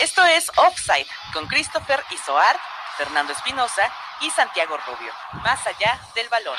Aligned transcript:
Esto 0.00 0.22
es 0.24 0.48
Offside 0.56 1.08
con 1.34 1.48
Christopher 1.48 1.98
Isoar, 2.14 2.54
Fernando 2.96 3.32
Espinosa 3.32 3.82
y 4.24 4.30
Santiago 4.30 4.76
Rubio. 4.86 5.12
Más 5.42 5.66
allá 5.66 5.98
del 6.14 6.28
balón. 6.30 6.54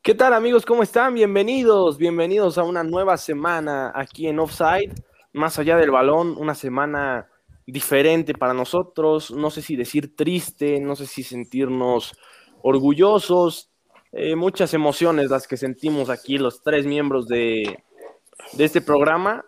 ¿Qué 0.00 0.14
tal 0.14 0.32
amigos? 0.32 0.64
¿Cómo 0.64 0.82
están? 0.82 1.12
Bienvenidos, 1.12 1.98
bienvenidos 1.98 2.56
a 2.56 2.62
una 2.62 2.82
nueva 2.82 3.18
semana 3.18 3.92
aquí 3.94 4.28
en 4.28 4.38
Offside, 4.38 4.94
más 5.34 5.58
allá 5.58 5.76
del 5.76 5.90
balón, 5.90 6.34
una 6.38 6.54
semana 6.54 7.28
diferente 7.66 8.32
para 8.32 8.54
nosotros, 8.54 9.32
no 9.32 9.50
sé 9.50 9.60
si 9.60 9.76
decir 9.76 10.16
triste, 10.16 10.80
no 10.80 10.96
sé 10.96 11.06
si 11.06 11.22
sentirnos 11.22 12.16
orgullosos, 12.62 13.68
eh, 14.12 14.36
muchas 14.36 14.72
emociones 14.72 15.28
las 15.28 15.46
que 15.46 15.58
sentimos 15.58 16.08
aquí 16.08 16.38
los 16.38 16.62
tres 16.62 16.86
miembros 16.86 17.28
de, 17.28 17.84
de 18.54 18.64
este 18.64 18.80
programa. 18.80 19.44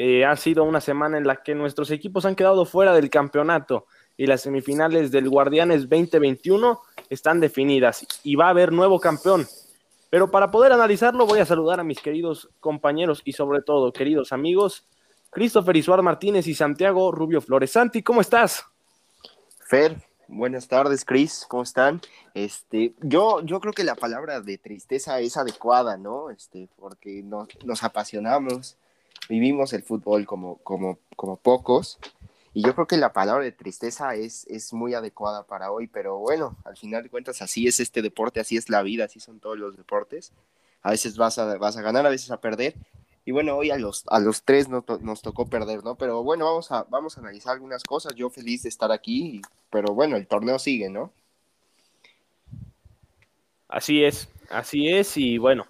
Eh, 0.00 0.24
ha 0.24 0.36
sido 0.36 0.62
una 0.62 0.80
semana 0.80 1.18
en 1.18 1.26
la 1.26 1.42
que 1.42 1.56
nuestros 1.56 1.90
equipos 1.90 2.24
han 2.24 2.36
quedado 2.36 2.64
fuera 2.64 2.94
del 2.94 3.10
campeonato 3.10 3.86
y 4.16 4.28
las 4.28 4.42
semifinales 4.42 5.10
del 5.10 5.28
Guardianes 5.28 5.88
2021 5.88 6.80
están 7.10 7.40
definidas 7.40 8.06
y 8.22 8.36
va 8.36 8.46
a 8.46 8.50
haber 8.50 8.70
nuevo 8.70 9.00
campeón. 9.00 9.48
Pero 10.08 10.30
para 10.30 10.52
poder 10.52 10.70
analizarlo 10.70 11.26
voy 11.26 11.40
a 11.40 11.44
saludar 11.44 11.80
a 11.80 11.82
mis 11.82 11.98
queridos 11.98 12.48
compañeros 12.60 13.22
y 13.24 13.32
sobre 13.32 13.60
todo 13.60 13.92
queridos 13.92 14.30
amigos, 14.30 14.86
Christopher 15.30 15.76
Isuar 15.76 16.02
Martínez 16.02 16.46
y 16.46 16.54
Santiago 16.54 17.10
Rubio 17.10 17.40
Flores. 17.40 17.72
Santi, 17.72 18.00
¿cómo 18.00 18.20
estás? 18.20 18.64
Fer, 19.66 19.96
buenas 20.28 20.68
tardes, 20.68 21.04
Chris, 21.04 21.44
¿cómo 21.48 21.64
están? 21.64 22.00
Este, 22.34 22.94
yo, 23.00 23.40
yo 23.40 23.58
creo 23.58 23.72
que 23.72 23.82
la 23.82 23.96
palabra 23.96 24.40
de 24.42 24.58
tristeza 24.58 25.18
es 25.18 25.36
adecuada, 25.36 25.96
¿no? 25.96 26.30
Este, 26.30 26.68
porque 26.76 27.24
nos, 27.24 27.48
nos 27.64 27.82
apasionamos, 27.82 28.78
vivimos 29.28 29.72
el 29.72 29.82
fútbol 29.82 30.26
como, 30.26 30.58
como, 30.58 30.98
como 31.16 31.36
pocos. 31.36 31.98
Y 32.54 32.62
yo 32.62 32.74
creo 32.74 32.86
que 32.86 32.96
la 32.96 33.12
palabra 33.12 33.44
de 33.44 33.52
tristeza 33.52 34.14
es, 34.14 34.46
es 34.48 34.72
muy 34.72 34.94
adecuada 34.94 35.46
para 35.46 35.70
hoy, 35.70 35.86
pero 35.86 36.18
bueno, 36.18 36.56
al 36.64 36.76
final 36.76 37.02
de 37.02 37.10
cuentas 37.10 37.42
así 37.42 37.66
es 37.66 37.78
este 37.78 38.02
deporte, 38.02 38.40
así 38.40 38.56
es 38.56 38.68
la 38.68 38.82
vida, 38.82 39.04
así 39.04 39.20
son 39.20 39.38
todos 39.38 39.58
los 39.58 39.76
deportes. 39.76 40.32
A 40.82 40.90
veces 40.90 41.16
vas 41.16 41.38
a, 41.38 41.56
vas 41.58 41.76
a 41.76 41.82
ganar, 41.82 42.06
a 42.06 42.10
veces 42.10 42.30
a 42.30 42.40
perder. 42.40 42.74
Y 43.24 43.30
bueno, 43.30 43.56
hoy 43.56 43.70
a 43.70 43.76
los, 43.76 44.04
a 44.08 44.20
los 44.20 44.42
tres 44.42 44.68
nos, 44.68 44.84
nos 45.02 45.20
tocó 45.20 45.46
perder, 45.46 45.84
¿no? 45.84 45.96
Pero 45.96 46.22
bueno, 46.22 46.46
vamos 46.46 46.72
a, 46.72 46.84
vamos 46.84 47.16
a 47.16 47.20
analizar 47.20 47.52
algunas 47.52 47.84
cosas. 47.84 48.14
Yo 48.14 48.30
feliz 48.30 48.62
de 48.62 48.70
estar 48.70 48.90
aquí, 48.90 49.42
pero 49.70 49.92
bueno, 49.92 50.16
el 50.16 50.26
torneo 50.26 50.58
sigue, 50.58 50.88
¿no? 50.88 51.12
Así 53.68 54.02
es, 54.02 54.30
así 54.50 54.88
es. 54.88 55.16
Y 55.18 55.36
bueno, 55.36 55.66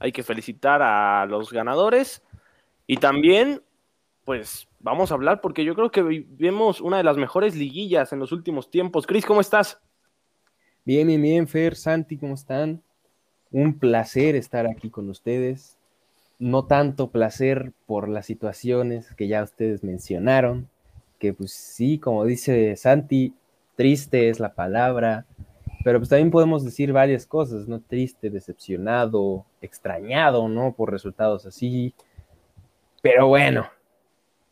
hay 0.00 0.10
que 0.10 0.24
felicitar 0.24 0.82
a 0.82 1.24
los 1.26 1.52
ganadores. 1.52 2.20
Y 2.90 2.96
también, 2.96 3.62
pues 4.24 4.66
vamos 4.80 5.10
a 5.10 5.14
hablar 5.14 5.42
porque 5.42 5.62
yo 5.62 5.74
creo 5.74 5.90
que 5.90 6.02
vivimos 6.02 6.80
una 6.80 6.96
de 6.96 7.04
las 7.04 7.18
mejores 7.18 7.54
liguillas 7.54 8.14
en 8.14 8.18
los 8.18 8.32
últimos 8.32 8.70
tiempos. 8.70 9.06
Cris, 9.06 9.26
¿cómo 9.26 9.42
estás? 9.42 9.78
Bien, 10.86 11.06
bien, 11.06 11.20
bien, 11.20 11.46
Fer, 11.46 11.76
Santi, 11.76 12.16
¿cómo 12.16 12.32
están? 12.32 12.82
Un 13.50 13.78
placer 13.78 14.36
estar 14.36 14.66
aquí 14.66 14.88
con 14.88 15.10
ustedes. 15.10 15.76
No 16.38 16.64
tanto 16.64 17.10
placer 17.10 17.74
por 17.84 18.08
las 18.08 18.24
situaciones 18.24 19.12
que 19.16 19.28
ya 19.28 19.42
ustedes 19.42 19.84
mencionaron, 19.84 20.70
que 21.18 21.34
pues 21.34 21.52
sí, 21.52 21.98
como 21.98 22.24
dice 22.24 22.74
Santi, 22.76 23.34
triste 23.76 24.30
es 24.30 24.40
la 24.40 24.54
palabra, 24.54 25.26
pero 25.84 25.98
pues 25.98 26.08
también 26.08 26.30
podemos 26.30 26.64
decir 26.64 26.94
varias 26.94 27.26
cosas, 27.26 27.68
¿no? 27.68 27.80
Triste, 27.80 28.30
decepcionado, 28.30 29.44
extrañado, 29.60 30.48
¿no? 30.48 30.72
Por 30.72 30.90
resultados 30.90 31.44
así. 31.44 31.92
Pero 33.02 33.28
bueno, 33.28 33.68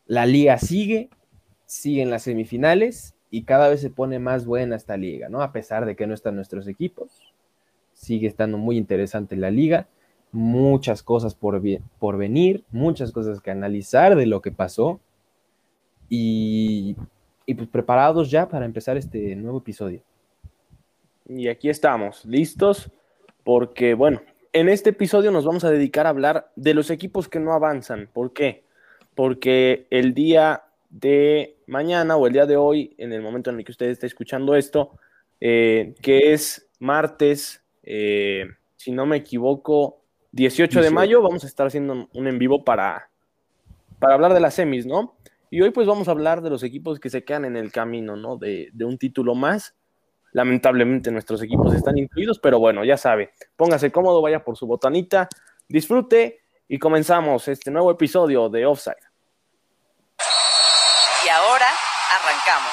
la 0.06 0.26
liga 0.26 0.58
sigue, 0.58 1.10
siguen 1.64 2.10
las 2.10 2.22
semifinales 2.22 3.14
y 3.30 3.42
cada 3.42 3.68
vez 3.68 3.80
se 3.80 3.90
pone 3.90 4.18
más 4.18 4.46
buena 4.46 4.76
esta 4.76 4.96
liga, 4.96 5.28
¿no? 5.28 5.42
A 5.42 5.52
pesar 5.52 5.84
de 5.84 5.96
que 5.96 6.06
no 6.06 6.14
están 6.14 6.36
nuestros 6.36 6.68
equipos, 6.68 7.34
sigue 7.92 8.28
estando 8.28 8.56
muy 8.58 8.76
interesante 8.76 9.36
la 9.36 9.50
liga, 9.50 9.88
muchas 10.30 11.02
cosas 11.02 11.34
por, 11.34 11.60
por 11.98 12.16
venir, 12.16 12.64
muchas 12.70 13.10
cosas 13.10 13.40
que 13.40 13.50
analizar 13.50 14.16
de 14.16 14.26
lo 14.26 14.40
que 14.42 14.52
pasó 14.52 15.00
y, 16.08 16.96
y 17.46 17.54
pues 17.54 17.68
preparados 17.68 18.30
ya 18.30 18.48
para 18.48 18.64
empezar 18.64 18.96
este 18.96 19.34
nuevo 19.34 19.58
episodio. 19.58 20.02
Y 21.28 21.48
aquí 21.48 21.68
estamos, 21.68 22.24
listos, 22.24 22.90
porque 23.42 23.94
bueno, 23.94 24.20
en 24.58 24.68
este 24.68 24.90
episodio 24.90 25.30
nos 25.30 25.44
vamos 25.44 25.64
a 25.64 25.70
dedicar 25.70 26.06
a 26.06 26.10
hablar 26.10 26.50
de 26.56 26.74
los 26.74 26.90
equipos 26.90 27.28
que 27.28 27.40
no 27.40 27.52
avanzan. 27.52 28.08
¿Por 28.12 28.32
qué? 28.32 28.66
porque 29.16 29.86
el 29.90 30.14
día 30.14 30.62
de 30.90 31.56
mañana 31.66 32.16
o 32.16 32.26
el 32.28 32.34
día 32.34 32.46
de 32.46 32.56
hoy, 32.56 32.94
en 32.98 33.12
el 33.12 33.22
momento 33.22 33.50
en 33.50 33.58
el 33.58 33.64
que 33.64 33.72
usted 33.72 33.86
esté 33.86 34.06
escuchando 34.06 34.54
esto, 34.54 34.92
eh, 35.40 35.94
que 36.02 36.34
es 36.34 36.68
martes, 36.78 37.64
eh, 37.82 38.44
si 38.76 38.92
no 38.92 39.06
me 39.06 39.16
equivoco, 39.16 40.02
18 40.32 40.82
de 40.82 40.90
mayo, 40.90 41.22
vamos 41.22 41.44
a 41.44 41.46
estar 41.46 41.66
haciendo 41.66 42.08
un 42.12 42.26
en 42.26 42.38
vivo 42.38 42.62
para, 42.62 43.08
para 43.98 44.14
hablar 44.14 44.34
de 44.34 44.40
las 44.40 44.54
semis, 44.54 44.84
¿no? 44.84 45.16
Y 45.50 45.62
hoy 45.62 45.70
pues 45.70 45.86
vamos 45.86 46.08
a 46.08 46.10
hablar 46.10 46.42
de 46.42 46.50
los 46.50 46.62
equipos 46.62 47.00
que 47.00 47.08
se 47.08 47.24
quedan 47.24 47.46
en 47.46 47.56
el 47.56 47.72
camino, 47.72 48.16
¿no? 48.16 48.36
De, 48.36 48.68
de 48.74 48.84
un 48.84 48.98
título 48.98 49.34
más. 49.34 49.74
Lamentablemente 50.36 51.10
nuestros 51.10 51.42
equipos 51.42 51.72
están 51.72 51.96
incluidos, 51.96 52.38
pero 52.38 52.58
bueno, 52.58 52.84
ya 52.84 52.98
sabe, 52.98 53.32
póngase 53.56 53.90
cómodo, 53.90 54.20
vaya 54.20 54.44
por 54.44 54.54
su 54.54 54.66
botanita, 54.66 55.30
disfrute 55.66 56.42
y 56.68 56.78
comenzamos 56.78 57.48
este 57.48 57.70
nuevo 57.70 57.90
episodio 57.90 58.50
de 58.50 58.66
Offside. 58.66 58.98
Y 61.24 61.28
ahora 61.30 61.68
arrancamos. 62.20 62.72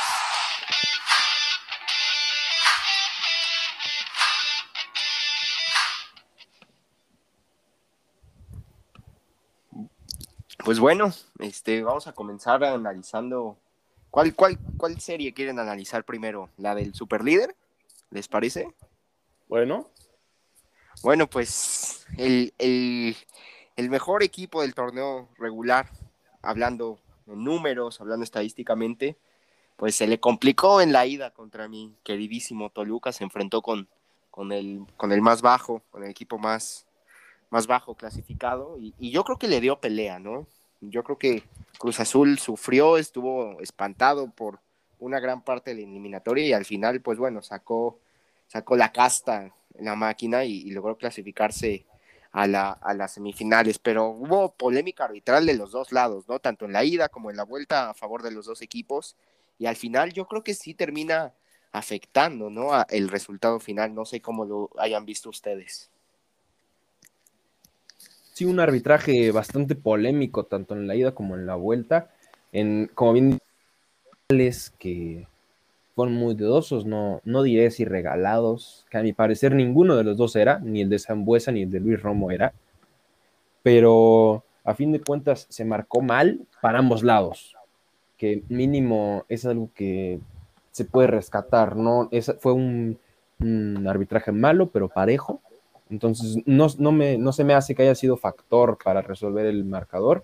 Pues 10.65 10.79
bueno, 10.79 11.13
este, 11.39 11.81
vamos 11.81 12.07
a 12.07 12.11
comenzar 12.11 12.61
analizando. 12.65 13.57
¿Cuál, 14.13 14.35
cuál, 14.35 14.59
¿Cuál 14.77 14.99
serie 14.99 15.33
quieren 15.33 15.57
analizar 15.57 16.03
primero? 16.03 16.51
¿La 16.57 16.75
del 16.75 16.93
superlíder? 16.93 17.55
¿Les 18.11 18.27
parece? 18.27 18.71
Bueno. 19.47 19.89
Bueno, 21.01 21.27
pues 21.27 22.05
el, 22.19 22.53
el, 22.59 23.17
el 23.75 23.89
mejor 23.89 24.21
equipo 24.21 24.61
del 24.61 24.75
torneo 24.75 25.29
regular, 25.39 25.89
hablando 26.43 26.99
en 27.25 27.43
números, 27.43 28.01
hablando 28.01 28.23
estadísticamente, 28.23 29.17
pues 29.77 29.95
se 29.95 30.05
le 30.05 30.19
complicó 30.19 30.79
en 30.79 30.93
la 30.93 31.07
ida 31.07 31.31
contra 31.31 31.67
mi 31.67 31.95
queridísimo 32.03 32.69
Toluca, 32.69 33.11
se 33.13 33.23
enfrentó 33.23 33.63
con, 33.63 33.87
con, 34.29 34.51
el, 34.51 34.85
con 34.95 35.11
el 35.11 35.23
más 35.23 35.41
bajo, 35.41 35.81
con 35.89 36.03
el 36.03 36.11
equipo 36.11 36.37
más, 36.37 36.85
más 37.49 37.65
bajo 37.65 37.95
clasificado, 37.95 38.77
y, 38.79 38.93
y, 38.99 39.09
yo 39.09 39.23
creo 39.23 39.39
que 39.39 39.47
le 39.47 39.59
dio 39.59 39.79
pelea, 39.79 40.19
¿no? 40.19 40.45
Yo 40.89 41.03
creo 41.03 41.17
que 41.17 41.43
Cruz 41.77 41.99
Azul 41.99 42.39
sufrió, 42.39 42.97
estuvo 42.97 43.59
espantado 43.61 44.29
por 44.31 44.59
una 44.99 45.19
gran 45.19 45.43
parte 45.43 45.71
de 45.71 45.81
la 45.81 45.89
eliminatoria 45.89 46.45
y 46.45 46.53
al 46.53 46.65
final, 46.65 47.01
pues 47.01 47.17
bueno, 47.17 47.41
sacó, 47.41 47.99
sacó 48.47 48.75
la 48.75 48.91
casta 48.91 49.53
en 49.75 49.85
la 49.85 49.95
máquina 49.95 50.45
y, 50.45 50.69
logró 50.71 50.97
clasificarse 50.97 51.85
a, 52.31 52.47
la, 52.47 52.71
a 52.71 52.93
las 52.93 53.13
semifinales, 53.13 53.79
pero 53.79 54.07
hubo 54.09 54.53
polémica 54.53 55.05
arbitral 55.05 55.45
de 55.45 55.55
los 55.55 55.71
dos 55.71 55.91
lados, 55.91 56.27
¿no? 56.27 56.39
Tanto 56.39 56.65
en 56.65 56.73
la 56.73 56.83
ida 56.83 57.09
como 57.09 57.29
en 57.29 57.37
la 57.37 57.43
vuelta 57.43 57.89
a 57.89 57.93
favor 57.93 58.23
de 58.23 58.31
los 58.31 58.45
dos 58.45 58.61
equipos. 58.61 59.15
Y 59.59 59.67
al 59.67 59.75
final 59.75 60.13
yo 60.13 60.27
creo 60.27 60.43
que 60.43 60.53
sí 60.53 60.73
termina 60.73 61.33
afectando, 61.71 62.49
¿no? 62.49 62.73
A 62.73 62.87
el 62.89 63.09
resultado 63.09 63.59
final. 63.59 63.93
No 63.93 64.05
sé 64.05 64.21
cómo 64.21 64.45
lo 64.45 64.69
hayan 64.77 65.05
visto 65.05 65.29
ustedes. 65.29 65.91
Sí, 68.33 68.45
un 68.45 68.59
arbitraje 68.59 69.31
bastante 69.31 69.75
polémico, 69.75 70.45
tanto 70.45 70.73
en 70.73 70.87
la 70.87 70.95
ida 70.95 71.13
como 71.13 71.35
en 71.35 71.45
la 71.45 71.55
vuelta. 71.55 72.09
En, 72.51 72.89
como 72.95 73.13
bien 73.13 73.39
que 74.79 75.27
fueron 75.95 76.15
muy 76.15 76.33
dudosos, 76.33 76.85
no, 76.85 77.21
no 77.23 77.43
diré 77.43 77.69
si 77.69 77.85
regalados, 77.85 78.87
que 78.89 78.97
a 78.97 79.03
mi 79.03 79.13
parecer 79.13 79.53
ninguno 79.53 79.95
de 79.95 80.03
los 80.03 80.17
dos 80.17 80.35
era, 80.35 80.57
ni 80.59 80.81
el 80.81 80.89
de 80.89 80.97
Zambuesa 80.97 81.51
ni 81.51 81.61
el 81.61 81.71
de 81.71 81.79
Luis 81.79 82.01
Romo 82.01 82.31
era, 82.31 82.53
pero 83.61 84.43
a 84.63 84.73
fin 84.73 84.91
de 84.91 85.01
cuentas 85.01 85.45
se 85.49 85.65
marcó 85.65 86.01
mal 86.01 86.41
para 86.61 86.79
ambos 86.79 87.03
lados, 87.03 87.55
que 88.17 88.41
mínimo 88.49 89.25
es 89.29 89.45
algo 89.45 89.69
que 89.75 90.19
se 90.71 90.85
puede 90.85 91.07
rescatar, 91.07 91.75
¿no? 91.75 92.07
Es, 92.11 92.33
fue 92.39 92.53
un, 92.53 92.97
un, 93.39 93.87
arbitraje 93.87 94.31
malo, 94.31 94.69
pero 94.69 94.89
parejo, 94.89 95.41
entonces 95.93 96.37
no, 96.45 96.67
no, 96.77 96.91
me, 96.91 97.17
no 97.17 97.31
se 97.31 97.43
me 97.43 97.53
hace 97.53 97.75
que 97.75 97.83
haya 97.83 97.95
sido 97.95 98.17
factor 98.17 98.77
para 98.83 99.01
resolver 99.01 99.45
el 99.45 99.63
marcador, 99.63 100.23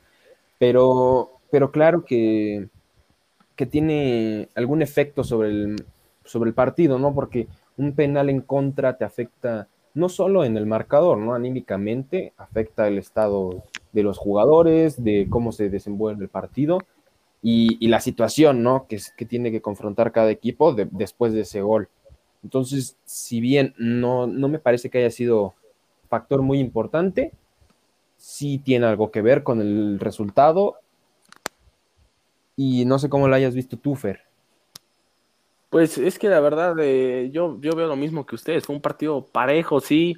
pero, 0.58 1.40
pero 1.50 1.72
claro 1.72 2.04
que 2.04 2.68
que 3.60 3.66
tiene 3.66 4.48
algún 4.56 4.82
efecto 4.82 5.22
sobre 5.22 5.50
el, 5.50 5.86
sobre 6.24 6.48
el 6.48 6.54
partido, 6.54 6.98
¿no? 6.98 7.14
Porque 7.14 7.50
un 7.76 7.92
penal 7.92 8.30
en 8.30 8.40
contra 8.40 8.98
te 8.98 9.04
afecta 9.04 9.68
no 9.94 10.08
solo 10.08 10.46
en 10.46 10.56
el 10.56 10.66
marcador, 10.66 11.18
¿no? 11.18 11.34
Anímicamente, 11.34 12.32
afecta 12.38 12.88
el 12.88 12.98
estado 12.98 13.66
de 13.92 14.04
los 14.04 14.18
jugadores, 14.18 15.04
de 15.04 15.28
cómo 15.30 15.52
se 15.52 15.70
desenvuelve 15.70 16.24
el 16.24 16.30
partido 16.30 16.78
y, 17.42 17.86
la 17.90 18.00
situación, 18.00 18.64
¿no? 18.64 18.88
Que, 18.88 18.98
que 19.18 19.26
tiene 19.26 19.52
que 19.52 19.62
confrontar 19.62 20.14
cada 20.14 20.32
equipo 20.32 20.74
después 20.74 21.34
de 21.34 21.42
ese 21.42 21.62
gol. 21.62 21.90
Entonces, 22.46 22.96
si 23.04 23.42
bien 23.42 23.74
no, 23.78 24.26
no 24.26 24.48
me 24.48 24.60
parece 24.60 24.90
que 24.90 25.00
haya 25.00 25.12
sido 25.12 25.54
factor 26.10 26.42
muy 26.42 26.60
importante, 26.60 27.32
sí 28.18 28.60
tiene 28.60 28.86
algo 28.86 29.12
que 29.12 29.22
ver 29.22 29.44
con 29.44 29.62
el 29.62 30.00
resultado. 30.00 30.76
Y 32.56 32.84
no 32.86 33.00
sé 33.00 33.10
cómo 33.10 33.28
lo 33.28 33.36
hayas 33.36 33.56
visto 33.56 33.78
tú, 33.78 33.96
Fer. 33.96 34.22
Pues 35.70 35.98
es 35.98 36.20
que 36.20 36.28
la 36.28 36.40
verdad, 36.40 36.76
eh, 36.80 37.30
yo, 37.32 37.58
yo 37.62 37.76
veo 37.76 37.88
lo 37.88 37.96
mismo 37.96 38.26
que 38.26 38.36
ustedes. 38.36 38.66
Fue 38.66 38.76
un 38.76 38.82
partido 38.82 39.26
parejo, 39.26 39.80
sí. 39.80 40.18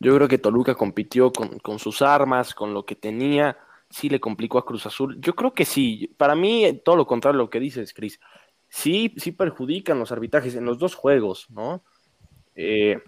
Yo 0.00 0.14
creo 0.14 0.28
que 0.28 0.38
Toluca 0.38 0.74
compitió 0.74 1.32
con, 1.32 1.58
con, 1.60 1.78
sus 1.78 2.02
armas, 2.02 2.54
con 2.54 2.74
lo 2.74 2.84
que 2.84 2.94
tenía. 2.94 3.56
Sí 3.88 4.08
le 4.10 4.20
complicó 4.20 4.58
a 4.58 4.66
Cruz 4.66 4.84
Azul. 4.86 5.18
Yo 5.20 5.34
creo 5.34 5.54
que 5.54 5.64
sí. 5.64 6.14
Para 6.18 6.34
mí, 6.34 6.80
todo 6.84 6.96
lo 6.96 7.06
contrario 7.06 7.40
a 7.40 7.44
lo 7.44 7.50
que 7.50 7.60
dices, 7.60 7.94
Cris. 7.94 8.20
Sí, 8.68 9.14
sí 9.16 9.32
perjudican 9.32 9.98
los 9.98 10.12
arbitrajes 10.12 10.54
en 10.56 10.66
los 10.66 10.78
dos 10.78 10.94
juegos, 10.94 11.48
¿no? 11.50 11.82
Eh, 12.54 13.00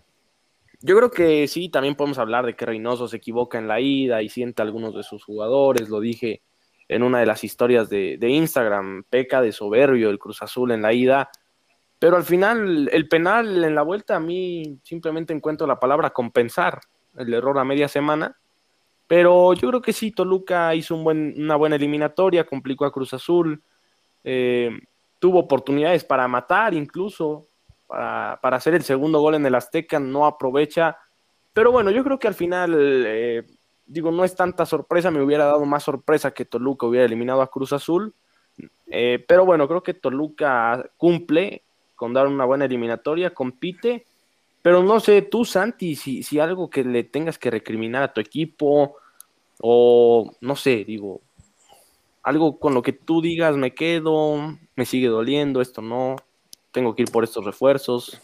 yo 0.82 0.96
creo 0.96 1.10
que 1.10 1.46
sí, 1.48 1.68
también 1.68 1.94
podemos 1.94 2.18
hablar 2.18 2.46
de 2.46 2.54
que 2.56 2.66
Reynoso 2.66 3.08
se 3.08 3.18
equivoca 3.18 3.58
en 3.58 3.68
la 3.68 3.80
ida 3.80 4.22
y 4.22 4.28
sienta 4.28 4.62
a 4.62 4.66
algunos 4.66 4.94
de 4.94 5.02
sus 5.02 5.24
jugadores. 5.24 5.88
Lo 5.88 6.00
dije 6.00 6.42
en 6.88 7.02
una 7.02 7.20
de 7.20 7.26
las 7.26 7.44
historias 7.44 7.88
de, 7.88 8.18
Instagram. 8.20 9.04
Peca 9.08 9.40
de 9.40 9.52
soberbio 9.52 10.10
el 10.10 10.18
Cruz 10.18 10.42
Azul 10.42 10.72
en 10.72 10.82
la 10.82 10.92
ida 10.92 11.30
pero 12.00 12.16
al 12.16 12.24
final, 12.24 12.88
el 12.90 13.08
penal 13.08 13.62
en 13.62 13.74
la 13.74 13.82
vuelta, 13.82 14.16
a 14.16 14.20
mí 14.20 14.80
simplemente 14.82 15.34
encuentro 15.34 15.66
la 15.66 15.78
palabra 15.78 16.08
compensar 16.08 16.80
el 17.14 17.32
error 17.34 17.58
a 17.58 17.64
media 17.64 17.88
semana. 17.88 18.38
Pero 19.06 19.52
yo 19.52 19.68
creo 19.68 19.82
que 19.82 19.92
sí, 19.92 20.10
Toluca 20.10 20.74
hizo 20.74 20.96
una 20.96 21.56
buena 21.56 21.76
eliminatoria, 21.76 22.46
complicó 22.46 22.86
a 22.86 22.92
Cruz 22.92 23.12
Azul, 23.12 23.62
eh, 24.24 24.70
tuvo 25.18 25.40
oportunidades 25.40 26.02
para 26.02 26.26
matar 26.26 26.72
incluso, 26.72 27.48
para, 27.90 28.56
hacer 28.56 28.74
el 28.74 28.84
segundo 28.84 29.20
gol 29.20 29.34
en 29.34 29.46
el 29.46 29.54
Azteca, 29.54 29.98
no 29.98 30.26
aprovecha. 30.26 30.96
Pero 31.52 31.72
bueno, 31.72 31.90
yo 31.90 32.04
creo 32.04 32.18
que 32.18 32.28
al 32.28 32.34
final, 32.34 32.74
eh, 32.78 33.44
digo, 33.86 34.12
no 34.12 34.24
es 34.24 34.36
tanta 34.36 34.64
sorpresa, 34.64 35.10
me 35.10 35.22
hubiera 35.22 35.46
dado 35.46 35.64
más 35.64 35.82
sorpresa 35.82 36.30
que 36.30 36.44
Toluca 36.44 36.86
hubiera 36.86 37.06
eliminado 37.06 37.42
a 37.42 37.50
Cruz 37.50 37.72
Azul. 37.72 38.14
Eh, 38.86 39.24
pero 39.26 39.44
bueno, 39.44 39.66
creo 39.66 39.82
que 39.82 39.94
Toluca 39.94 40.90
cumple, 40.96 41.62
con 41.96 42.12
dar 42.12 42.26
una 42.26 42.44
buena 42.44 42.66
eliminatoria, 42.66 43.34
compite, 43.34 44.04
pero 44.62 44.82
no 44.82 45.00
sé, 45.00 45.22
tú 45.22 45.44
Santi, 45.44 45.96
si, 45.96 46.22
si 46.22 46.38
algo 46.38 46.70
que 46.70 46.84
le 46.84 47.04
tengas 47.04 47.38
que 47.38 47.50
recriminar 47.50 48.02
a 48.02 48.12
tu 48.12 48.20
equipo, 48.20 48.96
o 49.60 50.32
no 50.40 50.56
sé, 50.56 50.84
digo, 50.84 51.20
algo 52.22 52.58
con 52.58 52.74
lo 52.74 52.82
que 52.82 52.92
tú 52.92 53.20
digas, 53.20 53.56
me 53.56 53.74
quedo, 53.74 54.56
me 54.76 54.86
sigue 54.86 55.08
doliendo, 55.08 55.60
esto 55.60 55.82
no, 55.82 56.16
tengo 56.72 56.94
que 56.94 57.02
ir 57.02 57.10
por 57.10 57.24
estos 57.24 57.44
refuerzos, 57.44 58.20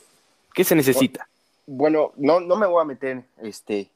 ¿qué 0.54 0.64
se 0.64 0.74
necesita? 0.74 1.28
Bueno, 1.66 2.12
no, 2.16 2.40
no 2.40 2.56
me 2.56 2.66
voy 2.66 2.80
a 2.80 2.84
meter 2.84 3.24
este, 3.42 3.90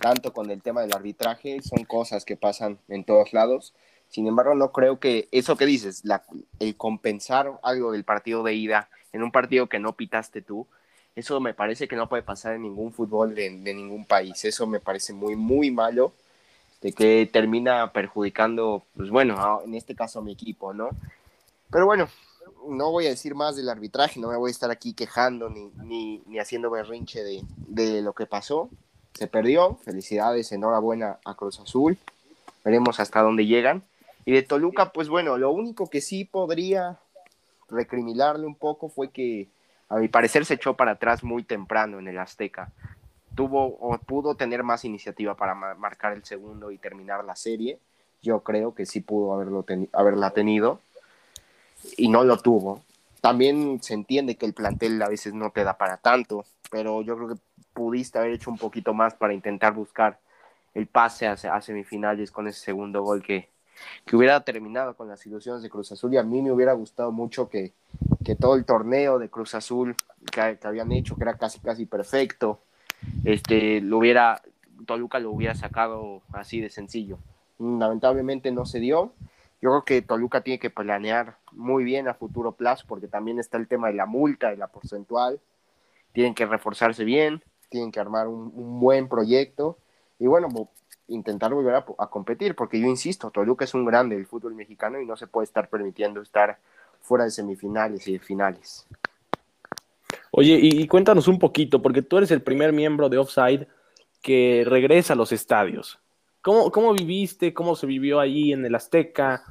tanto 0.00 0.32
con 0.32 0.50
el 0.50 0.62
tema 0.62 0.82
del 0.82 0.92
arbitraje, 0.92 1.60
son 1.62 1.84
cosas 1.84 2.24
que 2.24 2.36
pasan 2.36 2.78
en 2.88 3.04
todos 3.04 3.32
lados. 3.32 3.74
Sin 4.08 4.26
embargo, 4.26 4.54
no 4.54 4.72
creo 4.72 5.00
que 5.00 5.28
eso 5.32 5.56
que 5.56 5.66
dices, 5.66 6.04
la, 6.04 6.22
el 6.60 6.76
compensar 6.76 7.58
algo 7.62 7.92
del 7.92 8.04
partido 8.04 8.42
de 8.42 8.54
ida 8.54 8.88
en 9.12 9.22
un 9.22 9.32
partido 9.32 9.68
que 9.68 9.78
no 9.78 9.94
pitaste 9.94 10.42
tú, 10.42 10.66
eso 11.18 11.40
me 11.40 11.52
parece 11.52 11.88
que 11.88 11.96
no 11.96 12.08
puede 12.08 12.22
pasar 12.22 12.54
en 12.54 12.62
ningún 12.62 12.92
fútbol 12.92 13.34
de, 13.34 13.50
ningún 13.50 14.04
país. 14.04 14.44
Eso 14.44 14.66
me 14.68 14.78
parece 14.78 15.12
muy, 15.12 15.34
muy 15.34 15.70
malo, 15.70 16.12
de 16.80 16.92
que 16.92 17.28
termina 17.30 17.92
perjudicando, 17.92 18.84
pues 18.96 19.10
bueno, 19.10 19.60
en 19.64 19.74
este 19.74 19.96
caso 19.96 20.20
a 20.20 20.22
mi 20.22 20.32
equipo, 20.32 20.72
¿no? 20.72 20.90
Pero 21.70 21.86
bueno, 21.86 22.08
no 22.66 22.90
voy 22.90 23.06
a 23.06 23.10
decir 23.10 23.34
más 23.34 23.56
del 23.56 23.68
arbitraje, 23.68 24.20
no 24.20 24.28
me 24.28 24.36
voy 24.36 24.50
a 24.50 24.52
estar 24.52 24.70
aquí 24.70 24.92
quejando 24.92 25.48
ni, 25.48 25.70
ni, 25.84 26.22
ni 26.26 26.38
haciendo 26.38 26.70
berrinche 26.70 27.22
de, 27.22 27.42
de 27.66 28.02
lo 28.02 28.12
que 28.12 28.26
pasó. 28.26 28.70
Se 29.14 29.26
perdió, 29.26 29.76
felicidades, 29.84 30.52
enhorabuena 30.52 31.18
a 31.24 31.34
Cruz 31.34 31.58
Azul. 31.60 31.98
Veremos 32.64 33.00
hasta 33.00 33.22
dónde 33.22 33.46
llegan. 33.46 33.82
Y 34.24 34.32
de 34.32 34.42
Toluca, 34.42 34.92
pues 34.92 35.08
bueno, 35.08 35.38
lo 35.38 35.50
único 35.50 35.88
que 35.88 36.00
sí 36.00 36.24
podría 36.24 36.98
recriminarle 37.68 38.46
un 38.46 38.54
poco 38.54 38.88
fue 38.88 39.10
que 39.10 39.48
a 39.88 39.96
mi 39.96 40.08
parecer 40.08 40.44
se 40.44 40.54
echó 40.54 40.74
para 40.74 40.92
atrás 40.92 41.24
muy 41.24 41.42
temprano 41.42 41.98
en 41.98 42.08
el 42.08 42.18
Azteca. 42.18 42.70
Tuvo 43.34 43.76
o 43.80 43.96
pudo 43.98 44.34
tener 44.34 44.62
más 44.62 44.84
iniciativa 44.84 45.34
para 45.34 45.54
marcar 45.54 46.12
el 46.12 46.24
segundo 46.24 46.70
y 46.70 46.78
terminar 46.78 47.24
la 47.24 47.36
serie. 47.36 47.78
Yo 48.20 48.40
creo 48.40 48.74
que 48.74 48.84
sí 48.84 49.00
pudo 49.00 49.32
haberlo 49.32 49.64
haberla 49.92 50.30
tenido 50.30 50.80
y 51.96 52.08
no 52.08 52.24
lo 52.24 52.38
tuvo. 52.38 52.82
También 53.20 53.82
se 53.82 53.94
entiende 53.94 54.36
que 54.36 54.46
el 54.46 54.54
plantel 54.54 55.00
a 55.02 55.08
veces 55.08 55.34
no 55.34 55.50
te 55.50 55.64
da 55.64 55.76
para 55.76 55.96
tanto, 55.96 56.44
pero 56.70 57.02
yo 57.02 57.16
creo 57.16 57.28
que 57.28 57.40
pudiste 57.72 58.18
haber 58.18 58.32
hecho 58.32 58.50
un 58.50 58.58
poquito 58.58 58.94
más 58.94 59.14
para 59.14 59.34
intentar 59.34 59.72
buscar 59.72 60.18
el 60.74 60.86
pase 60.86 61.26
a, 61.26 61.60
semifinales 61.60 62.30
con 62.30 62.46
ese 62.46 62.60
segundo 62.60 63.02
gol 63.02 63.22
que, 63.22 63.48
que 64.04 64.16
hubiera 64.16 64.40
terminado 64.44 64.94
con 64.94 65.08
las 65.08 65.24
ilusiones 65.26 65.62
de 65.62 65.70
Cruz 65.70 65.90
Azul 65.92 66.14
y 66.14 66.16
a 66.16 66.22
mí 66.22 66.42
me 66.42 66.52
hubiera 66.52 66.72
gustado 66.72 67.10
mucho 67.10 67.48
que, 67.48 67.72
que 68.24 68.36
todo 68.36 68.54
el 68.54 68.64
torneo 68.64 69.18
de 69.18 69.28
Cruz 69.28 69.54
Azul 69.54 69.96
que, 70.30 70.58
habían 70.62 70.92
hecho, 70.92 71.16
que 71.16 71.22
era 71.22 71.36
casi 71.36 71.60
casi 71.60 71.86
perfecto, 71.86 72.60
este, 73.24 73.80
lo 73.80 73.98
hubiera, 73.98 74.42
Toluca 74.86 75.18
lo 75.18 75.30
hubiera 75.30 75.54
sacado 75.54 76.22
así 76.32 76.60
de 76.60 76.70
sencillo. 76.70 77.18
Lamentablemente 77.58 78.50
no 78.52 78.66
se 78.66 78.80
dio. 78.80 79.12
Yo 79.60 79.70
creo 79.70 79.84
que 79.84 80.02
Toluca 80.02 80.42
tiene 80.42 80.60
que 80.60 80.70
planear 80.70 81.36
muy 81.52 81.82
bien 81.82 82.06
a 82.06 82.14
futuro 82.14 82.52
plazo 82.52 82.84
porque 82.86 83.08
también 83.08 83.38
está 83.38 83.56
el 83.58 83.66
tema 83.66 83.88
de 83.88 83.94
la 83.94 84.06
multa, 84.06 84.50
de 84.50 84.56
la 84.56 84.68
porcentual. 84.68 85.40
Tienen 86.12 86.34
que 86.34 86.46
reforzarse 86.46 87.04
bien, 87.04 87.42
tienen 87.68 87.90
que 87.90 88.00
armar 88.00 88.28
un, 88.28 88.80
buen 88.80 89.08
proyecto. 89.08 89.78
Y 90.20 90.26
bueno, 90.26 90.48
intentar 91.08 91.52
volver 91.52 91.74
a, 91.74 92.06
competir, 92.06 92.54
porque 92.54 92.80
yo 92.80 92.86
insisto, 92.86 93.30
Toluca 93.30 93.64
es 93.64 93.74
un 93.74 93.84
grande 93.84 94.16
del 94.16 94.26
fútbol 94.26 94.54
mexicano 94.54 95.00
y 95.00 95.06
no 95.06 95.16
se 95.16 95.26
puede 95.26 95.44
estar 95.44 95.68
permitiendo 95.68 96.20
estar 96.20 96.58
fuera 97.00 97.24
de 97.24 97.30
semifinales 97.30 98.06
y 98.06 98.12
de 98.12 98.18
finales. 98.18 98.86
Oye, 100.30 100.58
y, 100.60 100.86
cuéntanos 100.86 101.26
un 101.26 101.38
poquito, 101.38 101.82
porque 101.82 102.02
tú 102.02 102.18
eres 102.18 102.30
el 102.30 102.42
primer 102.42 102.72
miembro 102.72 103.08
de 103.08 103.18
Offside 103.18 103.66
que 104.22 104.64
regresa 104.66 105.14
a 105.14 105.16
los 105.16 105.32
estadios. 105.32 105.98
¿Cómo, 106.48 106.72
¿Cómo 106.72 106.94
viviste? 106.94 107.52
¿Cómo 107.52 107.76
se 107.76 107.86
vivió 107.86 108.20
ahí 108.20 108.54
en 108.54 108.64
el 108.64 108.74
Azteca? 108.74 109.44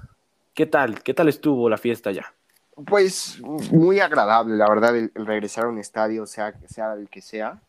¿Qué 0.55 0.66
tal? 0.66 1.04
¿Qué 1.04 1.13
tal 1.13 1.30
estuvo 1.30 1.69
la 1.69 1.77
fiesta 1.77 2.11
ya? 2.11 2.33
Pues 2.73 3.39
muy 3.71 3.99
agradable, 3.99 4.56
la 4.56 4.68
verdad, 4.68 4.97
el, 4.97 5.11
regresar 5.13 5.66
a 5.66 5.68
un 5.68 5.77
estadio, 5.77 6.25
sea, 6.25 6.56
sea 6.66 6.94
el 6.94 7.07
que 7.07 7.21
sea. 7.21 7.61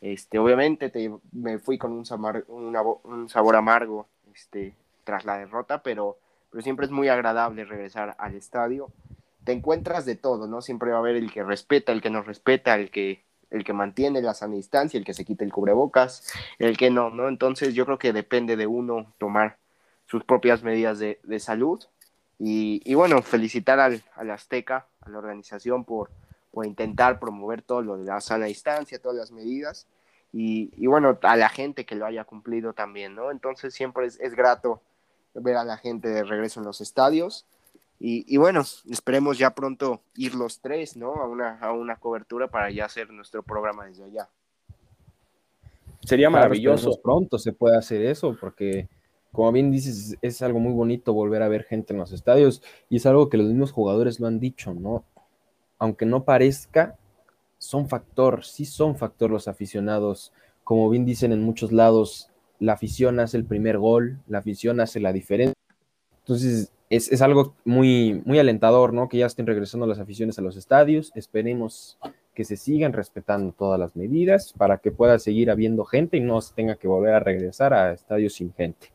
Este, 0.00 0.38
obviamente 0.38 0.90
me 1.30 1.58
fui 1.58 1.76
con 1.76 1.92
un, 1.92 2.06
un 2.48 3.28
sabor 3.28 3.54
amargo 3.54 4.06
este, 4.34 4.74
tras 5.04 5.26
la 5.26 5.36
derrota, 5.36 5.82
pero, 5.82 6.16
pero 6.48 6.62
siempre 6.62 6.86
es 6.86 6.90
muy 6.90 7.08
agradable 7.08 7.66
regresar 7.66 8.16
al 8.18 8.34
estadio. 8.34 8.90
Te 9.44 9.52
encuentras 9.52 10.06
de 10.06 10.16
todo, 10.16 10.46
¿no? 10.46 10.62
Siempre 10.62 10.92
va 10.92 10.96
a 10.96 11.00
haber 11.00 11.16
el 11.16 11.30
que 11.30 11.44
respeta, 11.44 11.92
el 11.92 12.00
que 12.00 12.08
no 12.08 12.22
respeta, 12.22 12.76
el 12.76 12.90
que, 12.90 13.24
el 13.50 13.64
que 13.64 13.72
mantiene 13.72 14.22
la 14.22 14.34
sana 14.34 14.54
distancia, 14.54 14.98
el 14.98 15.04
que 15.04 15.14
se 15.14 15.24
quita 15.24 15.44
el 15.44 15.52
cubrebocas, 15.52 16.32
el 16.58 16.76
que 16.76 16.90
no, 16.90 17.10
¿no? 17.10 17.28
Entonces 17.28 17.74
yo 17.74 17.84
creo 17.84 17.98
que 17.98 18.12
depende 18.12 18.56
de 18.56 18.66
uno 18.66 19.12
tomar 19.18 19.58
sus 20.06 20.24
propias 20.24 20.62
medidas 20.62 20.98
de, 20.98 21.20
de 21.22 21.40
salud. 21.40 21.82
Y, 22.38 22.80
y, 22.84 22.94
bueno, 22.94 23.20
felicitar 23.22 23.80
al, 23.80 24.02
al 24.14 24.30
Azteca, 24.30 24.86
a 25.02 25.10
la 25.10 25.18
organización 25.18 25.84
por, 25.84 26.10
por 26.52 26.64
intentar 26.64 27.20
promover 27.20 27.62
todo 27.62 27.82
lo 27.82 27.96
de 27.98 28.04
la 28.04 28.20
sana 28.20 28.46
distancia, 28.46 28.98
todas 28.98 29.18
las 29.18 29.30
medidas, 29.30 29.86
y, 30.32 30.70
y, 30.76 30.86
bueno, 30.86 31.18
a 31.22 31.36
la 31.36 31.48
gente 31.48 31.84
que 31.84 31.96
lo 31.96 32.06
haya 32.06 32.24
cumplido 32.24 32.72
también, 32.72 33.14
¿no? 33.14 33.30
Entonces 33.30 33.74
siempre 33.74 34.06
es, 34.06 34.18
es 34.20 34.34
grato 34.34 34.80
ver 35.34 35.56
a 35.56 35.64
la 35.64 35.76
gente 35.76 36.08
de 36.08 36.24
regreso 36.24 36.60
en 36.60 36.66
los 36.66 36.80
estadios. 36.80 37.46
Y, 38.00 38.24
y, 38.26 38.38
bueno, 38.38 38.62
esperemos 38.90 39.38
ya 39.38 39.54
pronto 39.54 40.00
ir 40.16 40.34
los 40.34 40.60
tres, 40.60 40.96
¿no? 40.96 41.14
A 41.16 41.28
una, 41.28 41.58
a 41.60 41.72
una 41.72 41.96
cobertura 41.96 42.48
para 42.48 42.70
ya 42.70 42.86
hacer 42.86 43.10
nuestro 43.10 43.42
programa 43.42 43.86
desde 43.86 44.04
allá. 44.04 44.28
Sería 46.00 46.30
maravilloso. 46.30 46.98
pronto 47.02 47.38
se 47.38 47.52
puede 47.52 47.76
hacer 47.76 48.02
eso, 48.02 48.36
porque 48.40 48.88
como 49.32 49.52
bien 49.52 49.70
dices, 49.70 50.16
es 50.22 50.42
algo 50.42 50.58
muy 50.58 50.72
bonito 50.72 51.12
volver 51.12 51.42
a 51.42 51.48
ver 51.48 51.64
gente 51.64 51.92
en 51.92 52.00
los 52.00 52.10
estadios 52.10 52.62
y 52.88 52.96
es 52.96 53.06
algo 53.06 53.28
que 53.28 53.36
los 53.36 53.46
mismos 53.46 53.70
jugadores 53.70 54.18
lo 54.18 54.26
han 54.26 54.40
dicho, 54.40 54.74
¿no? 54.74 55.04
aunque 55.80 56.06
no 56.06 56.24
parezca, 56.24 56.96
son 57.58 57.88
factor, 57.88 58.44
sí 58.44 58.64
son 58.66 58.96
factor 58.96 59.30
los 59.30 59.48
aficionados. 59.48 60.32
Como 60.62 60.88
bien 60.90 61.06
dicen 61.06 61.32
en 61.32 61.42
muchos 61.42 61.72
lados, 61.72 62.28
la 62.60 62.74
afición 62.74 63.18
hace 63.18 63.38
el 63.38 63.46
primer 63.46 63.78
gol, 63.78 64.20
la 64.28 64.38
afición 64.38 64.78
hace 64.80 65.00
la 65.00 65.12
diferencia. 65.12 65.56
Entonces, 66.18 66.70
es, 66.90 67.22
algo 67.22 67.54
muy, 67.64 68.20
muy 68.24 68.40
alentador, 68.40 68.92
¿no? 68.92 69.08
Que 69.08 69.18
ya 69.18 69.26
estén 69.26 69.46
regresando 69.46 69.86
las 69.86 70.00
aficiones 70.00 70.38
a 70.38 70.42
los 70.42 70.56
estadios. 70.56 71.12
Esperemos 71.14 71.98
que 72.34 72.44
se 72.44 72.56
sigan 72.56 72.92
respetando 72.92 73.52
todas 73.52 73.78
las 73.78 73.94
medidas 73.94 74.52
para 74.52 74.78
que 74.78 74.90
pueda 74.90 75.18
seguir 75.20 75.50
habiendo 75.50 75.84
gente 75.84 76.16
y 76.16 76.20
no 76.20 76.40
se 76.40 76.52
tenga 76.52 76.74
que 76.74 76.88
volver 76.88 77.14
a 77.14 77.20
regresar 77.20 77.72
a 77.72 77.92
estadios 77.92 78.34
sin 78.34 78.52
gente. 78.52 78.90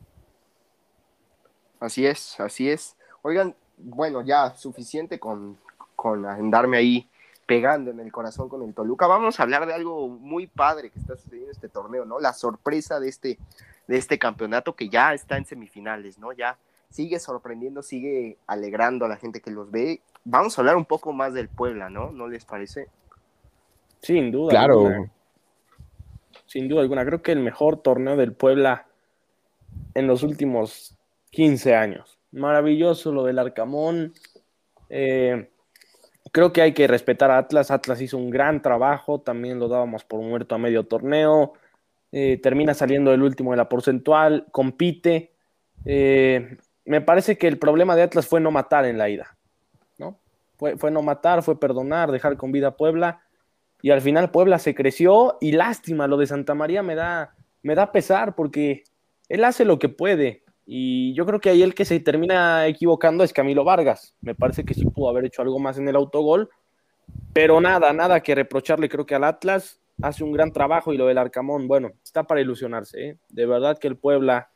Así 1.80 2.06
es, 2.06 2.38
así 2.38 2.68
es. 2.68 2.96
Oigan, 3.22 3.54
bueno, 3.78 4.22
ya 4.22 4.54
suficiente 4.54 5.18
con, 5.18 5.56
con 5.94 6.26
andarme 6.26 6.76
ahí 6.76 7.08
pegando 7.46 7.92
en 7.92 8.00
el 8.00 8.12
corazón 8.12 8.50
con 8.50 8.62
el 8.62 8.74
Toluca. 8.74 9.06
Vamos 9.06 9.40
a 9.40 9.42
hablar 9.42 9.66
de 9.66 9.72
algo 9.72 10.08
muy 10.08 10.46
padre 10.46 10.90
que 10.90 10.98
está 10.98 11.16
sucediendo 11.16 11.46
en 11.46 11.52
este 11.52 11.68
torneo, 11.70 12.04
¿no? 12.04 12.20
La 12.20 12.34
sorpresa 12.34 13.00
de 13.00 13.08
este, 13.08 13.38
de 13.86 13.96
este 13.96 14.18
campeonato 14.18 14.74
que 14.74 14.90
ya 14.90 15.14
está 15.14 15.38
en 15.38 15.46
semifinales, 15.46 16.18
¿no? 16.18 16.32
Ya 16.32 16.58
sigue 16.96 17.18
sorprendiendo, 17.18 17.82
sigue 17.82 18.38
alegrando 18.46 19.04
a 19.04 19.08
la 19.08 19.18
gente 19.18 19.42
que 19.42 19.50
los 19.50 19.70
ve. 19.70 20.00
Vamos 20.24 20.56
a 20.56 20.62
hablar 20.62 20.76
un 20.76 20.86
poco 20.86 21.12
más 21.12 21.34
del 21.34 21.50
Puebla, 21.50 21.90
¿no? 21.90 22.10
¿No 22.10 22.26
les 22.26 22.46
parece? 22.46 22.88
Sin 24.00 24.32
duda. 24.32 24.48
Claro. 24.48 24.86
alguna. 24.86 25.12
Sin 26.46 26.68
duda 26.68 26.80
alguna. 26.80 27.04
Creo 27.04 27.20
que 27.20 27.32
el 27.32 27.40
mejor 27.40 27.82
torneo 27.82 28.16
del 28.16 28.32
Puebla 28.32 28.86
en 29.92 30.06
los 30.06 30.22
últimos 30.22 30.96
15 31.32 31.74
años. 31.74 32.18
Maravilloso 32.32 33.12
lo 33.12 33.24
del 33.24 33.40
Arcamón. 33.40 34.14
Eh, 34.88 35.50
creo 36.32 36.54
que 36.54 36.62
hay 36.62 36.72
que 36.72 36.86
respetar 36.86 37.30
a 37.30 37.36
Atlas. 37.36 37.70
Atlas 37.70 38.00
hizo 38.00 38.16
un 38.16 38.30
gran 38.30 38.62
trabajo. 38.62 39.20
También 39.20 39.58
lo 39.58 39.68
dábamos 39.68 40.02
por 40.04 40.22
muerto 40.22 40.54
a 40.54 40.58
medio 40.58 40.84
torneo. 40.84 41.52
Eh, 42.10 42.38
termina 42.42 42.72
saliendo 42.72 43.12
el 43.12 43.22
último 43.22 43.50
de 43.50 43.58
la 43.58 43.68
porcentual. 43.68 44.46
Compite. 44.50 45.32
Eh, 45.84 46.56
me 46.86 47.00
parece 47.00 47.36
que 47.36 47.48
el 47.48 47.58
problema 47.58 47.94
de 47.94 48.02
Atlas 48.02 48.26
fue 48.26 48.40
no 48.40 48.50
matar 48.50 48.86
en 48.86 48.98
la 48.98 49.08
ida. 49.08 49.36
¿no? 49.98 50.18
Fue, 50.56 50.76
fue 50.76 50.90
no 50.90 51.02
matar, 51.02 51.42
fue 51.42 51.60
perdonar, 51.60 52.10
dejar 52.10 52.36
con 52.36 52.52
vida 52.52 52.68
a 52.68 52.76
Puebla 52.76 53.20
y 53.82 53.90
al 53.90 54.00
final 54.00 54.30
Puebla 54.30 54.58
se 54.58 54.74
creció 54.74 55.36
y 55.40 55.52
lástima, 55.52 56.06
lo 56.06 56.16
de 56.16 56.26
Santa 56.26 56.54
María 56.54 56.82
me 56.82 56.94
da, 56.94 57.34
me 57.62 57.74
da 57.74 57.92
pesar 57.92 58.34
porque 58.34 58.84
él 59.28 59.44
hace 59.44 59.64
lo 59.64 59.78
que 59.78 59.88
puede 59.88 60.44
y 60.64 61.14
yo 61.14 61.26
creo 61.26 61.40
que 61.40 61.50
ahí 61.50 61.62
el 61.62 61.74
que 61.74 61.84
se 61.84 62.00
termina 62.00 62.66
equivocando 62.66 63.22
es 63.22 63.32
Camilo 63.32 63.62
Vargas. 63.62 64.16
Me 64.20 64.34
parece 64.34 64.64
que 64.64 64.74
sí 64.74 64.84
pudo 64.86 65.08
haber 65.08 65.26
hecho 65.26 65.42
algo 65.42 65.58
más 65.58 65.78
en 65.78 65.88
el 65.88 65.96
autogol, 65.96 66.50
pero 67.32 67.60
nada, 67.60 67.92
nada 67.92 68.20
que 68.20 68.34
reprocharle 68.34 68.88
creo 68.88 69.06
que 69.06 69.14
al 69.14 69.24
Atlas 69.24 69.80
hace 70.02 70.24
un 70.24 70.32
gran 70.32 70.52
trabajo 70.52 70.92
y 70.92 70.96
lo 70.96 71.06
del 71.06 71.18
Arcamón, 71.18 71.68
bueno, 71.68 71.92
está 72.02 72.24
para 72.24 72.40
ilusionarse, 72.40 73.08
¿eh? 73.08 73.18
de 73.28 73.46
verdad 73.46 73.78
que 73.78 73.86
el 73.88 73.96
Puebla, 73.96 74.50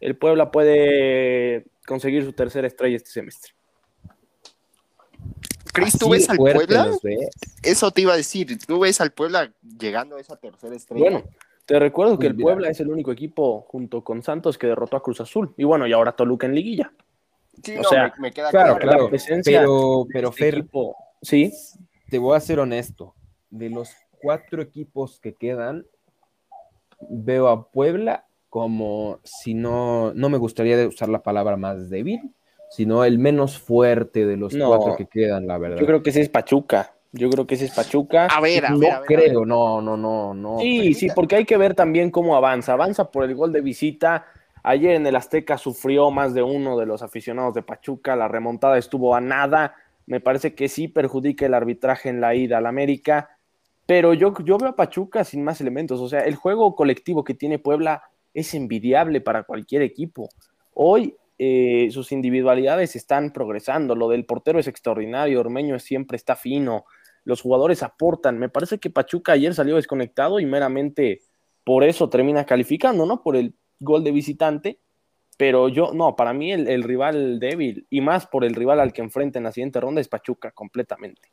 el 0.00 0.16
Puebla 0.16 0.50
puede 0.50 1.66
conseguir 1.86 2.24
su 2.24 2.32
tercera 2.32 2.66
estrella 2.66 2.96
este 2.96 3.10
semestre. 3.10 3.52
Cris, 5.72 5.98
¿tú 5.98 6.06
Así 6.06 6.12
ves 6.12 6.30
al 6.30 6.36
Puebla? 6.38 6.90
ves. 7.02 7.28
Eso 7.62 7.90
te 7.90 8.00
iba 8.02 8.14
a 8.14 8.16
decir, 8.16 8.58
¿tú 8.66 8.80
ves 8.80 9.00
al 9.00 9.12
Puebla 9.12 9.52
llegando 9.78 10.16
a 10.16 10.20
esa 10.20 10.36
tercera 10.36 10.74
estrella? 10.74 11.02
Bueno, 11.10 11.24
te 11.66 11.78
recuerdo 11.78 12.18
que 12.18 12.26
el. 12.28 12.36
Puebla 12.36 12.68
es 12.70 12.80
el 12.80 12.88
único 12.88 13.12
equipo 13.12 13.62
junto 13.68 14.02
con 14.02 14.22
Santos 14.22 14.58
que 14.58 14.66
derrotó 14.66 14.96
a 14.96 15.02
Cruz 15.02 15.20
Azul 15.20 15.54
y 15.56 15.64
bueno, 15.64 15.86
y 15.86 15.92
ahora 15.92 16.12
Toluca 16.12 16.46
en 16.46 16.54
liguilla. 16.54 16.92
Sí, 17.62 17.76
o 17.76 17.82
no, 17.82 17.88
sea, 17.88 18.14
me, 18.16 18.22
me 18.28 18.32
queda 18.32 18.50
Claro, 18.50 18.74
claro. 18.76 18.88
claro. 18.88 19.02
La 19.04 19.10
presencia 19.10 19.60
Pero, 19.60 20.06
pero 20.12 20.28
Este 20.30 20.40
Fer, 20.44 20.54
equipo- 20.58 20.94
sí, 21.22 21.52
te 22.08 22.18
voy 22.18 22.36
a 22.36 22.40
ser 22.40 22.60
honesto. 22.60 23.14
De 23.50 23.68
los 23.70 23.90
cuatro 24.22 24.62
equipos 24.62 25.20
que 25.20 25.34
quedan, 25.34 25.84
veo 27.08 27.48
a 27.48 27.68
Puebla 27.70 28.26
como 28.48 29.18
si 29.24 29.54
no, 29.54 30.12
no 30.14 30.28
me 30.28 30.38
gustaría 30.38 30.86
usar 30.88 31.08
la 31.08 31.22
palabra 31.22 31.56
más 31.56 31.90
débil, 31.90 32.20
sino 32.70 33.04
el 33.04 33.18
menos 33.18 33.58
fuerte 33.58 34.26
de 34.26 34.36
los 34.36 34.54
No. 34.54 34.68
cuatro 34.68 34.96
que 34.96 35.06
quedan, 35.06 35.46
la 35.46 35.58
verdad. 35.58 35.78
yo 35.78 35.86
creo 35.86 36.02
que 36.02 36.10
ese 36.10 36.20
es 36.20 36.28
Pachuca. 36.28 36.94
Yo 37.12 37.30
creo 37.30 37.46
que 37.46 37.54
ese 37.54 37.64
es 37.64 37.74
Pachuca. 37.74 38.26
A 38.26 38.40
ver, 38.40 38.66
a 38.66 38.70
no 38.70 38.78
ver, 38.78 38.90
a 38.92 39.00
ver, 39.00 39.02
a 39.02 39.06
creo, 39.06 39.38
ver. 39.40 39.48
no, 39.48 39.80
no, 39.80 39.96
no, 39.96 40.34
no. 40.34 40.58
Sí, 40.58 40.92
sí, 40.92 41.08
porque 41.14 41.36
hay 41.36 41.44
que 41.46 41.56
ver 41.56 41.74
también 41.74 42.10
cómo 42.10 42.36
avanza. 42.36 42.74
Avanza 42.74 43.10
por 43.10 43.24
el 43.24 43.34
gol 43.34 43.50
de 43.52 43.62
visita. 43.62 44.26
Ayer 44.62 44.96
en 44.96 45.06
el 45.06 45.16
Azteca 45.16 45.56
sufrió 45.56 46.10
más 46.10 46.34
de 46.34 46.42
uno 46.42 46.76
de 46.78 46.84
los 46.84 47.02
aficionados 47.02 47.54
de 47.54 47.62
Pachuca. 47.62 48.14
La 48.14 48.28
remontada 48.28 48.76
estuvo 48.76 49.14
a 49.14 49.22
nada. 49.22 49.74
Me 50.04 50.20
parece 50.20 50.54
que 50.54 50.68
sí 50.68 50.86
perjudica 50.88 51.46
el 51.46 51.54
arbitraje 51.54 52.10
en 52.10 52.20
la 52.20 52.34
ida 52.34 52.58
al 52.58 52.66
América. 52.66 53.30
Pero 53.86 54.12
yo, 54.12 54.34
yo 54.44 54.58
veo 54.58 54.68
a 54.70 54.76
Pachuca 54.76 55.24
sin 55.24 55.42
más 55.42 55.62
elementos. 55.62 56.00
O 56.00 56.08
sea, 56.10 56.20
el 56.20 56.34
juego 56.34 56.74
colectivo 56.76 57.24
que 57.24 57.32
tiene 57.32 57.58
Puebla 57.58 58.02
es 58.38 58.54
envidiable 58.54 59.20
para 59.20 59.44
cualquier 59.44 59.82
equipo. 59.82 60.28
Hoy 60.74 61.16
eh, 61.38 61.88
sus 61.90 62.12
individualidades 62.12 62.96
están 62.96 63.32
progresando. 63.32 63.94
Lo 63.94 64.08
del 64.08 64.26
portero 64.26 64.58
es 64.58 64.66
extraordinario. 64.66 65.40
Ormeño 65.40 65.78
siempre 65.78 66.16
está 66.16 66.36
fino. 66.36 66.84
Los 67.24 67.42
jugadores 67.42 67.82
aportan. 67.82 68.38
Me 68.38 68.48
parece 68.48 68.78
que 68.78 68.90
Pachuca 68.90 69.32
ayer 69.32 69.54
salió 69.54 69.76
desconectado 69.76 70.40
y 70.40 70.46
meramente 70.46 71.22
por 71.64 71.84
eso 71.84 72.08
termina 72.08 72.44
calificando, 72.44 73.06
¿no? 73.06 73.22
Por 73.22 73.36
el 73.36 73.54
gol 73.80 74.02
de 74.02 74.12
visitante. 74.12 74.80
Pero 75.36 75.68
yo, 75.68 75.92
no, 75.92 76.16
para 76.16 76.32
mí 76.32 76.52
el, 76.52 76.66
el 76.66 76.82
rival 76.82 77.38
débil 77.38 77.86
y 77.90 78.00
más 78.00 78.26
por 78.26 78.44
el 78.44 78.56
rival 78.56 78.80
al 78.80 78.92
que 78.92 79.02
enfrenta 79.02 79.38
en 79.38 79.44
la 79.44 79.52
siguiente 79.52 79.80
ronda 79.80 80.00
es 80.00 80.08
Pachuca 80.08 80.50
completamente. 80.50 81.28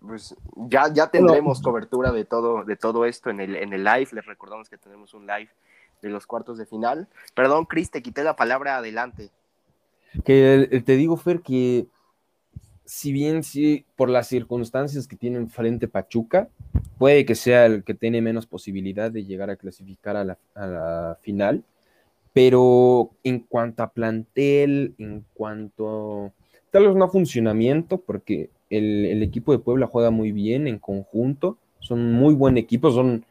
Pues 0.00 0.34
ya, 0.68 0.92
ya 0.92 1.10
tendremos 1.10 1.60
cobertura 1.60 2.10
de 2.10 2.24
todo, 2.24 2.64
de 2.64 2.76
todo 2.76 3.04
esto 3.04 3.30
en 3.30 3.40
el, 3.40 3.56
en 3.56 3.72
el 3.72 3.84
live. 3.84 4.08
Les 4.12 4.26
recordamos 4.26 4.68
que 4.68 4.78
tenemos 4.78 5.14
un 5.14 5.26
live 5.26 5.50
de 6.02 6.10
los 6.10 6.26
cuartos 6.26 6.58
de 6.58 6.66
final. 6.66 7.08
Perdón, 7.34 7.66
Cris, 7.66 7.90
te 7.90 8.02
quité 8.02 8.24
la 8.24 8.36
palabra 8.36 8.76
adelante. 8.76 9.30
Que 10.24 10.68
eh, 10.70 10.80
te 10.80 10.96
digo, 10.96 11.16
Fer, 11.16 11.40
que 11.40 11.86
si 12.84 13.12
bien 13.12 13.44
sí, 13.44 13.84
por 13.94 14.08
las 14.08 14.26
circunstancias 14.26 15.06
que 15.06 15.14
tiene 15.14 15.36
enfrente 15.36 15.86
Pachuca, 15.86 16.48
puede 16.98 17.24
que 17.24 17.36
sea 17.36 17.66
el 17.66 17.84
que 17.84 17.94
tiene 17.94 18.20
menos 18.20 18.46
posibilidad 18.46 19.12
de 19.12 19.24
llegar 19.24 19.48
a 19.48 19.56
clasificar 19.56 20.16
a 20.16 20.24
la, 20.24 20.38
a 20.56 20.66
la 20.66 21.18
final, 21.22 21.62
pero 22.32 23.10
en 23.22 23.40
cuanto 23.40 23.84
a 23.84 23.92
plantel, 23.92 24.94
en 24.98 25.24
cuanto 25.34 26.32
tal 26.72 26.88
vez 26.88 26.96
no 26.96 27.04
a 27.04 27.08
funcionamiento, 27.08 27.98
porque 27.98 28.50
el, 28.70 29.06
el 29.06 29.22
equipo 29.22 29.52
de 29.52 29.60
Puebla 29.60 29.86
juega 29.86 30.10
muy 30.10 30.32
bien 30.32 30.66
en 30.66 30.80
conjunto, 30.80 31.58
son 31.78 32.12
muy 32.12 32.34
buen 32.34 32.58
equipo, 32.58 32.90
son 32.90 33.24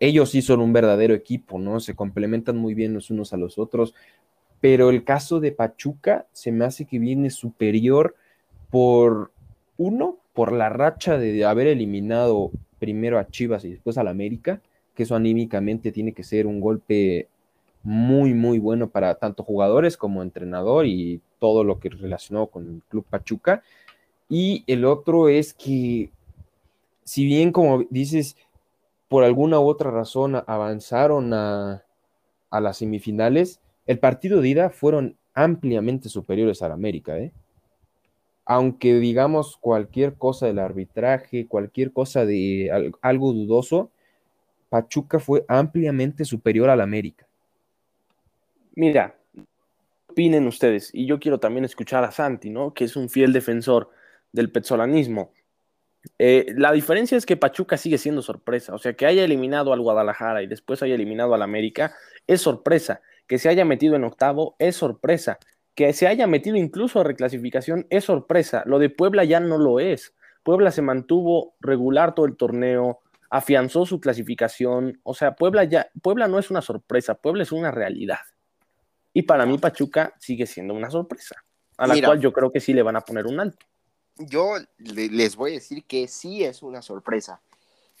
ellos 0.00 0.30
sí 0.30 0.42
son 0.42 0.60
un 0.60 0.72
verdadero 0.72 1.14
equipo, 1.14 1.58
¿no? 1.58 1.80
Se 1.80 1.94
complementan 1.94 2.56
muy 2.56 2.74
bien 2.74 2.94
los 2.94 3.10
unos 3.10 3.32
a 3.32 3.36
los 3.36 3.58
otros, 3.58 3.94
pero 4.60 4.90
el 4.90 5.04
caso 5.04 5.40
de 5.40 5.52
Pachuca 5.52 6.26
se 6.32 6.52
me 6.52 6.64
hace 6.64 6.84
que 6.84 6.98
viene 6.98 7.30
superior 7.30 8.14
por 8.70 9.32
uno, 9.76 10.18
por 10.32 10.52
la 10.52 10.68
racha 10.68 11.18
de 11.18 11.44
haber 11.44 11.68
eliminado 11.68 12.50
primero 12.78 13.18
a 13.18 13.26
Chivas 13.26 13.64
y 13.64 13.70
después 13.70 13.98
al 13.98 14.08
América, 14.08 14.60
que 14.94 15.04
eso 15.04 15.14
anímicamente 15.14 15.92
tiene 15.92 16.12
que 16.12 16.24
ser 16.24 16.46
un 16.46 16.60
golpe 16.60 17.28
muy, 17.82 18.34
muy 18.34 18.58
bueno 18.58 18.90
para 18.90 19.14
tanto 19.14 19.44
jugadores 19.44 19.96
como 19.96 20.22
entrenador 20.22 20.86
y 20.86 21.20
todo 21.38 21.64
lo 21.64 21.78
que 21.78 21.88
relacionó 21.88 22.48
con 22.48 22.66
el 22.68 22.82
Club 22.88 23.04
Pachuca. 23.08 23.62
Y 24.28 24.64
el 24.66 24.84
otro 24.84 25.28
es 25.28 25.54
que, 25.54 26.10
si 27.04 27.24
bien 27.24 27.52
como 27.52 27.84
dices, 27.90 28.36
por 29.08 29.24
alguna 29.24 29.58
u 29.58 29.66
otra 29.66 29.90
razón 29.90 30.36
avanzaron 30.46 31.32
a, 31.32 31.82
las 32.50 32.76
semifinales, 32.78 33.60
el 33.86 33.98
partido 33.98 34.40
de 34.40 34.48
ida 34.48 34.70
fueron 34.70 35.16
ampliamente 35.34 36.08
superiores 36.08 36.62
al 36.62 36.72
América, 36.72 37.18
¿eh? 37.18 37.32
Aunque 38.44 38.94
digamos 38.94 39.58
cualquier 39.58 40.14
cosa 40.14 40.46
del 40.46 40.58
arbitraje, 40.58 41.46
cualquier 41.46 41.92
cosa 41.92 42.24
de 42.24 42.70
al- 42.72 42.92
algo 43.02 43.32
dudoso, 43.32 43.90
Pachuca 44.70 45.18
fue 45.18 45.44
ampliamente 45.48 46.24
superior 46.24 46.70
al 46.70 46.80
América. 46.80 47.26
Mira, 48.74 49.16
¿qué 49.34 49.42
opinen 50.08 50.46
ustedes? 50.46 50.90
Y 50.94 51.06
yo 51.06 51.18
quiero 51.18 51.40
también 51.40 51.64
escuchar 51.64 52.04
a 52.04 52.10
Santi, 52.10 52.50
¿no? 52.50 52.72
Que 52.74 52.84
es 52.84 52.96
un 52.96 53.08
fiel 53.08 53.32
defensor 53.32 53.90
del 54.32 54.50
petzolanismo. 54.50 55.32
Eh, 56.18 56.46
la 56.56 56.72
diferencia 56.72 57.16
es 57.18 57.26
que 57.26 57.36
Pachuca 57.36 57.76
sigue 57.76 57.98
siendo 57.98 58.22
sorpresa. 58.22 58.74
O 58.74 58.78
sea, 58.78 58.94
que 58.94 59.06
haya 59.06 59.24
eliminado 59.24 59.72
al 59.72 59.80
Guadalajara 59.80 60.42
y 60.42 60.46
después 60.46 60.82
haya 60.82 60.94
eliminado 60.94 61.34
al 61.34 61.42
América 61.42 61.94
es 62.26 62.40
sorpresa. 62.40 63.00
Que 63.26 63.38
se 63.38 63.48
haya 63.48 63.64
metido 63.64 63.96
en 63.96 64.04
octavo 64.04 64.56
es 64.58 64.76
sorpresa. 64.76 65.38
Que 65.74 65.92
se 65.92 66.06
haya 66.06 66.26
metido 66.26 66.56
incluso 66.56 67.00
a 67.00 67.04
reclasificación 67.04 67.86
es 67.90 68.04
sorpresa. 68.04 68.62
Lo 68.66 68.78
de 68.78 68.90
Puebla 68.90 69.24
ya 69.24 69.40
no 69.40 69.58
lo 69.58 69.80
es. 69.80 70.14
Puebla 70.42 70.70
se 70.70 70.82
mantuvo 70.82 71.56
regular 71.60 72.14
todo 72.14 72.26
el 72.26 72.36
torneo, 72.36 73.00
afianzó 73.30 73.86
su 73.86 74.00
clasificación. 74.00 75.00
O 75.02 75.14
sea, 75.14 75.34
Puebla 75.34 75.64
ya, 75.64 75.90
Puebla 76.02 76.28
no 76.28 76.38
es 76.38 76.50
una 76.50 76.62
sorpresa, 76.62 77.14
Puebla 77.16 77.42
es 77.42 77.52
una 77.52 77.70
realidad. 77.70 78.20
Y 79.12 79.22
para 79.22 79.46
mí 79.46 79.58
Pachuca 79.58 80.14
sigue 80.18 80.46
siendo 80.46 80.74
una 80.74 80.90
sorpresa, 80.90 81.36
a 81.76 81.86
la 81.86 81.94
Mira. 81.94 82.08
cual 82.08 82.20
yo 82.20 82.32
creo 82.32 82.50
que 82.50 82.60
sí 82.60 82.72
le 82.72 82.82
van 82.82 82.96
a 82.96 83.00
poner 83.00 83.26
un 83.26 83.40
alto. 83.40 83.66
Yo 84.18 84.54
le- 84.78 85.08
les 85.08 85.36
voy 85.36 85.52
a 85.52 85.54
decir 85.54 85.84
que 85.84 86.08
sí 86.08 86.44
es 86.44 86.62
una 86.62 86.82
sorpresa. 86.82 87.40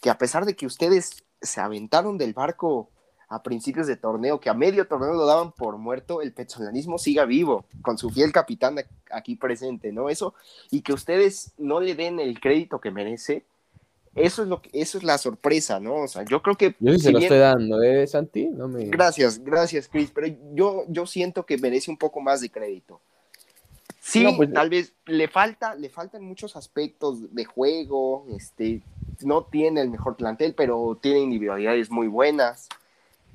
Que 0.00 0.10
a 0.10 0.18
pesar 0.18 0.44
de 0.44 0.54
que 0.54 0.66
ustedes 0.66 1.24
se 1.40 1.60
aventaron 1.60 2.18
del 2.18 2.32
barco 2.34 2.88
a 3.30 3.42
principios 3.42 3.86
de 3.86 3.96
torneo, 3.96 4.40
que 4.40 4.48
a 4.48 4.54
medio 4.54 4.86
torneo 4.88 5.12
lo 5.12 5.26
daban 5.26 5.52
por 5.52 5.76
muerto, 5.76 6.22
el 6.22 6.32
petzolanismo 6.32 6.96
siga 6.98 7.26
vivo, 7.26 7.66
con 7.82 7.98
su 7.98 8.08
fiel 8.10 8.32
capitán 8.32 8.76
aquí 9.10 9.36
presente, 9.36 9.92
¿no? 9.92 10.08
Eso, 10.08 10.34
y 10.70 10.80
que 10.80 10.94
ustedes 10.94 11.52
no 11.58 11.80
le 11.80 11.94
den 11.94 12.20
el 12.20 12.40
crédito 12.40 12.80
que 12.80 12.90
merece, 12.90 13.44
eso 14.14 14.42
es 14.42 14.48
lo 14.48 14.62
que, 14.62 14.70
eso 14.72 14.96
es 14.96 15.04
la 15.04 15.18
sorpresa, 15.18 15.78
¿no? 15.78 15.96
O 15.96 16.08
sea, 16.08 16.24
yo 16.24 16.40
creo 16.42 16.56
que. 16.56 16.74
Yo 16.80 16.92
sí 16.94 16.98
si 17.00 17.04
se 17.04 17.12
lo 17.12 17.18
bien- 17.18 17.32
estoy 17.32 17.38
dando, 17.38 17.82
¿eh, 17.82 18.06
Santi? 18.06 18.46
No 18.46 18.66
me... 18.66 18.86
Gracias, 18.86 19.38
gracias, 19.44 19.88
Chris, 19.88 20.10
pero 20.12 20.26
yo, 20.54 20.84
yo 20.88 21.06
siento 21.06 21.44
que 21.44 21.58
merece 21.58 21.90
un 21.90 21.98
poco 21.98 22.20
más 22.20 22.40
de 22.40 22.50
crédito. 22.50 23.00
Sí, 24.08 24.24
No, 24.24 24.36
pues- 24.36 24.52
tal 24.54 24.70
vez 24.70 24.94
le 25.04 25.28
falta, 25.28 25.74
le 25.74 25.90
faltan 25.90 26.24
muchos 26.24 26.56
aspectos 26.56 27.34
de 27.34 27.44
juego, 27.44 28.24
este, 28.34 28.82
no 29.20 29.44
tiene 29.44 29.82
el 29.82 29.90
mejor 29.90 30.16
plantel, 30.16 30.54
pero 30.54 30.98
tiene 31.00 31.18
individualidades 31.20 31.90
muy 31.90 32.08
buenas. 32.08 32.68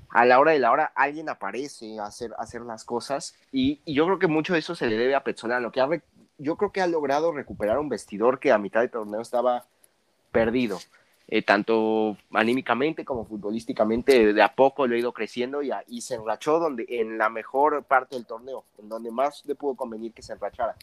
A 0.09 0.25
la 0.25 0.39
hora 0.39 0.51
de 0.51 0.57
la 0.59 0.71
hora, 0.71 0.91
alguien 0.95 1.29
aparece 1.29 1.99
a 1.99 2.05
hacer, 2.07 2.33
a 2.39 2.41
hacer 2.41 2.61
las 2.61 2.85
cosas 2.85 3.35
y, 3.51 3.81
y 3.85 3.93
yo 3.93 4.05
creo 4.05 4.17
que 4.17 4.27
mucho 4.27 4.53
de 4.53 4.59
eso 4.59 4.73
se 4.73 4.87
le 4.87 4.97
debe 4.97 5.13
a 5.13 5.23
Petzolano, 5.23 5.71
que 5.71 5.79
ha 5.79 5.85
re- 5.85 6.01
yo 6.39 6.55
creo 6.57 6.71
que 6.71 6.81
ha 6.81 6.87
logrado 6.87 7.31
recuperar 7.31 7.77
un 7.77 7.89
vestidor 7.89 8.39
que 8.39 8.51
a 8.51 8.57
mitad 8.57 8.81
de 8.81 8.89
torneo 8.89 9.21
estaba 9.21 9.65
perdido 10.31 10.79
eh, 11.27 11.41
tanto 11.41 12.17
anímicamente 12.33 13.05
como 13.05 13.25
futbolísticamente, 13.25 14.33
de 14.33 14.41
a 14.41 14.53
poco 14.53 14.85
lo 14.87 14.95
ha 14.95 14.99
ido 14.99 15.13
creciendo 15.13 15.61
y, 15.63 15.71
a- 15.71 15.83
y 15.87 16.01
se 16.01 16.15
enrachó 16.15 16.59
donde, 16.59 16.85
en 16.89 17.17
la 17.17 17.29
mejor 17.29 17.83
parte 17.85 18.15
del 18.15 18.25
torneo, 18.25 18.65
en 18.77 18.89
donde 18.89 19.09
más 19.11 19.43
le 19.45 19.55
pudo 19.55 19.75
convenir 19.75 20.13
que 20.13 20.21
se 20.21 20.33
enrachara, 20.33 20.75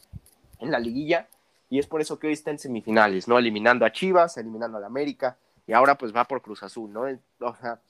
en 0.58 0.70
la 0.70 0.78
liguilla, 0.78 1.28
y 1.68 1.78
es 1.78 1.86
por 1.86 2.00
eso 2.00 2.18
que 2.18 2.26
hoy 2.26 2.32
está 2.32 2.50
en 2.50 2.58
semifinales, 2.58 3.28
¿no? 3.28 3.38
Eliminando 3.38 3.84
a 3.84 3.92
Chivas, 3.92 4.36
eliminando 4.36 4.78
a 4.78 4.80
la 4.80 4.86
América, 4.88 5.36
y 5.66 5.72
ahora 5.72 5.96
pues 5.96 6.14
va 6.14 6.24
por 6.24 6.42
Cruz 6.42 6.62
Azul, 6.62 6.92
¿no? 6.92 7.02
O 7.40 7.54
sea, 7.56 7.80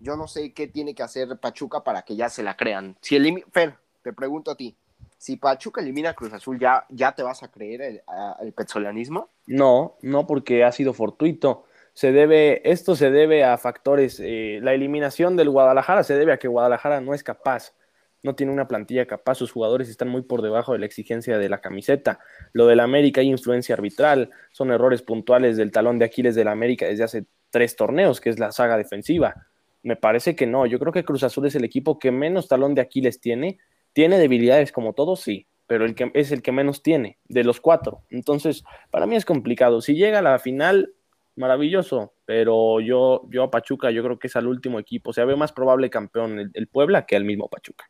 yo 0.00 0.16
no 0.16 0.26
sé 0.28 0.52
qué 0.52 0.66
tiene 0.66 0.94
que 0.94 1.02
hacer 1.02 1.38
Pachuca 1.38 1.82
para 1.82 2.02
que 2.02 2.14
ya 2.16 2.28
se 2.28 2.42
la 2.42 2.56
crean. 2.56 2.96
Si 3.00 3.16
elimi- 3.16 3.44
Fer, 3.50 3.74
te 4.02 4.12
pregunto 4.12 4.50
a 4.50 4.56
ti, 4.56 4.76
si 5.16 5.36
Pachuca 5.36 5.80
elimina 5.80 6.10
a 6.10 6.14
Cruz 6.14 6.32
Azul, 6.32 6.58
¿ya, 6.58 6.84
ya 6.90 7.12
te 7.14 7.22
vas 7.22 7.42
a 7.44 7.48
creer 7.48 7.80
el, 7.82 8.02
el 8.40 8.52
petzolanismo? 8.52 9.28
No, 9.46 9.94
no 10.02 10.26
porque 10.26 10.64
ha 10.64 10.72
sido 10.72 10.92
fortuito. 10.92 11.64
Se 11.94 12.12
debe, 12.12 12.70
esto 12.70 12.96
se 12.96 13.10
debe 13.10 13.44
a 13.44 13.58
factores, 13.58 14.18
eh, 14.20 14.60
la 14.62 14.72
eliminación 14.72 15.36
del 15.36 15.50
Guadalajara 15.50 16.02
se 16.04 16.16
debe 16.16 16.32
a 16.32 16.38
que 16.38 16.48
Guadalajara 16.48 17.00
no 17.00 17.12
es 17.12 17.22
capaz, 17.22 17.74
no 18.22 18.34
tiene 18.34 18.52
una 18.52 18.68
plantilla 18.68 19.06
capaz, 19.06 19.34
sus 19.34 19.52
jugadores 19.52 19.88
están 19.88 20.08
muy 20.08 20.22
por 20.22 20.42
debajo 20.42 20.72
de 20.72 20.78
la 20.78 20.86
exigencia 20.86 21.38
de 21.38 21.48
la 21.48 21.60
camiseta. 21.60 22.20
Lo 22.52 22.66
del 22.66 22.80
América 22.80 23.20
hay 23.20 23.28
influencia 23.28 23.74
arbitral, 23.74 24.30
son 24.52 24.70
errores 24.70 25.02
puntuales 25.02 25.56
del 25.56 25.72
talón 25.72 25.98
de 25.98 26.04
Aquiles 26.04 26.34
del 26.34 26.48
América 26.48 26.86
desde 26.86 27.04
hace 27.04 27.24
tres 27.50 27.76
torneos, 27.76 28.20
que 28.20 28.30
es 28.30 28.38
la 28.38 28.52
saga 28.52 28.76
defensiva. 28.76 29.46
Me 29.82 29.96
parece 29.96 30.36
que 30.36 30.46
no, 30.46 30.66
yo 30.66 30.78
creo 30.78 30.92
que 30.92 31.04
Cruz 31.04 31.24
Azul 31.24 31.46
es 31.46 31.56
el 31.56 31.64
equipo 31.64 31.98
que 31.98 32.12
menos 32.12 32.48
talón 32.48 32.74
de 32.74 32.80
Aquiles 32.80 33.20
tiene, 33.20 33.58
tiene 33.92 34.18
debilidades 34.18 34.70
como 34.70 34.92
todos, 34.92 35.20
sí, 35.20 35.46
pero 35.66 35.84
el 35.84 35.94
que, 35.94 36.10
es 36.14 36.30
el 36.30 36.42
que 36.42 36.52
menos 36.52 36.82
tiene 36.82 37.18
de 37.24 37.44
los 37.44 37.60
cuatro. 37.60 38.02
Entonces, 38.08 38.62
para 38.90 39.06
mí 39.06 39.16
es 39.16 39.24
complicado. 39.24 39.80
Si 39.80 39.94
llega 39.94 40.20
a 40.20 40.22
la 40.22 40.38
final, 40.38 40.92
maravilloso, 41.36 42.12
pero 42.24 42.80
yo, 42.80 43.22
yo 43.30 43.44
a 43.44 43.50
Pachuca, 43.50 43.90
yo 43.90 44.02
creo 44.02 44.18
que 44.18 44.26
es 44.26 44.36
al 44.36 44.46
último 44.46 44.78
equipo. 44.78 45.10
O 45.10 45.12
sea, 45.12 45.24
veo 45.24 45.36
más 45.36 45.52
probable 45.52 45.90
campeón 45.90 46.38
el, 46.38 46.50
el 46.54 46.66
Puebla 46.66 47.06
que 47.06 47.16
el 47.16 47.24
mismo 47.24 47.48
Pachuca. 47.48 47.88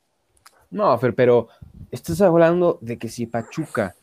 No, 0.71 0.97
Fer, 0.99 1.15
pero 1.15 1.49
estás 1.91 2.21
hablando 2.23 2.79
de 2.81 2.99
que 2.99 3.09
si 3.09 3.27
Pachuca, 3.27 3.95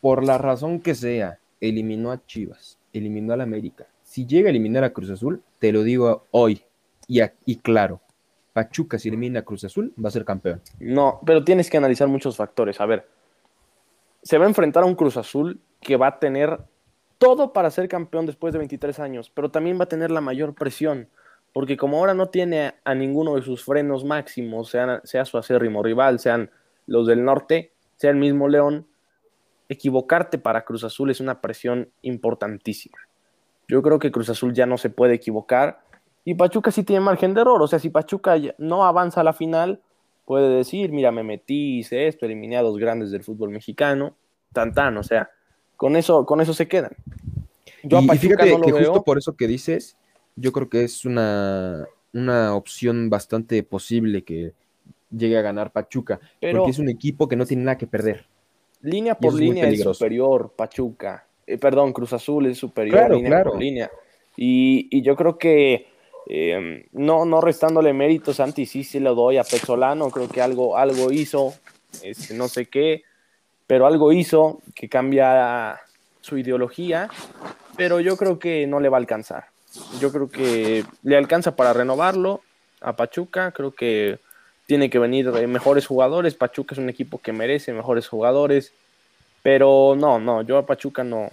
por 0.00 0.24
la 0.24 0.38
razón 0.38 0.80
que 0.80 0.94
sea, 0.94 1.38
eliminó 1.60 2.12
a 2.12 2.24
Chivas, 2.26 2.78
eliminó 2.92 3.32
al 3.32 3.40
América, 3.40 3.86
si 4.04 4.24
llega 4.26 4.48
a 4.48 4.50
eliminar 4.50 4.84
a 4.84 4.90
Cruz 4.90 5.10
Azul, 5.10 5.42
te 5.58 5.72
lo 5.72 5.82
digo 5.82 6.26
hoy 6.30 6.62
y, 7.08 7.20
a- 7.20 7.32
y 7.44 7.56
claro, 7.56 8.00
Pachuca 8.52 8.98
si 8.98 9.08
elimina 9.08 9.40
a 9.40 9.42
Cruz 9.42 9.64
Azul 9.64 9.92
va 10.02 10.08
a 10.08 10.12
ser 10.12 10.24
campeón. 10.24 10.60
No, 10.78 11.20
pero 11.26 11.42
tienes 11.42 11.68
que 11.68 11.76
analizar 11.76 12.06
muchos 12.08 12.36
factores. 12.36 12.80
A 12.80 12.86
ver, 12.86 13.06
se 14.22 14.38
va 14.38 14.44
a 14.44 14.48
enfrentar 14.48 14.84
a 14.84 14.86
un 14.86 14.94
Cruz 14.94 15.16
Azul 15.16 15.60
que 15.80 15.96
va 15.96 16.06
a 16.08 16.18
tener 16.18 16.58
todo 17.18 17.52
para 17.52 17.70
ser 17.70 17.88
campeón 17.88 18.26
después 18.26 18.52
de 18.52 18.58
23 18.58 18.98
años, 19.00 19.30
pero 19.30 19.50
también 19.50 19.78
va 19.78 19.84
a 19.84 19.88
tener 19.88 20.10
la 20.10 20.20
mayor 20.20 20.54
presión, 20.54 21.08
porque 21.52 21.76
como 21.76 21.98
ahora 21.98 22.14
no 22.14 22.28
tiene 22.28 22.74
a, 22.84 22.94
ninguno 22.94 23.36
de 23.36 23.42
sus 23.42 23.64
frenos 23.64 24.04
máximos, 24.04 24.70
sea 24.70 25.24
su 25.24 25.38
acérrimo 25.38 25.82
rival, 25.82 26.18
sean 26.18 26.50
los 26.86 27.06
del 27.06 27.24
norte, 27.24 27.72
sea 27.96 28.10
el 28.10 28.16
mismo 28.16 28.48
León, 28.48 28.86
equivocarte 29.68 30.38
para 30.38 30.64
Cruz 30.64 30.84
Azul 30.84 31.10
es 31.10 31.20
una 31.20 31.40
presión 31.40 31.90
importantísima. 32.02 32.98
Yo 33.68 33.82
creo 33.82 33.98
que 33.98 34.12
Cruz 34.12 34.28
Azul 34.30 34.54
ya 34.54 34.66
no 34.66 34.78
se 34.78 34.90
puede 34.90 35.14
equivocar 35.14 35.80
y 36.24 36.34
Pachuca 36.34 36.70
sí 36.70 36.84
tiene 36.84 37.00
margen 37.00 37.34
de 37.34 37.40
error, 37.40 37.62
o 37.62 37.66
sea, 37.66 37.78
si 37.78 37.90
Pachuca 37.90 38.36
no 38.58 38.84
avanza 38.84 39.20
a 39.20 39.24
la 39.24 39.32
final, 39.32 39.80
puede 40.24 40.56
decir, 40.56 40.92
mira, 40.92 41.12
me 41.12 41.22
metí, 41.22 41.78
hice 41.78 42.06
esto, 42.06 42.26
eliminé 42.26 42.56
a 42.56 42.62
dos 42.62 42.78
grandes 42.78 43.10
del 43.10 43.24
fútbol 43.24 43.50
mexicano, 43.50 44.16
tan 44.52 44.72
tan, 44.72 44.96
o 44.96 45.02
sea, 45.02 45.30
con 45.76 45.96
eso, 45.96 46.24
con 46.26 46.40
eso 46.40 46.54
se 46.54 46.68
quedan. 46.68 46.92
Yo 47.82 47.98
a 47.98 48.02
y, 48.02 48.18
fíjate 48.18 48.50
no 48.50 48.58
lo 48.58 48.64
que 48.64 48.72
veo. 48.72 48.84
justo 48.90 49.04
por 49.04 49.18
eso 49.18 49.36
que 49.36 49.46
dices, 49.46 49.96
yo 50.34 50.52
creo 50.52 50.68
que 50.68 50.84
es 50.84 51.04
una, 51.04 51.86
una 52.12 52.54
opción 52.54 53.10
bastante 53.10 53.62
posible 53.62 54.22
que 54.22 54.52
llegue 55.10 55.38
a 55.38 55.42
ganar 55.42 55.72
Pachuca, 55.72 56.20
Pero- 56.40 56.58
porque 56.58 56.70
es 56.72 56.78
un 56.78 56.88
equipo 56.88 57.28
que 57.28 57.36
no 57.36 57.46
tiene 57.46 57.62
nada 57.64 57.78
que 57.78 57.86
perder. 57.86 58.26
Línea 58.82 59.14
por 59.16 59.32
es 59.34 59.40
línea 59.40 59.68
es 59.68 59.80
superior, 59.82 60.52
Pachuca. 60.54 61.26
Eh, 61.46 61.58
perdón, 61.58 61.92
Cruz 61.92 62.12
Azul 62.12 62.46
es 62.46 62.58
superior 62.58 62.96
Claro, 62.98 63.14
línea 63.16 63.30
claro. 63.30 63.50
por 63.52 63.60
línea. 63.60 63.90
Y, 64.36 64.88
y 64.90 65.02
yo 65.02 65.16
creo 65.16 65.38
que 65.38 65.86
eh, 66.28 66.86
no, 66.92 67.24
no 67.24 67.40
restándole 67.40 67.92
méritos, 67.92 68.36
Santi, 68.36 68.66
sí 68.66 68.82
se 68.84 69.00
lo 69.00 69.14
doy 69.14 69.38
a 69.38 69.44
Pezzolano, 69.44 70.10
creo 70.10 70.28
que 70.28 70.42
algo, 70.42 70.76
algo 70.76 71.12
hizo, 71.12 71.54
este, 72.02 72.34
no 72.34 72.48
sé 72.48 72.66
qué, 72.66 73.02
pero 73.66 73.86
algo 73.86 74.12
hizo 74.12 74.60
que 74.74 74.88
cambia 74.88 75.80
su 76.20 76.38
ideología, 76.38 77.08
pero 77.76 78.00
yo 78.00 78.16
creo 78.16 78.38
que 78.38 78.66
no 78.66 78.80
le 78.80 78.88
va 78.88 78.96
a 78.96 79.00
alcanzar. 79.00 79.46
Yo 80.00 80.10
creo 80.10 80.28
que 80.28 80.84
le 81.02 81.16
alcanza 81.16 81.54
para 81.54 81.72
renovarlo 81.72 82.40
a 82.80 82.94
Pachuca, 82.94 83.52
creo 83.52 83.72
que 83.72 84.18
tiene 84.66 84.90
que 84.90 84.98
venir 84.98 85.30
eh, 85.36 85.46
mejores 85.46 85.86
jugadores, 85.86 86.34
Pachuca 86.34 86.74
es 86.74 86.78
un 86.78 86.88
equipo 86.88 87.18
que 87.18 87.32
merece 87.32 87.72
mejores 87.72 88.08
jugadores, 88.08 88.72
pero 89.42 89.94
no, 89.96 90.18
no, 90.18 90.42
yo 90.42 90.58
a 90.58 90.66
Pachuca 90.66 91.04
no, 91.04 91.30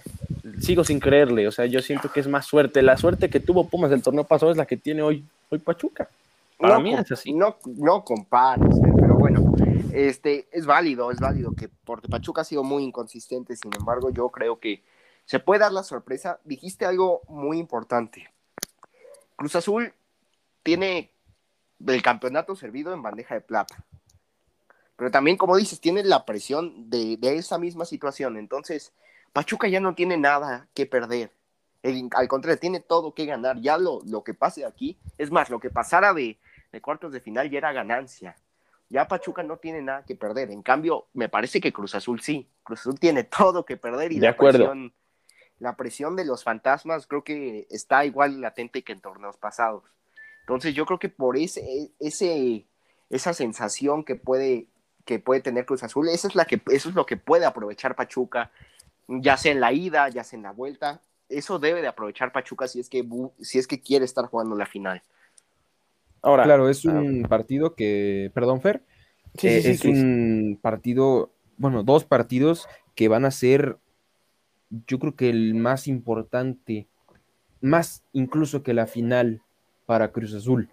sigo 0.60 0.84
sin 0.84 1.00
creerle, 1.00 1.48
o 1.48 1.52
sea, 1.52 1.66
yo 1.66 1.82
siento 1.82 2.12
que 2.12 2.20
es 2.20 2.28
más 2.28 2.46
suerte, 2.46 2.82
la 2.82 2.96
suerte 2.96 3.28
que 3.28 3.40
tuvo 3.40 3.68
Pumas 3.68 3.90
del 3.90 4.02
torneo 4.02 4.24
pasado 4.24 4.52
es 4.52 4.58
la 4.58 4.66
que 4.66 4.76
tiene 4.76 5.02
hoy, 5.02 5.24
hoy 5.50 5.58
Pachuca. 5.58 6.08
Para 6.56 6.74
no, 6.74 6.80
mí 6.80 6.94
es 6.94 7.10
así. 7.10 7.32
No, 7.32 7.56
no 7.64 8.04
compares, 8.04 8.76
pero 8.80 8.93
bueno, 9.34 9.90
este, 9.92 10.48
es 10.52 10.66
válido, 10.66 11.10
es 11.10 11.20
válido 11.20 11.52
que 11.54 11.68
porque 11.68 12.08
Pachuca 12.08 12.42
ha 12.42 12.44
sido 12.44 12.62
muy 12.62 12.84
inconsistente, 12.84 13.56
sin 13.56 13.72
embargo, 13.74 14.10
yo 14.10 14.28
creo 14.30 14.58
que 14.58 14.82
se 15.24 15.38
puede 15.38 15.60
dar 15.60 15.72
la 15.72 15.82
sorpresa. 15.82 16.40
Dijiste 16.44 16.84
algo 16.84 17.22
muy 17.28 17.58
importante. 17.58 18.30
Cruz 19.36 19.56
Azul 19.56 19.92
tiene 20.62 21.10
el 21.86 22.02
campeonato 22.02 22.54
servido 22.56 22.92
en 22.92 23.02
bandeja 23.02 23.34
de 23.34 23.40
plata. 23.40 23.84
Pero 24.96 25.10
también, 25.10 25.36
como 25.36 25.56
dices, 25.56 25.80
tiene 25.80 26.04
la 26.04 26.24
presión 26.24 26.88
de, 26.88 27.18
esa 27.20 27.58
misma 27.58 27.84
situación. 27.84 28.36
Entonces, 28.36 28.92
Pachuca 29.32 29.66
ya 29.66 29.80
no 29.80 29.94
tiene 29.94 30.16
nada 30.16 30.68
que 30.74 30.86
perder. 30.86 31.32
Al 32.12 32.28
contrario, 32.28 32.60
tiene 32.60 32.80
todo 32.80 33.12
que 33.12 33.26
ganar. 33.26 33.60
Ya 33.60 33.76
lo, 33.76 34.00
lo 34.06 34.22
que 34.22 34.34
pase 34.34 34.64
aquí, 34.64 34.96
es 35.18 35.30
más, 35.30 35.50
lo 35.50 35.58
que 35.58 35.70
pasara 35.70 36.14
de 36.14 36.38
cuartos 36.80 37.12
de 37.12 37.20
final 37.20 37.50
ya 37.50 37.58
era 37.58 37.72
ganancia. 37.72 38.36
Ya 38.88 39.08
Pachuca 39.08 39.42
no 39.42 39.56
tiene 39.56 39.82
nada 39.82 40.04
que 40.04 40.14
perder. 40.14 40.50
En 40.50 40.62
cambio, 40.62 41.06
me 41.14 41.28
parece 41.28 41.60
que 41.60 41.72
Cruz 41.72 41.94
Azul 41.94 42.20
sí. 42.20 42.48
Cruz 42.62 42.80
Azul 42.80 42.98
tiene 42.98 43.24
todo 43.38 43.64
que 43.64 43.76
perder 43.76 44.12
y 44.12 44.16
De 44.16 44.26
la 44.26 44.30
acuerdo. 44.30 44.58
presión, 44.58 44.92
la 45.58 45.76
presión 45.76 46.16
de 46.16 46.24
los 46.24 46.44
fantasmas 46.44 47.06
creo 47.06 47.24
que 47.24 47.66
está 47.70 48.04
igual 48.04 48.40
latente 48.40 48.82
que 48.82 48.92
en 48.92 49.00
torneos 49.00 49.36
pasados. 49.36 49.82
Entonces, 50.40 50.74
yo 50.74 50.84
creo 50.84 50.98
que 50.98 51.08
por 51.08 51.36
ese, 51.38 51.90
ese, 51.98 52.66
esa 53.08 53.32
sensación 53.32 54.04
que 54.04 54.14
puede, 54.14 54.66
que 55.06 55.18
puede 55.18 55.40
tener 55.40 55.64
Cruz 55.64 55.82
Azul, 55.82 56.08
esa 56.08 56.28
es 56.28 56.34
la 56.34 56.44
que, 56.44 56.60
eso 56.70 56.90
es 56.90 56.94
lo 56.94 57.06
que 57.06 57.16
puede 57.16 57.46
aprovechar 57.46 57.96
Pachuca, 57.96 58.50
ya 59.08 59.36
sea 59.38 59.52
en 59.52 59.60
la 59.60 59.72
ida, 59.72 60.08
ya 60.10 60.22
sea 60.22 60.36
en 60.36 60.42
la 60.42 60.50
vuelta. 60.52 61.00
Eso 61.30 61.58
debe 61.58 61.80
de 61.80 61.88
aprovechar 61.88 62.30
Pachuca 62.32 62.68
si 62.68 62.80
es 62.80 62.90
que, 62.90 63.02
si 63.40 63.58
es 63.58 63.66
que 63.66 63.80
quiere 63.80 64.04
estar 64.04 64.26
jugando 64.26 64.54
la 64.54 64.66
final. 64.66 65.02
Ahora, 66.24 66.44
Claro, 66.44 66.68
es 66.70 66.84
ah, 66.86 66.92
un 66.92 67.22
partido 67.22 67.74
que, 67.74 68.30
perdón, 68.34 68.62
Fer, 68.62 68.82
sí, 69.36 69.48
sí, 69.60 69.68
eh, 69.70 69.76
sí, 69.76 69.90
es 69.90 70.02
un 70.02 70.58
partido, 70.60 71.30
bueno, 71.58 71.82
dos 71.82 72.04
partidos 72.04 72.66
que 72.94 73.08
van 73.08 73.26
a 73.26 73.30
ser, 73.30 73.76
yo 74.86 74.98
creo 74.98 75.14
que 75.14 75.28
el 75.28 75.54
más 75.54 75.86
importante, 75.86 76.86
más 77.60 78.04
incluso 78.14 78.62
que 78.62 78.72
la 78.72 78.86
final 78.86 79.42
para 79.84 80.12
Cruz 80.12 80.32
Azul, 80.34 80.70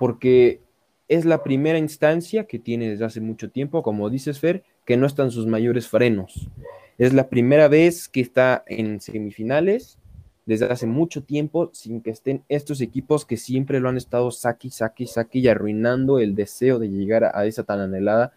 porque 0.00 0.62
es 1.08 1.26
la 1.26 1.42
primera 1.42 1.78
instancia 1.78 2.44
que 2.44 2.58
tiene 2.58 2.88
desde 2.88 3.04
hace 3.04 3.20
mucho 3.20 3.50
tiempo, 3.50 3.82
como 3.82 4.08
dices, 4.08 4.40
Fer, 4.40 4.64
que 4.86 4.96
no 4.96 5.06
están 5.06 5.30
sus 5.30 5.46
mayores 5.46 5.88
frenos. 5.88 6.48
Es 6.96 7.12
la 7.12 7.28
primera 7.28 7.68
vez 7.68 8.08
que 8.08 8.22
está 8.22 8.64
en 8.66 9.00
semifinales 9.02 9.98
desde 10.46 10.66
hace 10.66 10.86
mucho 10.86 11.24
tiempo 11.24 11.70
sin 11.72 12.00
que 12.00 12.10
estén 12.10 12.44
estos 12.48 12.80
equipos 12.80 13.26
que 13.26 13.36
siempre 13.36 13.80
lo 13.80 13.88
han 13.88 13.96
estado 13.96 14.30
saqui, 14.30 14.70
saqui, 14.70 15.06
saqui 15.06 15.40
y 15.40 15.48
arruinando 15.48 16.20
el 16.20 16.36
deseo 16.36 16.78
de 16.78 16.88
llegar 16.88 17.24
a, 17.24 17.44
esa 17.46 17.64
tan 17.64 17.80
anhelada, 17.80 18.32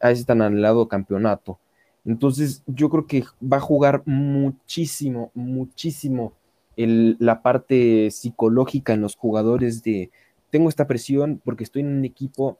a 0.00 0.10
ese 0.10 0.24
tan 0.24 0.40
anhelado 0.40 0.88
campeonato. 0.88 1.58
Entonces, 2.06 2.62
yo 2.66 2.88
creo 2.90 3.06
que 3.06 3.24
va 3.40 3.58
a 3.58 3.60
jugar 3.60 4.02
muchísimo, 4.06 5.30
muchísimo 5.34 6.32
la 6.76 7.42
parte 7.42 8.10
psicológica 8.10 8.94
en 8.94 9.02
los 9.02 9.14
jugadores 9.14 9.82
de 9.84 10.10
tengo 10.50 10.68
esta 10.68 10.86
presión 10.86 11.40
porque 11.44 11.64
estoy 11.64 11.82
en 11.82 11.88
un 11.88 12.04
equipo 12.04 12.58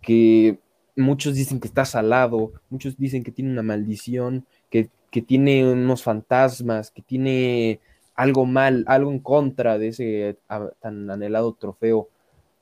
que 0.00 0.58
muchos 0.96 1.34
dicen 1.34 1.60
que 1.60 1.68
está 1.68 1.84
salado, 1.84 2.52
muchos 2.70 2.96
dicen 2.96 3.22
que 3.22 3.30
tiene 3.30 3.50
una 3.50 3.62
maldición, 3.62 4.46
que, 4.70 4.90
que 5.10 5.22
tiene 5.22 5.70
unos 5.70 6.02
fantasmas, 6.02 6.90
que 6.90 7.02
tiene 7.02 7.80
algo 8.16 8.46
mal, 8.46 8.84
algo 8.88 9.10
en 9.10 9.20
contra 9.20 9.78
de 9.78 9.88
ese 9.88 10.38
tan 10.80 11.10
anhelado 11.10 11.52
trofeo. 11.54 12.08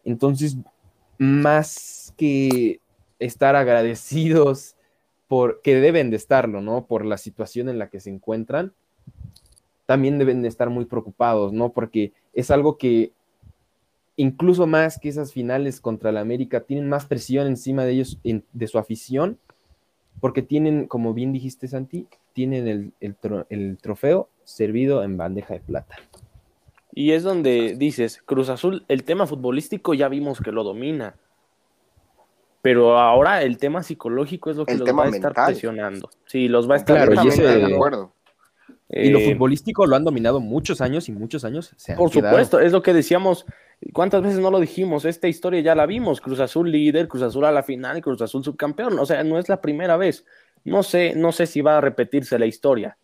Entonces, 0.04 0.56
más 1.18 2.12
que 2.16 2.80
estar 3.18 3.56
agradecidos 3.56 4.76
por 5.28 5.62
que 5.62 5.76
deben 5.76 6.10
de 6.10 6.16
estarlo, 6.16 6.60
¿no? 6.60 6.86
Por 6.86 7.04
la 7.04 7.16
situación 7.16 7.68
en 7.68 7.78
la 7.78 7.88
que 7.88 8.00
se 8.00 8.10
encuentran, 8.10 8.72
también 9.86 10.18
deben 10.18 10.42
de 10.42 10.48
estar 10.48 10.70
muy 10.70 10.84
preocupados, 10.84 11.52
¿no? 11.52 11.72
Porque 11.72 12.12
es 12.32 12.50
algo 12.50 12.76
que 12.76 13.12
incluso 14.16 14.66
más 14.66 14.98
que 14.98 15.08
esas 15.08 15.32
finales 15.32 15.80
contra 15.80 16.12
la 16.12 16.20
América, 16.20 16.60
tienen 16.60 16.88
más 16.88 17.06
presión 17.06 17.46
encima 17.46 17.84
de 17.84 17.92
ellos, 17.92 18.18
de 18.22 18.66
su 18.66 18.78
afición, 18.78 19.38
porque 20.20 20.42
tienen, 20.42 20.86
como 20.86 21.14
bien 21.14 21.32
dijiste 21.32 21.68
Santi, 21.68 22.06
tienen 22.32 22.92
el, 23.00 23.76
trofeo 23.78 24.28
servido 24.44 25.02
en 25.02 25.16
bandeja 25.16 25.54
de 25.54 25.60
plata. 25.60 25.96
Y 26.92 27.12
es 27.12 27.22
donde 27.24 27.74
dices, 27.76 28.22
Cruz 28.24 28.48
Azul, 28.48 28.84
el 28.88 29.02
tema 29.02 29.26
futbolístico 29.26 29.94
ya 29.94 30.08
vimos 30.08 30.40
que 30.40 30.52
lo 30.52 30.62
domina. 30.62 31.16
Pero 32.62 32.98
ahora 32.98 33.42
el 33.42 33.58
tema 33.58 33.82
psicológico 33.82 34.50
es 34.50 34.56
lo 34.56 34.64
que 34.64 34.76
los 34.76 34.88
va 34.88 35.04
a 35.04 35.08
estar 35.08 35.34
presionando. 35.34 36.08
Sí, 36.26 36.48
los 36.48 36.70
va 36.70 36.74
a 36.74 36.78
estar 36.78 36.96
claro, 37.08 37.28
y 37.28 37.40
de 37.40 37.74
acuerdo. 37.74 38.12
Y 38.88 39.10
lo 39.10 39.18
eh, 39.18 39.32
futbolístico 39.32 39.86
lo 39.86 39.96
han 39.96 40.04
dominado 40.04 40.40
muchos 40.40 40.80
años 40.80 41.08
y 41.08 41.12
muchos 41.12 41.44
años 41.44 41.72
se 41.76 41.94
Por 41.94 42.10
supuesto, 42.10 42.60
es 42.60 42.72
lo 42.72 42.82
que 42.82 42.94
decíamos. 42.94 43.44
¿Cuántas 43.92 44.22
veces 44.22 44.38
no 44.38 44.50
lo 44.50 44.60
dijimos? 44.60 45.04
Esta 45.04 45.26
historia 45.26 45.60
ya 45.60 45.74
la 45.74 45.84
vimos. 45.84 46.20
Cruz 46.20 46.38
Azul 46.40 46.70
líder, 46.70 47.08
Cruz 47.08 47.22
Azul 47.22 47.44
a 47.44 47.52
la 47.52 47.62
final, 47.62 48.00
Cruz 48.00 48.22
Azul 48.22 48.44
subcampeón. 48.44 48.98
O 48.98 49.04
sea, 49.04 49.24
no 49.24 49.38
es 49.38 49.48
la 49.48 49.60
primera 49.60 49.96
vez. 49.96 50.24
No 50.64 50.82
sé, 50.82 51.14
no 51.14 51.32
sé 51.32 51.46
si 51.46 51.60
va 51.60 51.78
a 51.78 51.80
repetirse 51.80 52.38
la 52.38 52.46
historia. 52.46 52.96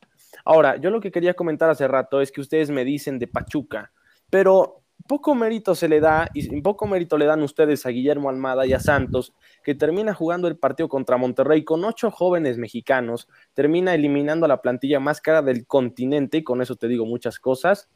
Ahora, 0.45 0.77
yo 0.77 0.91
lo 0.91 1.01
que 1.01 1.11
quería 1.11 1.35
comentar 1.35 1.71
hace 1.71 1.89
rato 1.89 2.21
es 2.21 2.33
que 2.33 2.41
ustedes 2.41 2.71
me 2.71 2.85
dicen 2.85 3.19
de 3.19 3.27
Pachuca, 3.27 3.93
pero 4.31 4.81
poco 5.07 5.35
mérito 5.35 5.75
se 5.75 5.89
le 5.89 6.01
da 6.01 6.29
y 6.35 6.61
poco 6.61 6.87
mérito 6.87 7.19
le 7.19 7.25
dan 7.25 7.43
ustedes 7.43 7.85
a 7.87 7.91
Guillermo 7.91 8.29
Almada 8.29 8.67
y 8.67 8.73
a 8.73 8.81
Santos, 8.81 9.33
que 9.65 9.75
termina 9.75 10.15
jugando 10.15 10.47
el 10.47 10.57
partido 10.57 10.89
contra 10.89 11.17
Monterrey 11.17 11.65
con 11.65 11.85
ocho 11.85 12.11
jóvenes 12.11 12.59
mexicanos, 12.59 13.29
termina 13.55 13.95
eliminando 13.95 14.45
a 14.45 14.49
la 14.49 14.63
plantilla 14.63 15.01
más 15.01 15.21
cara 15.21 15.43
del 15.43 15.67
continente, 15.67 16.39
y 16.39 16.45
con 16.45 16.63
eso 16.63 16.77
te 16.77 16.89
digo 16.89 17.07
muchas 17.07 17.39
cosas. 17.39 17.89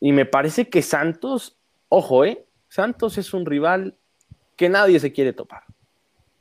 Y 0.00 0.12
me 0.12 0.26
parece 0.26 0.68
que 0.68 0.82
Santos, 0.82 1.56
ojo, 1.88 2.24
¿eh? 2.24 2.44
Santos 2.68 3.18
es 3.18 3.32
un 3.32 3.46
rival 3.46 3.96
que 4.56 4.68
nadie 4.68 4.98
se 4.98 5.12
quiere 5.12 5.32
topar. 5.32 5.62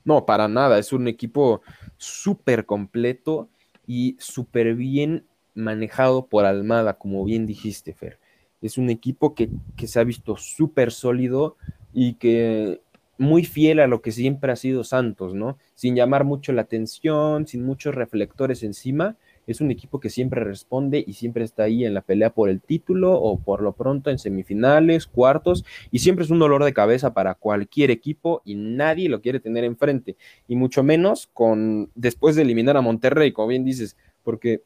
No, 0.04 0.26
para 0.26 0.48
nada, 0.48 0.80
es 0.80 0.92
un 0.92 1.08
equipo 1.08 1.62
súper 1.98 2.66
completo 2.66 3.50
y 3.86 4.16
súper 4.20 4.76
bien 4.76 5.26
manejado 5.54 6.28
por 6.28 6.46
Almada, 6.46 6.98
como 6.98 7.24
bien 7.26 7.46
dijiste, 7.46 7.94
Fer. 7.94 8.20
Es 8.62 8.78
un 8.78 8.90
equipo 8.90 9.36
que, 9.36 9.50
que 9.76 9.88
se 9.88 10.00
ha 10.00 10.04
visto 10.04 10.38
súper 10.38 10.92
sólido 10.92 11.58
y 11.94 12.14
que 12.16 12.82
muy 13.18 13.46
fiel 13.46 13.80
a 13.80 13.88
lo 13.88 14.02
que 14.02 14.12
siempre 14.12 14.52
ha 14.52 14.56
sido 14.56 14.84
Santos, 14.84 15.34
¿no? 15.34 15.58
Sin 15.76 15.96
llamar 15.96 16.24
mucho 16.24 16.52
la 16.54 16.64
atención, 16.64 17.48
sin 17.48 17.66
muchos 17.66 17.94
reflectores 17.94 18.64
encima. 18.64 19.18
Es 19.46 19.62
un 19.62 19.72
equipo 19.72 20.00
que 20.00 20.10
siempre 20.10 20.44
responde 20.44 21.04
y 21.06 21.14
siempre 21.14 21.44
está 21.44 21.64
ahí 21.64 21.86
en 21.86 21.94
la 21.94 22.02
pelea 22.02 22.30
por 22.30 22.50
el 22.50 22.62
título 22.62 23.14
o 23.14 23.40
por 23.40 23.62
lo 23.62 23.74
pronto 23.74 24.10
en 24.10 24.20
semifinales, 24.20 25.08
cuartos, 25.08 25.66
y 25.92 26.00
siempre 26.00 26.26
es 26.26 26.32
un 26.32 26.40
dolor 26.40 26.64
de 26.64 26.74
cabeza 26.74 27.14
para 27.14 27.36
cualquier 27.36 27.92
equipo 27.92 28.42
y 28.46 28.56
nadie 28.56 29.10
lo 29.10 29.22
quiere 29.22 29.40
tener 29.40 29.64
enfrente, 29.64 30.16
y 30.48 30.56
mucho 30.56 30.84
menos 30.84 31.30
con 31.34 31.90
después 31.96 32.36
de 32.36 32.44
eliminar 32.44 32.78
a 32.78 32.82
Monterrey, 32.82 33.32
como 33.32 33.50
bien 33.50 33.66
dices, 33.66 33.98
porque 34.24 34.62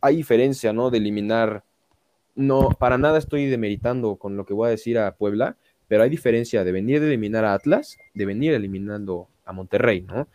hay 0.00 0.16
diferencia, 0.16 0.72
¿no? 0.72 0.90
De 0.90 0.98
eliminar, 0.98 1.64
no, 2.34 2.70
para 2.70 2.98
nada 2.98 3.18
estoy 3.18 3.46
demeritando 3.46 4.16
con 4.16 4.36
lo 4.36 4.46
que 4.46 4.54
voy 4.54 4.68
a 4.68 4.70
decir 4.70 4.98
a 4.98 5.16
Puebla, 5.16 5.56
pero 5.88 6.02
hay 6.02 6.10
diferencia 6.10 6.64
de 6.64 6.72
venir 6.72 7.02
a 7.02 7.06
eliminar 7.06 7.44
a 7.44 7.54
Atlas, 7.54 7.98
de 8.14 8.26
venir 8.26 8.52
eliminando 8.52 9.28
a 9.44 9.52
Monterrey, 9.52 10.02
¿no? 10.02 10.28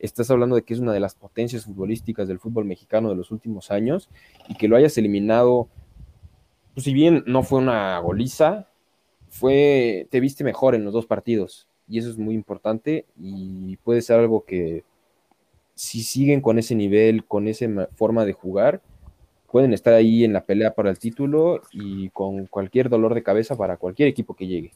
Estás 0.00 0.30
hablando 0.30 0.56
de 0.56 0.62
que 0.62 0.74
es 0.74 0.80
una 0.80 0.92
de 0.92 1.00
las 1.00 1.14
potencias 1.14 1.66
futbolísticas 1.66 2.26
del 2.26 2.38
fútbol 2.38 2.64
mexicano 2.64 3.10
de 3.10 3.16
los 3.16 3.30
últimos 3.30 3.70
años 3.70 4.08
y 4.48 4.54
que 4.54 4.66
lo 4.66 4.76
hayas 4.76 4.96
eliminado, 4.98 5.68
pues 6.74 6.84
si 6.84 6.94
bien 6.94 7.22
no 7.26 7.42
fue 7.42 7.58
una 7.58 7.98
goliza, 7.98 8.66
fue, 9.28 10.08
te 10.10 10.20
viste 10.20 10.42
mejor 10.42 10.74
en 10.74 10.84
los 10.84 10.92
dos 10.92 11.06
partidos 11.06 11.68
y 11.86 11.98
eso 11.98 12.08
es 12.08 12.18
muy 12.18 12.34
importante 12.34 13.04
y 13.18 13.76
puede 13.78 14.00
ser 14.00 14.18
algo 14.18 14.44
que 14.44 14.84
si 15.74 16.02
siguen 16.02 16.40
con 16.40 16.58
ese 16.58 16.74
nivel, 16.74 17.24
con 17.24 17.46
esa 17.46 17.66
forma 17.94 18.24
de 18.24 18.32
jugar, 18.32 18.80
pueden 19.50 19.72
estar 19.72 19.94
ahí 19.94 20.24
en 20.24 20.32
la 20.32 20.44
pelea 20.44 20.74
para 20.74 20.90
el 20.90 20.98
título 20.98 21.62
y 21.72 22.10
con 22.10 22.46
cualquier 22.46 22.88
dolor 22.88 23.14
de 23.14 23.22
cabeza 23.22 23.56
para 23.56 23.76
cualquier 23.76 24.08
equipo 24.08 24.34
que 24.34 24.46
llegue. 24.46 24.72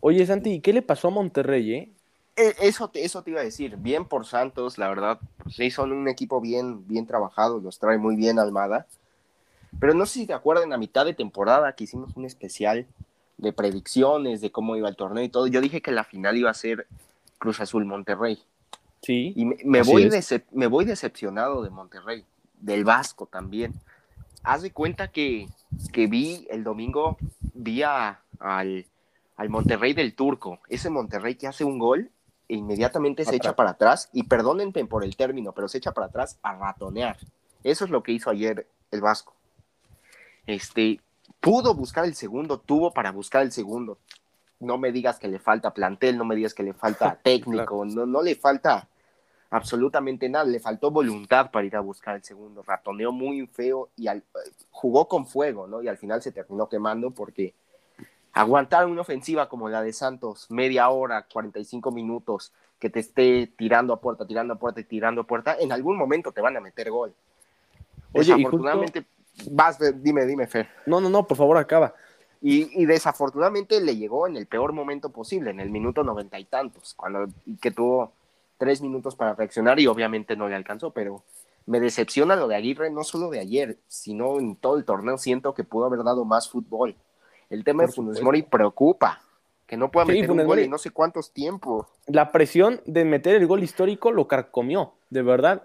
Oye, 0.00 0.24
Santi, 0.24 0.60
¿qué 0.60 0.72
le 0.72 0.82
pasó 0.82 1.08
a 1.08 1.10
Monterrey, 1.10 1.74
eh? 1.74 1.90
E, 2.40 2.56
eso 2.60 2.88
te, 2.88 3.04
eso 3.04 3.22
te 3.22 3.32
iba 3.32 3.40
a 3.40 3.44
decir, 3.44 3.76
bien 3.76 4.06
por 4.06 4.24
Santos, 4.24 4.78
la 4.78 4.88
verdad, 4.88 5.20
sí 5.48 5.70
son 5.70 5.92
un 5.92 6.08
equipo 6.08 6.40
bien, 6.40 6.86
bien 6.88 7.06
trabajado, 7.06 7.60
los 7.60 7.78
trae 7.78 7.98
muy 7.98 8.16
bien 8.16 8.38
Almada. 8.38 8.86
Pero 9.78 9.92
no 9.92 10.06
sé 10.06 10.20
si 10.20 10.26
te 10.26 10.32
acuerdan, 10.32 10.72
a 10.72 10.78
mitad 10.78 11.04
de 11.04 11.12
temporada 11.12 11.74
que 11.74 11.84
hicimos 11.84 12.16
un 12.16 12.24
especial 12.24 12.86
de 13.36 13.52
predicciones, 13.52 14.40
de 14.40 14.50
cómo 14.50 14.74
iba 14.76 14.88
el 14.88 14.96
torneo 14.96 15.22
y 15.22 15.28
todo, 15.28 15.48
yo 15.48 15.60
dije 15.60 15.82
que 15.82 15.92
la 15.92 16.04
final 16.04 16.36
iba 16.38 16.50
a 16.50 16.54
ser 16.54 16.86
Cruz 17.38 17.60
Azul 17.60 17.84
Monterrey. 17.84 18.42
Sí. 19.02 19.34
Y 19.36 19.44
me, 19.44 19.82
voy, 19.82 20.10
me 20.52 20.66
voy 20.66 20.84
decepcionado 20.86 21.62
de 21.62 21.70
Monterrey, 21.70 22.24
del 22.58 22.84
Vasco 22.84 23.26
también. 23.26 23.74
Haz 24.42 24.62
de 24.62 24.72
cuenta 24.72 25.08
que, 25.08 25.46
que 25.92 26.06
vi 26.06 26.46
el 26.50 26.64
domingo, 26.64 27.18
vi 27.52 27.82
al, 27.82 28.16
al 28.38 29.48
Monterrey 29.50 29.92
del 29.92 30.14
Turco, 30.14 30.58
ese 30.68 30.88
Monterrey 30.88 31.34
que 31.34 31.46
hace 31.46 31.64
un 31.64 31.78
gol 31.78 32.10
inmediatamente 32.54 33.24
se 33.24 33.36
echa 33.36 33.54
para 33.54 33.70
atrás, 33.70 34.08
y 34.12 34.24
perdonen 34.24 34.72
por 34.72 35.04
el 35.04 35.16
término, 35.16 35.52
pero 35.52 35.68
se 35.68 35.78
echa 35.78 35.92
para 35.92 36.08
atrás 36.08 36.38
a 36.42 36.54
ratonear. 36.54 37.16
Eso 37.62 37.84
es 37.84 37.90
lo 37.90 38.02
que 38.02 38.12
hizo 38.12 38.30
ayer 38.30 38.66
el 38.90 39.00
Vasco. 39.00 39.34
Este, 40.46 41.00
pudo 41.40 41.74
buscar 41.74 42.04
el 42.04 42.14
segundo, 42.14 42.58
tuvo 42.58 42.92
para 42.92 43.12
buscar 43.12 43.42
el 43.42 43.52
segundo. 43.52 43.98
No 44.58 44.78
me 44.78 44.92
digas 44.92 45.18
que 45.18 45.28
le 45.28 45.38
falta 45.38 45.72
plantel, 45.72 46.18
no 46.18 46.24
me 46.24 46.34
digas 46.34 46.54
que 46.54 46.62
le 46.62 46.74
falta 46.74 47.14
técnico, 47.22 47.84
no, 47.84 48.06
no 48.06 48.22
le 48.22 48.34
falta 48.34 48.88
absolutamente 49.50 50.28
nada, 50.28 50.44
le 50.44 50.60
faltó 50.60 50.90
voluntad 50.90 51.50
para 51.50 51.66
ir 51.66 51.76
a 51.76 51.80
buscar 51.80 52.16
el 52.16 52.22
segundo. 52.22 52.62
Ratoneó 52.62 53.12
muy 53.12 53.46
feo 53.46 53.90
y 53.96 54.06
jugó 54.70 55.08
con 55.08 55.26
fuego, 55.26 55.66
¿no? 55.66 55.82
Y 55.82 55.88
al 55.88 55.98
final 55.98 56.22
se 56.22 56.32
terminó 56.32 56.68
quemando 56.68 57.10
porque 57.10 57.54
aguantar 58.32 58.86
una 58.86 59.00
ofensiva 59.00 59.48
como 59.48 59.68
la 59.68 59.82
de 59.82 59.92
Santos, 59.92 60.50
media 60.50 60.88
hora, 60.88 61.26
45 61.32 61.90
minutos, 61.90 62.52
que 62.78 62.90
te 62.90 63.00
esté 63.00 63.46
tirando 63.56 63.92
a 63.92 64.00
puerta, 64.00 64.26
tirando 64.26 64.54
a 64.54 64.58
puerta 64.58 64.80
y 64.80 64.84
tirando 64.84 65.22
a 65.22 65.24
puerta, 65.24 65.56
en 65.58 65.72
algún 65.72 65.96
momento 65.96 66.32
te 66.32 66.40
van 66.40 66.56
a 66.56 66.60
meter 66.60 66.90
gol. 66.90 67.14
Oye, 68.12 68.34
desafortunadamente, 68.34 69.04
vas, 69.50 69.78
dime, 70.02 70.24
dime, 70.26 70.46
Fer. 70.46 70.68
No, 70.86 71.00
no, 71.00 71.08
no, 71.08 71.26
por 71.26 71.36
favor, 71.36 71.58
acaba. 71.58 71.94
Y, 72.42 72.86
desafortunadamente 72.86 73.80
le 73.82 73.96
llegó 73.96 74.26
en 74.26 74.36
el 74.36 74.46
peor 74.46 74.72
momento 74.72 75.10
posible, 75.10 75.50
en 75.50 75.60
el 75.60 75.68
minuto 75.68 76.02
noventa 76.02 76.38
y 76.38 76.46
tantos, 76.46 76.94
cuando 76.94 77.26
que 77.60 77.70
tuvo 77.70 78.12
tres 78.56 78.80
minutos 78.80 79.14
para 79.14 79.34
reaccionar 79.34 79.78
y 79.78 79.86
obviamente 79.86 80.36
no 80.36 80.48
le 80.48 80.54
alcanzó, 80.54 80.90
pero 80.90 81.22
me 81.66 81.80
decepciona 81.80 82.36
lo 82.36 82.48
de 82.48 82.56
Aguirre, 82.56 82.90
no 82.90 83.04
solo 83.04 83.28
de 83.28 83.40
ayer, 83.40 83.78
sino 83.88 84.38
en 84.38 84.56
todo 84.56 84.78
el 84.78 84.86
torneo 84.86 85.18
siento 85.18 85.52
que 85.52 85.64
pudo 85.64 85.84
haber 85.84 86.02
dado 86.02 86.24
más 86.24 86.48
fútbol. 86.48 86.96
El 87.50 87.64
tema 87.64 87.84
de 87.84 87.92
Funes 87.92 88.22
Mori 88.22 88.42
preocupa, 88.42 89.20
que 89.66 89.76
no 89.76 89.90
pueda 89.90 90.06
meter 90.06 90.30
un 90.30 90.44
gol 90.44 90.60
en 90.60 90.70
no 90.70 90.78
sé 90.78 90.90
cuántos 90.90 91.32
tiempos. 91.32 91.86
La 92.06 92.30
presión 92.30 92.80
de 92.86 93.04
meter 93.04 93.34
el 93.34 93.46
gol 93.46 93.62
histórico 93.64 94.12
lo 94.12 94.28
carcomió, 94.28 94.94
de 95.10 95.22
verdad. 95.22 95.64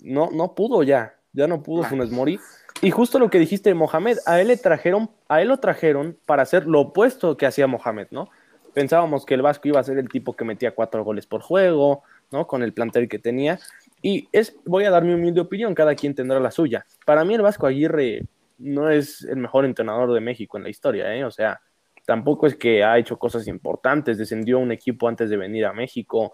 No, 0.00 0.30
no 0.32 0.54
pudo 0.54 0.82
ya, 0.82 1.14
ya 1.32 1.46
no 1.46 1.62
pudo 1.62 1.84
Funes 1.84 2.10
Mori. 2.10 2.40
Y 2.82 2.90
justo 2.90 3.20
lo 3.20 3.30
que 3.30 3.38
dijiste 3.38 3.70
de 3.70 3.74
Mohamed, 3.74 4.18
a 4.26 4.40
él 4.40 4.48
le 4.48 4.56
trajeron, 4.56 5.10
a 5.28 5.40
él 5.40 5.48
lo 5.48 5.58
trajeron 5.58 6.18
para 6.26 6.42
hacer 6.42 6.66
lo 6.66 6.80
opuesto 6.80 7.36
que 7.36 7.46
hacía 7.46 7.68
Mohamed, 7.68 8.08
¿no? 8.10 8.28
Pensábamos 8.74 9.24
que 9.24 9.34
el 9.34 9.42
Vasco 9.42 9.68
iba 9.68 9.78
a 9.78 9.84
ser 9.84 9.98
el 9.98 10.08
tipo 10.08 10.34
que 10.34 10.44
metía 10.44 10.74
cuatro 10.74 11.04
goles 11.04 11.26
por 11.26 11.42
juego, 11.42 12.02
¿no? 12.32 12.48
Con 12.48 12.64
el 12.64 12.72
plantel 12.72 13.08
que 13.08 13.20
tenía. 13.20 13.60
Y 14.00 14.28
es, 14.32 14.56
voy 14.64 14.84
a 14.84 14.90
dar 14.90 15.04
mi 15.04 15.14
humilde 15.14 15.40
opinión, 15.40 15.74
cada 15.74 15.94
quien 15.94 16.16
tendrá 16.16 16.40
la 16.40 16.50
suya. 16.50 16.84
Para 17.06 17.24
mí 17.24 17.34
el 17.34 17.42
Vasco 17.42 17.68
Aguirre 17.68 18.26
no 18.62 18.90
es 18.90 19.22
el 19.24 19.36
mejor 19.36 19.64
entrenador 19.64 20.12
de 20.12 20.20
México 20.20 20.56
en 20.56 20.64
la 20.64 20.70
historia, 20.70 21.14
¿eh? 21.14 21.24
O 21.24 21.30
sea, 21.30 21.60
tampoco 22.06 22.46
es 22.46 22.56
que 22.56 22.84
ha 22.84 22.98
hecho 22.98 23.18
cosas 23.18 23.46
importantes, 23.48 24.18
descendió 24.18 24.58
un 24.58 24.72
equipo 24.72 25.08
antes 25.08 25.30
de 25.30 25.36
venir 25.36 25.66
a 25.66 25.72
México, 25.72 26.32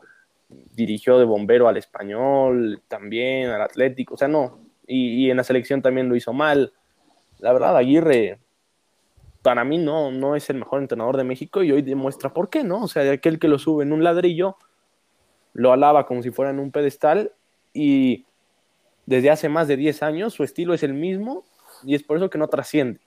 dirigió 0.48 1.18
de 1.18 1.24
bombero 1.24 1.68
al 1.68 1.76
español, 1.76 2.82
también 2.88 3.50
al 3.50 3.62
Atlético, 3.62 4.14
o 4.14 4.16
sea, 4.16 4.28
no, 4.28 4.60
y, 4.86 5.30
en 5.30 5.36
la 5.36 5.44
selección 5.44 5.82
también 5.82 6.08
lo 6.08 6.16
hizo 6.16 6.32
mal. 6.32 6.72
la 7.38 7.52
verdad, 7.52 7.76
Aguirre 7.76 8.38
para 9.42 9.64
mí 9.64 9.78
no, 9.78 10.10
no 10.10 10.36
es 10.36 10.50
el 10.50 10.56
mejor 10.56 10.80
entrenador 10.80 11.16
de 11.16 11.24
México 11.24 11.62
y 11.62 11.72
hoy 11.72 11.82
demuestra 11.82 12.34
por 12.34 12.50
qué, 12.50 12.64
¿no? 12.64 12.82
O 12.82 12.88
sea, 12.88 13.10
aquel 13.10 13.38
que 13.38 13.48
lo 13.48 13.58
sube 13.58 13.84
en 13.84 13.92
un 13.92 14.02
ladrillo, 14.04 14.56
lo 15.54 15.72
alaba 15.72 16.06
como 16.06 16.22
si 16.22 16.30
fuera 16.30 16.50
en 16.50 16.58
un 16.58 16.70
pedestal 16.70 17.32
y 17.72 18.26
desde 19.06 19.30
hace 19.30 19.48
más 19.48 19.68
de 19.68 19.76
10 19.76 20.02
años 20.02 20.34
su 20.34 20.44
estilo 20.44 20.74
es 20.74 20.82
el 20.82 20.92
mismo 20.92 21.44
y 21.84 21.94
es 21.94 22.02
por 22.02 22.16
eso 22.16 22.30
que 22.30 22.38
no 22.38 22.48
trasciende. 22.48 23.00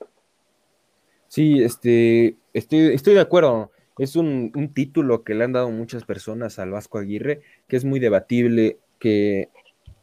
Sí, 1.28 1.62
este, 1.62 2.36
estoy, 2.52 2.94
estoy 2.94 3.14
de 3.14 3.20
acuerdo. 3.20 3.70
Es 3.98 4.16
un, 4.16 4.52
un, 4.54 4.72
título 4.72 5.22
que 5.22 5.34
le 5.34 5.44
han 5.44 5.52
dado 5.52 5.70
muchas 5.70 6.04
personas 6.04 6.58
al 6.58 6.70
Vasco 6.70 6.98
Aguirre, 6.98 7.42
que 7.68 7.76
es 7.76 7.84
muy 7.84 8.00
debatible, 8.00 8.78
que 8.98 9.48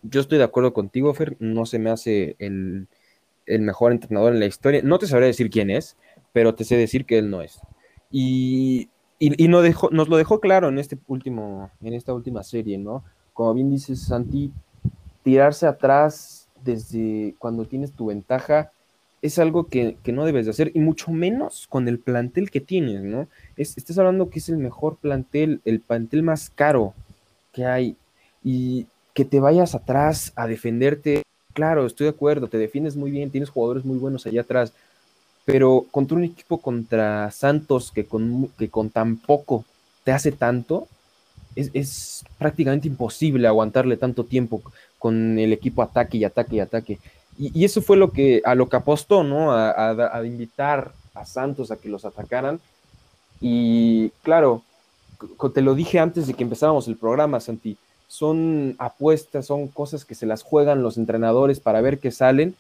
yo 0.04 0.22
estoy 0.22 0.38
de 0.38 0.44
acuerdo 0.44 0.74
contigo, 0.74 1.14
Fer, 1.14 1.36
no 1.40 1.66
se 1.66 1.80
me 1.80 1.90
hace 1.90 2.36
el, 2.40 2.88
el 3.46 3.62
mejor 3.62 3.92
entrenador 3.92 4.34
en 4.34 4.40
la 4.40 4.46
historia. 4.46 4.82
No 4.84 5.00
te 5.00 5.08
sabré 5.08 5.26
decir 5.26 5.50
quién 5.50 5.70
es, 5.70 5.98
pero 6.32 6.56
te 6.56 6.64
sé 6.64 6.78
decir 6.78 7.06
que 7.06 7.18
él 7.18 7.30
no 7.30 7.42
es. 7.42 7.60
Y, 8.12 8.90
y, 9.20 9.48
no 9.48 9.62
dejó, 9.62 9.90
nos 9.92 10.08
lo 10.08 10.18
dejó 10.18 10.40
claro 10.40 10.70
en, 10.70 10.80
este 10.80 10.98
último, 11.08 11.72
en 11.82 11.94
esta 11.94 12.14
última 12.14 12.44
serie, 12.44 12.78
¿no? 12.78 13.04
Como 13.34 13.54
bien 13.54 13.70
dices, 13.70 14.02
Santi, 14.02 14.52
tirarse 15.24 15.68
atrás 15.68 16.39
desde 16.64 17.36
cuando 17.40 17.66
tienes 17.66 17.92
tu 17.92 18.08
ventaja 18.08 18.72
es 19.22 19.38
algo 19.38 19.68
que, 19.68 19.98
que, 20.02 20.12
no 20.12 20.26
debes 20.26 20.46
de 20.46 20.52
hacer, 20.52 20.72
y 20.74 20.80
mucho 20.80 21.12
menos 21.12 21.68
con 21.68 21.88
el 21.88 22.00
plantel 22.00 22.50
que 22.52 22.62
tienes, 22.62 23.02
¿no? 23.02 23.28
Es, 23.58 23.78
estás 23.78 23.98
hablando 23.98 24.30
que 24.30 24.40
es 24.40 24.48
el 24.48 24.58
mejor 24.58 24.96
plantel, 24.96 25.62
el 25.66 25.82
plantel 25.82 26.24
más 26.24 26.50
caro 26.50 26.94
que 27.52 27.66
hay, 27.66 27.98
y 28.44 28.88
que 29.14 29.26
te 29.26 29.40
vayas 29.40 29.76
atrás 29.76 30.32
a 30.36 30.48
defenderte, 30.48 31.24
claro, 31.54 31.86
estoy 31.86 32.06
de 32.06 32.12
acuerdo, 32.12 32.48
te 32.48 32.58
defiendes 32.58 32.96
muy 32.96 33.12
bien, 33.12 33.32
tienes 33.32 33.50
jugadores 33.50 33.84
muy 33.84 33.98
buenos 33.98 34.26
allá 34.26 34.42
atrás, 34.42 34.72
pero 35.44 35.86
contra 35.92 36.16
un 36.16 36.24
equipo 36.24 36.60
contra 36.60 37.30
Santos 37.32 37.92
que 37.92 38.06
con, 38.06 38.48
que 38.58 38.70
con 38.70 38.90
tan 38.90 39.18
poco 39.18 39.66
te 40.04 40.12
hace 40.12 40.32
tanto, 40.32 40.88
es, 41.56 41.72
es, 41.74 42.24
prácticamente 42.38 42.88
imposible 42.88 43.48
aguantarle 43.48 43.98
tanto 43.98 44.24
tiempo 44.24 44.62
con 45.00 45.40
el 45.40 45.52
equipo 45.54 45.82
ataque 45.82 46.18
y 46.18 46.24
ataque 46.24 46.58
y 46.58 46.60
ataque. 46.60 47.00
Y, 47.38 47.60
y 47.60 47.66
eso 47.66 47.82
fue 47.82 47.98
lo 47.98 48.12
que, 48.12 48.42
a 48.46 48.54
lo 48.54 48.70
que 48.70 48.76
apostó, 48.76 49.24
¿no? 49.24 49.52
A, 49.52 49.72
a, 49.72 50.18
a, 50.18 50.26
invitar 50.26 50.92
a 51.16 51.26
Santos 51.26 51.72
a 51.72 51.78
que 51.78 51.90
los 51.90 52.06
atacaran. 52.06 52.60
Y 53.42 54.10
claro, 54.22 54.62
te 55.54 55.62
lo 55.62 55.74
dije 55.74 56.00
antes 56.00 56.28
de 56.28 56.34
que 56.34 56.44
empezábamos 56.44 56.88
el 56.88 56.98
programa, 56.98 57.40
Santi, 57.40 57.78
son 58.08 58.76
apuestas, 58.80 59.46
son 59.46 59.68
cosas 59.68 60.06
que 60.06 60.16
se 60.16 60.26
las 60.26 60.44
juegan 60.44 60.84
los 60.84 60.98
entrenadores 60.98 61.60
para 61.60 61.82
ver 61.82 62.00
qué 62.00 62.12
salen 62.12 62.56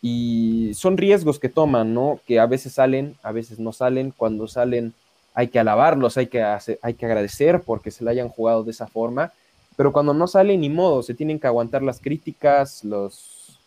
y 0.00 0.72
son 0.74 0.96
riesgos 0.96 1.38
que 1.38 1.48
toman, 1.48 1.94
¿no? 1.94 2.20
Que 2.26 2.38
a 2.38 2.46
veces 2.46 2.74
salen, 2.74 3.16
a 3.22 3.32
veces 3.32 3.58
no 3.58 3.72
salen. 3.72 4.12
Cuando 4.16 4.46
salen 4.46 4.92
hay 5.34 5.48
que 5.48 5.58
alabarlos, 5.58 6.16
hay 6.16 6.28
que, 6.28 6.42
hacer, 6.42 6.78
hay 6.82 6.94
que 6.94 7.06
agradecer 7.06 7.62
porque 7.62 7.90
se 7.90 8.04
la 8.04 8.12
hayan 8.12 8.28
jugado 8.28 8.62
de 8.62 8.70
esa 8.70 8.86
forma, 8.86 9.32
pero 9.76 9.92
cuando 9.92 10.14
no 10.14 10.26
salen, 10.26 10.60
ni 10.60 10.68
modo, 10.68 11.02
se 11.02 11.14
tienen 11.14 11.38
que 11.38 11.46
aguantar 11.46 11.82
las 11.82 12.00
críticas, 12.00 12.84
los, 12.84 13.58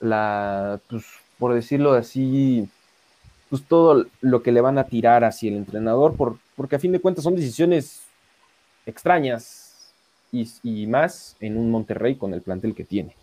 la, 0.00 0.80
pues, 0.88 1.04
por 1.38 1.54
decirlo 1.54 1.92
así, 1.92 2.68
pues 3.48 3.62
todo 3.66 4.06
lo 4.20 4.42
que 4.42 4.52
le 4.52 4.60
van 4.60 4.78
a 4.78 4.84
tirar 4.84 5.24
hacia 5.24 5.50
el 5.50 5.56
entrenador, 5.56 6.16
por, 6.16 6.38
porque 6.56 6.76
a 6.76 6.80
fin 6.80 6.92
de 6.92 7.00
cuentas 7.00 7.24
son 7.24 7.36
decisiones 7.36 8.02
extrañas 8.86 9.92
y, 10.32 10.48
y 10.62 10.86
más 10.86 11.36
en 11.40 11.56
un 11.56 11.70
Monterrey 11.70 12.16
con 12.16 12.34
el 12.34 12.42
plantel 12.42 12.74
que 12.74 12.84
tiene. 12.84 13.14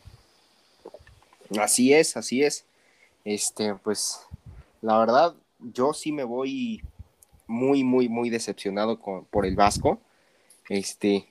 Así 1.58 1.94
es, 1.94 2.18
así 2.18 2.44
es. 2.44 2.66
Este, 3.24 3.76
pues, 3.76 4.20
la 4.82 5.00
verdad, 5.00 5.36
yo 5.60 5.94
sí 5.94 6.12
me 6.12 6.24
voy 6.24 6.82
muy, 7.48 7.84
muy, 7.84 8.10
muy 8.10 8.30
decepcionado 8.30 9.00
con, 9.00 9.26
por 9.26 9.46
el 9.46 9.56
Vasco. 9.56 10.00
Este, 10.70 11.28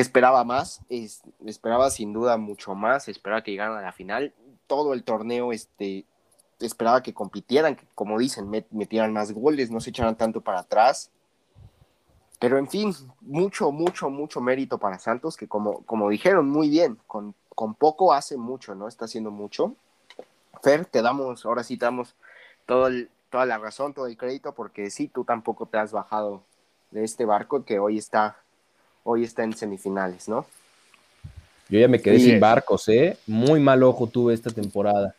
esperaba 0.00 0.44
más, 0.44 0.80
es, 0.88 1.22
esperaba 1.44 1.90
sin 1.90 2.12
duda 2.12 2.36
mucho 2.36 2.74
más, 2.74 3.08
esperaba 3.08 3.42
que 3.42 3.50
llegaran 3.50 3.76
a 3.76 3.82
la 3.82 3.92
final. 3.92 4.34
Todo 4.66 4.94
el 4.94 5.04
torneo, 5.04 5.52
este, 5.52 6.04
esperaba 6.60 7.02
que 7.02 7.14
compitieran, 7.14 7.76
que 7.76 7.86
como 7.94 8.18
dicen, 8.18 8.48
met, 8.48 8.66
metieran 8.70 9.12
más 9.12 9.32
goles, 9.32 9.70
no 9.70 9.80
se 9.80 9.90
echaran 9.90 10.16
tanto 10.16 10.40
para 10.40 10.60
atrás. 10.60 11.10
Pero 12.38 12.58
en 12.58 12.68
fin, 12.68 12.94
mucho, 13.20 13.72
mucho, 13.72 14.10
mucho 14.10 14.40
mérito 14.40 14.78
para 14.78 14.98
Santos, 14.98 15.36
que 15.36 15.48
como, 15.48 15.82
como 15.84 16.10
dijeron 16.10 16.48
muy 16.48 16.68
bien, 16.68 16.98
con 17.06 17.34
con 17.56 17.74
poco 17.74 18.12
hace 18.12 18.36
mucho, 18.36 18.74
¿no? 18.74 18.86
Está 18.86 19.06
haciendo 19.06 19.30
mucho. 19.30 19.74
Fer, 20.62 20.84
te 20.84 21.00
damos, 21.00 21.46
ahora 21.46 21.64
sí 21.64 21.78
te 21.78 21.86
damos 21.86 22.14
todo 22.66 22.88
toda 23.30 23.46
la 23.46 23.58
razón, 23.58 23.94
todo 23.94 24.06
el 24.06 24.16
crédito, 24.16 24.54
porque 24.54 24.90
sí, 24.90 25.08
tú 25.08 25.24
tampoco 25.24 25.66
te 25.66 25.78
has 25.78 25.90
bajado 25.90 26.44
de 26.90 27.02
este 27.02 27.24
barco 27.24 27.64
que 27.64 27.78
hoy 27.78 27.98
está, 27.98 28.36
hoy 29.06 29.24
está 29.24 29.44
en 29.44 29.56
semifinales, 29.56 30.28
¿no? 30.28 30.44
Yo 31.68 31.80
ya 31.80 31.88
me 31.88 32.00
quedé 32.00 32.20
sin 32.20 32.38
barcos, 32.38 32.88
¿eh? 32.88 33.16
Muy 33.26 33.60
mal 33.60 33.82
ojo 33.82 34.06
tuve 34.06 34.34
esta 34.34 34.50
temporada. 34.50 35.14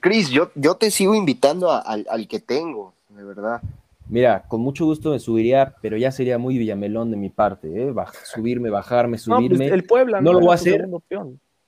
Cris, 0.00 0.30
yo, 0.30 0.50
yo 0.54 0.74
te 0.74 0.90
sigo 0.90 1.14
invitando 1.14 1.70
a, 1.70 1.78
al, 1.78 2.06
al 2.08 2.26
que 2.26 2.40
tengo, 2.40 2.92
de 3.10 3.24
verdad. 3.24 3.60
Mira, 4.08 4.44
con 4.48 4.60
mucho 4.60 4.84
gusto 4.84 5.10
me 5.10 5.18
subiría, 5.18 5.74
pero 5.80 5.96
ya 5.96 6.12
sería 6.12 6.36
muy 6.36 6.58
Villamelón 6.58 7.10
de 7.10 7.16
mi 7.16 7.30
parte, 7.30 7.68
¿eh? 7.68 7.90
Baj 7.90 8.12
subirme, 8.24 8.70
bajarme, 8.70 9.16
subirme. 9.18 9.48
No, 9.48 9.56
pues 9.56 9.72
el 9.72 9.84
Puebla 9.84 10.20
no, 10.20 10.32
no 10.32 10.40
lo 10.40 10.46
voy 10.46 10.52
a 10.52 10.54
hacer. 10.54 10.88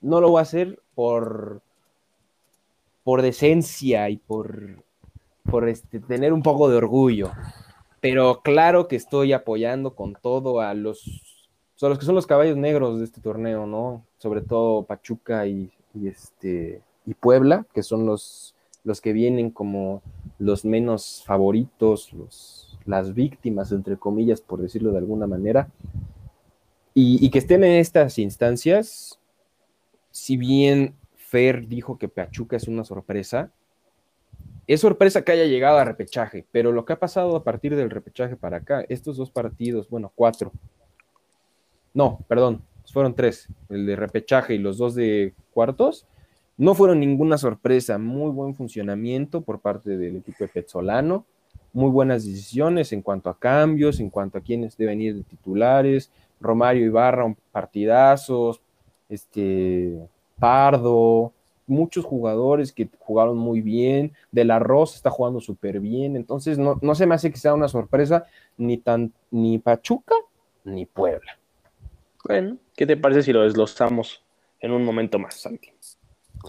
No 0.01 0.21
lo 0.21 0.29
voy 0.31 0.39
a 0.39 0.43
hacer 0.43 0.79
por, 0.95 1.63
por 3.03 3.23
decencia 3.23 4.09
y 4.11 4.19
por, 4.19 4.83
por 5.51 5.69
este, 5.69 6.01
tener 6.01 6.33
un 6.33 6.43
poco 6.43 6.69
de 6.69 6.77
orgullo. 6.77 7.33
Pero 8.01 8.41
claro 8.43 8.89
que 8.89 8.97
estoy 8.97 9.33
apoyando 9.33 9.95
con 9.95 10.15
todo 10.15 10.61
a 10.61 10.75
los, 10.75 11.26
a 11.83 11.89
los 11.89 11.99
que 11.99 12.07
son 12.07 12.15
los 12.15 12.27
caballos 12.27 12.57
negros 12.57 12.99
de 12.99 13.05
este 13.05 13.21
torneo, 13.21 13.67
¿no? 13.67 14.05
Sobre 14.19 14.41
todo 14.41 14.85
Pachuca 14.85 15.47
y, 15.47 15.71
este, 16.05 16.81
y 17.05 17.15
Puebla, 17.15 17.67
que 17.75 17.83
son 17.83 18.07
los, 18.07 18.55
los 18.85 19.01
que 19.01 19.13
vienen 19.13 19.51
como 19.51 20.03
los 20.39 20.65
menos 20.65 21.23
favoritos, 21.27 22.11
las 22.87 23.13
víctimas, 23.13 23.73
entre 23.73 23.97
comillas, 23.97 24.41
por 24.41 24.63
decirlo 24.63 24.93
de 24.93 24.99
alguna 24.99 25.27
manera, 25.27 25.69
y, 26.95 27.25
y, 27.25 27.29
que 27.29 27.41
estén 27.41 27.63
en 27.63 27.73
estas 27.73 28.19
instancias, 28.19 29.19
si 30.11 30.39
bien 30.39 30.95
Fer 31.15 31.69
dijo 31.69 31.99
que 31.99 32.09
Pachuca 32.09 32.57
es 32.57 32.69
una 32.69 32.85
sorpresa, 32.85 33.51
es 34.67 34.81
sorpresa 34.81 35.23
que 35.23 35.33
haya 35.33 35.45
llegado 35.45 35.77
a 35.77 35.85
repechaje, 35.85 36.47
pero 36.53 36.73
lo 36.73 36.87
que 36.87 36.95
ha 36.95 36.99
pasado 36.99 37.37
a 37.37 37.45
partir 37.45 37.77
del 37.77 37.91
repechaje 37.91 38.35
para 38.35 38.59
acá, 38.59 38.85
estos 38.89 39.19
dos 39.19 39.31
partidos, 39.31 39.91
bueno, 39.91 40.11
cuatro, 40.15 40.53
no, 41.97 42.21
perdón, 42.29 42.61
fueron 42.93 43.15
tres, 43.15 43.49
el 43.71 43.87
de 43.87 43.97
repechaje 43.97 44.55
y 44.55 44.59
los 44.59 44.77
dos 44.77 44.95
de 44.95 45.33
cuartos, 45.55 46.07
no 46.59 46.75
fueron 46.75 47.01
ninguna 47.01 47.39
sorpresa, 47.39 47.97
muy 47.97 48.31
buen 48.31 48.55
funcionamiento 48.55 49.41
por 49.41 49.61
parte 49.61 49.97
del 49.97 50.17
equipo 50.17 50.45
de 50.45 50.49
Petzolano, 50.49 51.25
muy 51.73 51.89
buenas 51.89 52.27
decisiones 52.27 52.93
en 52.93 53.01
cuanto 53.01 53.31
a 53.31 53.39
cambios, 53.39 53.99
en 53.99 54.11
cuanto 54.11 54.37
a 54.37 54.43
quienes 54.43 54.77
deben 54.77 55.01
ir 55.01 55.17
de 55.17 55.23
titulares, 55.23 56.11
Romario 56.39 56.85
Ibarra, 56.85 57.35
partidazos, 57.51 58.61
este, 59.09 59.99
Pardo, 60.39 61.33
muchos 61.67 62.05
jugadores 62.05 62.73
que 62.73 62.91
jugaron 62.99 63.39
muy 63.39 63.63
bien, 63.63 64.13
De 64.31 64.45
la 64.45 64.59
Rosa 64.59 64.97
está 64.97 65.09
jugando 65.09 65.41
súper 65.41 65.81
bien, 65.81 66.15
entonces 66.15 66.59
no, 66.59 66.79
no, 66.83 66.95
se 66.95 67.07
me 67.07 67.15
hace 67.15 67.31
que 67.31 67.39
sea 67.39 67.55
una 67.55 67.69
sorpresa 67.69 68.27
ni, 68.59 68.77
tan, 68.77 69.15
ni 69.31 69.59
Pachuca 69.59 70.15
ni 70.63 70.85
Puebla. 70.85 71.39
Bueno, 72.27 72.57
¿qué 72.77 72.87
te 72.87 72.97
parece 72.97 73.23
si 73.23 73.33
lo 73.33 73.43
desglosamos 73.43 74.23
en 74.61 74.73
un 74.73 74.85
momento 74.85 75.19
más, 75.19 75.41
Santi? 75.41 75.71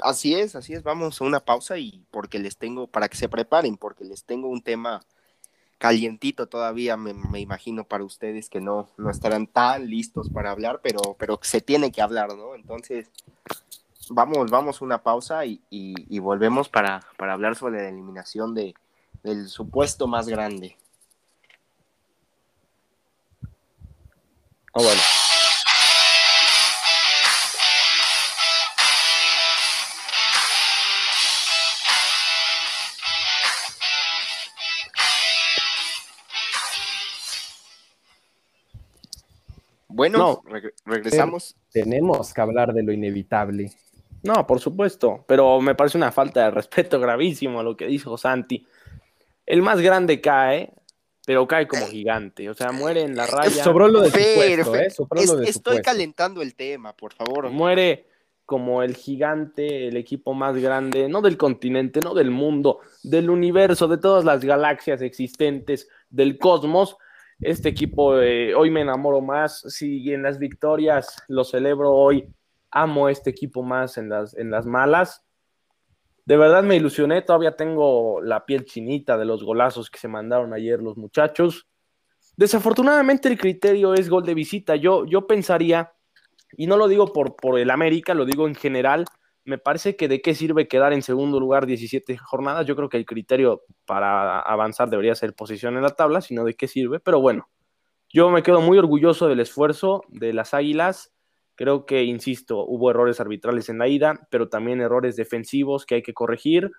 Así 0.02 0.34
es, 0.34 0.56
así 0.56 0.74
es, 0.74 0.82
vamos 0.82 1.22
a 1.22 1.26
una 1.26 1.40
pausa 1.40 1.78
y 1.78 2.04
porque 2.10 2.40
les 2.40 2.58
tengo, 2.58 2.88
para 2.88 3.08
que 3.10 3.18
se 3.18 3.30
preparen, 3.30 3.78
porque 3.78 4.04
les 4.04 4.24
tengo 4.24 4.48
un 4.48 4.62
tema 4.62 5.04
calientito 5.78 6.48
todavía, 6.48 6.98
me, 6.98 7.14
me 7.14 7.40
imagino 7.40 7.84
para 7.84 8.04
ustedes 8.04 8.50
que 8.50 8.60
no, 8.60 8.90
no 8.98 9.12
estarán 9.12 9.46
tan 9.46 9.88
listos 9.88 10.30
para 10.32 10.50
hablar, 10.50 10.80
pero, 10.82 11.16
pero 11.20 11.40
se 11.44 11.62
tiene 11.62 11.92
que 11.92 12.02
hablar, 12.02 12.36
¿no? 12.36 12.56
Entonces, 12.56 13.12
vamos, 14.10 14.50
vamos 14.50 14.82
a 14.82 14.86
una 14.86 15.04
pausa 15.04 15.46
y, 15.46 15.62
y, 15.70 15.94
y 16.10 16.20
volvemos 16.20 16.70
para, 16.70 17.02
para, 17.18 17.34
hablar 17.34 17.56
sobre 17.56 17.84
la 17.84 17.90
eliminación 17.90 18.56
de, 18.56 18.74
del 19.22 19.48
supuesto 19.48 20.08
más 20.08 20.28
grande. 20.28 20.76
Oh, 24.74 24.84
bueno. 24.84 25.02
Bueno, 39.98 40.18
no, 40.20 40.44
reg 40.46 40.74
regresamos. 40.86 41.56
Tenemos 41.72 42.32
que 42.32 42.40
hablar 42.42 42.72
de 42.72 42.84
lo 42.84 42.92
inevitable. 42.92 43.72
No, 44.22 44.46
por 44.46 44.60
supuesto, 44.60 45.26
pero 45.28 45.60
me 45.60 45.74
parece 45.74 45.98
una 45.98 46.12
falta 46.12 46.44
de 46.44 46.52
respeto 46.52 47.00
gravísimo 47.00 47.60
a 47.60 47.64
lo 47.64 47.76
que 47.76 47.88
dijo 47.88 48.16
Santi. 48.16 48.64
El 49.44 49.64
más 49.64 49.82
grande 49.82 50.22
cae, 50.22 50.72
pero 51.26 51.48
cae 51.48 51.68
como 51.68 51.88
gigante, 51.88 52.48
o 52.48 52.54
sea, 52.54 52.72
muere 52.72 53.02
en 53.02 53.16
la 53.16 53.26
raya. 53.26 53.64
Sobró 53.64 53.88
lo 53.88 54.02
de 54.02 54.12
su 54.12 54.18
puesto, 54.36 54.76
¿eh? 54.76 54.90
Sobró 54.92 55.20
es- 55.20 55.30
lo 55.30 55.36
de 55.38 55.46
su 55.46 55.50
estoy 55.50 55.74
puesto. 55.78 55.92
calentando 55.92 56.42
el 56.44 56.54
tema, 56.54 56.96
por 56.96 57.14
favor. 57.14 57.50
Muere 57.50 58.06
como 58.46 58.84
el 58.84 58.96
gigante, 58.96 59.88
el 59.88 59.98
equipo 59.98 60.36
más 60.36 60.56
grande, 60.58 61.10
no 61.10 61.24
del 61.24 61.38
continente, 61.38 62.02
no 62.04 62.14
del 62.14 62.30
mundo, 62.30 62.82
del 63.02 63.32
universo, 63.32 63.88
de 63.88 63.98
todas 63.98 64.24
las 64.26 64.46
galaxias 64.46 65.02
existentes, 65.02 65.90
del 66.12 66.38
cosmos. 66.38 66.98
Este 67.40 67.70
equipo 67.70 68.20
eh, 68.20 68.56
hoy 68.56 68.72
me 68.72 68.82
enamoro 68.82 69.22
más. 69.22 69.62
Si 69.68 70.12
en 70.12 70.24
las 70.24 70.40
victorias 70.40 71.24
lo 71.28 71.44
celebro 71.44 71.94
hoy, 71.94 72.28
amo 72.72 73.10
este 73.10 73.30
equipo 73.30 73.64
más 73.64 73.98
en 73.98 74.10
las, 74.10 74.36
en 74.36 74.50
las 74.50 74.66
malas. 74.66 75.24
De 76.26 76.36
verdad 76.36 76.64
me 76.64 76.76
ilusioné, 76.76 77.22
todavía 77.22 77.56
tengo 77.56 78.22
la 78.22 78.46
piel 78.46 78.66
chinita 78.66 79.18
de 79.18 79.26
los 79.26 79.44
golazos 79.44 79.90
que 79.90 80.00
se 80.00 80.08
mandaron 80.08 80.54
ayer 80.54 80.82
los 80.82 80.98
muchachos. 80.98 81.68
Desafortunadamente 82.36 83.30
el 83.30 83.38
criterio 83.38 83.94
es 83.94 84.10
gol 84.10 84.26
de 84.26 84.34
visita. 84.34 84.76
Yo, 84.76 85.06
yo 85.06 85.26
pensaría, 85.26 85.94
y 86.58 86.68
no 86.68 86.76
lo 86.76 86.88
digo 86.88 87.14
por, 87.14 87.36
por 87.36 87.58
el 87.60 87.70
América, 87.70 88.14
lo 88.14 88.26
digo 88.26 88.48
en 88.48 88.56
general, 88.56 89.06
me 89.48 89.58
parece 89.58 89.96
que 89.96 90.10
de 90.10 90.22
qué 90.22 90.36
sirve 90.36 90.68
quedar 90.68 90.92
en 90.92 91.02
segundo 91.02 91.40
lugar 91.40 91.66
17 91.66 92.18
jornadas. 92.18 92.68
Yo 92.68 92.76
creo 92.76 92.90
que 92.90 92.98
el 92.98 93.06
criterio 93.06 93.64
para 93.86 94.42
avanzar 94.42 94.90
debería 94.90 95.16
ser 95.16 95.34
posición 95.34 95.78
en 95.78 95.84
la 95.84 95.92
tabla, 95.92 96.20
sino 96.20 96.44
de 96.44 96.56
qué 96.56 96.68
sirve. 96.68 97.00
Pero 97.00 97.22
bueno, 97.22 97.50
yo 98.10 98.30
me 98.30 98.44
quedo 98.44 98.60
muy 98.60 98.78
orgulloso 98.78 99.30
del 99.30 99.40
esfuerzo 99.40 100.04
de 100.10 100.34
las 100.34 100.54
Águilas. 100.54 101.14
Creo 101.56 101.86
que, 101.86 102.04
insisto, 102.04 102.66
hubo 102.66 102.92
errores 102.92 103.22
arbitrales 103.22 103.70
en 103.70 103.78
la 103.78 103.88
ida, 103.88 104.28
pero 104.30 104.50
también 104.50 104.82
errores 104.82 105.16
defensivos 105.16 105.86
que 105.86 105.96
hay 105.96 106.02
que 106.02 106.14
corregir. 106.14 106.70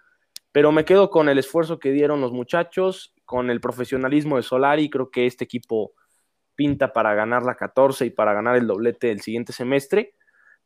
Pero 0.52 0.70
me 0.70 0.84
quedo 0.84 1.08
con 1.08 1.30
el 1.30 1.38
esfuerzo 1.38 1.78
que 1.78 1.92
dieron 1.92 2.20
los 2.20 2.32
muchachos, 2.32 3.14
con 3.24 3.48
el 3.48 3.62
profesionalismo 3.62 4.36
de 4.36 4.42
Solari. 4.42 4.90
Creo 4.90 5.10
que 5.10 5.24
este 5.24 5.44
equipo 5.44 5.92
pinta 6.54 6.92
para 6.92 7.14
ganar 7.14 7.44
la 7.44 7.54
14 7.54 8.04
y 8.04 8.10
para 8.10 8.34
ganar 8.34 8.56
el 8.56 8.66
doblete 8.66 9.10
el 9.10 9.22
siguiente 9.22 9.54
semestre. 9.54 10.12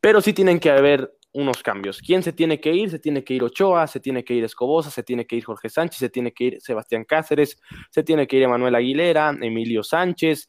Pero 0.01 0.19
sí 0.19 0.33
tienen 0.33 0.59
que 0.59 0.69
haber 0.69 1.13
unos 1.33 1.63
cambios. 1.63 1.99
¿Quién 1.99 2.23
se 2.23 2.31
tiene 2.31 2.59
que 2.59 2.73
ir? 2.73 2.89
Se 2.89 2.99
tiene 2.99 3.23
que 3.23 3.33
ir 3.33 3.43
Ochoa, 3.43 3.87
se 3.87 3.99
tiene 3.99 4.23
que 4.23 4.35
ir 4.35 4.43
Escobosa, 4.43 4.91
se 4.91 5.03
tiene 5.03 5.25
que 5.25 5.35
ir 5.35 5.43
Jorge 5.43 5.69
Sánchez, 5.69 5.99
se 5.99 6.09
tiene 6.09 6.31
que 6.31 6.43
ir 6.43 6.61
Sebastián 6.61 7.05
Cáceres, 7.05 7.57
se 7.89 8.03
tiene 8.03 8.27
que 8.27 8.37
ir 8.37 8.43
Emanuel 8.43 8.75
Aguilera, 8.75 9.35
Emilio 9.41 9.83
Sánchez, 9.83 10.47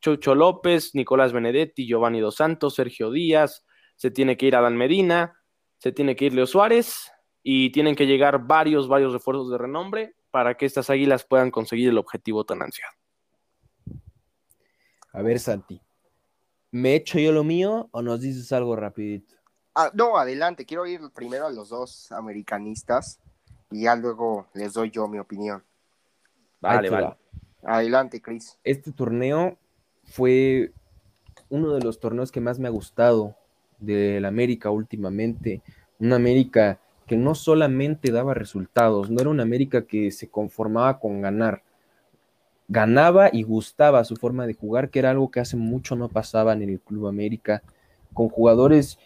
Chucho 0.00 0.34
López, 0.34 0.94
Nicolás 0.94 1.32
Benedetti, 1.32 1.86
Giovanni 1.86 2.20
Dos 2.20 2.36
Santos, 2.36 2.74
Sergio 2.74 3.10
Díaz, 3.10 3.64
se 3.96 4.10
tiene 4.10 4.36
que 4.36 4.46
ir 4.46 4.56
Adán 4.56 4.76
Medina, 4.76 5.34
se 5.78 5.92
tiene 5.92 6.14
que 6.14 6.26
ir 6.26 6.34
Leo 6.34 6.46
Suárez 6.46 7.10
y 7.42 7.70
tienen 7.70 7.96
que 7.96 8.06
llegar 8.06 8.46
varios, 8.46 8.88
varios 8.88 9.12
refuerzos 9.12 9.50
de 9.50 9.58
renombre 9.58 10.14
para 10.30 10.56
que 10.56 10.66
estas 10.66 10.90
águilas 10.90 11.24
puedan 11.24 11.50
conseguir 11.50 11.88
el 11.88 11.98
objetivo 11.98 12.44
tan 12.44 12.60
ansiado. 12.60 12.92
A 15.12 15.22
ver, 15.22 15.38
Santi, 15.38 15.80
¿me 16.72 16.94
echo 16.94 17.18
yo 17.18 17.32
lo 17.32 17.42
mío 17.42 17.88
o 17.90 18.02
nos 18.02 18.20
dices 18.20 18.52
algo 18.52 18.76
rapidito? 18.76 19.35
Ah, 19.78 19.90
no, 19.92 20.16
adelante, 20.16 20.64
quiero 20.64 20.86
ir 20.86 21.02
primero 21.14 21.46
a 21.46 21.50
los 21.50 21.68
dos 21.68 22.10
americanistas 22.10 23.20
y 23.70 23.82
ya 23.82 23.94
luego 23.94 24.46
les 24.54 24.72
doy 24.72 24.90
yo 24.90 25.06
mi 25.06 25.18
opinión. 25.18 25.62
Vale, 26.62 26.88
vale. 26.88 27.08
va. 27.08 27.18
Adelante, 27.62 28.22
Chris. 28.22 28.58
Este 28.64 28.90
torneo 28.90 29.58
fue 30.04 30.72
uno 31.50 31.74
de 31.74 31.82
los 31.82 32.00
torneos 32.00 32.32
que 32.32 32.40
más 32.40 32.58
me 32.58 32.68
ha 32.68 32.70
gustado 32.70 33.36
del 33.78 34.24
América 34.24 34.70
últimamente. 34.70 35.60
Una 35.98 36.16
América 36.16 36.80
que 37.06 37.18
no 37.18 37.34
solamente 37.34 38.10
daba 38.10 38.32
resultados, 38.32 39.10
no 39.10 39.20
era 39.20 39.28
una 39.28 39.42
América 39.42 39.84
que 39.84 40.10
se 40.10 40.30
conformaba 40.30 40.98
con 40.98 41.20
ganar. 41.20 41.62
Ganaba 42.68 43.28
y 43.30 43.42
gustaba 43.42 44.04
su 44.04 44.16
forma 44.16 44.46
de 44.46 44.54
jugar, 44.54 44.88
que 44.88 45.00
era 45.00 45.10
algo 45.10 45.30
que 45.30 45.40
hace 45.40 45.58
mucho 45.58 45.96
no 45.96 46.08
pasaban 46.08 46.62
en 46.62 46.70
el 46.70 46.80
Club 46.80 47.08
América, 47.08 47.62
con 48.14 48.30
jugadores 48.30 48.98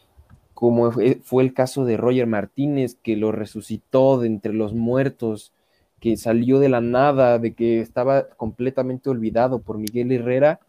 como 0.60 0.92
fue 1.22 1.42
el 1.42 1.54
caso 1.54 1.86
de 1.86 1.96
Roger 1.96 2.26
Martínez, 2.26 2.98
que 3.02 3.16
lo 3.16 3.32
resucitó 3.32 4.20
de 4.20 4.26
entre 4.26 4.52
los 4.52 4.74
muertos, 4.74 5.54
que 6.00 6.18
salió 6.18 6.58
de 6.58 6.68
la 6.68 6.82
nada, 6.82 7.38
de 7.38 7.54
que 7.54 7.80
estaba 7.80 8.28
completamente 8.28 9.08
olvidado 9.08 9.60
por 9.60 9.78
Miguel 9.78 10.12
Herrera, 10.12 10.60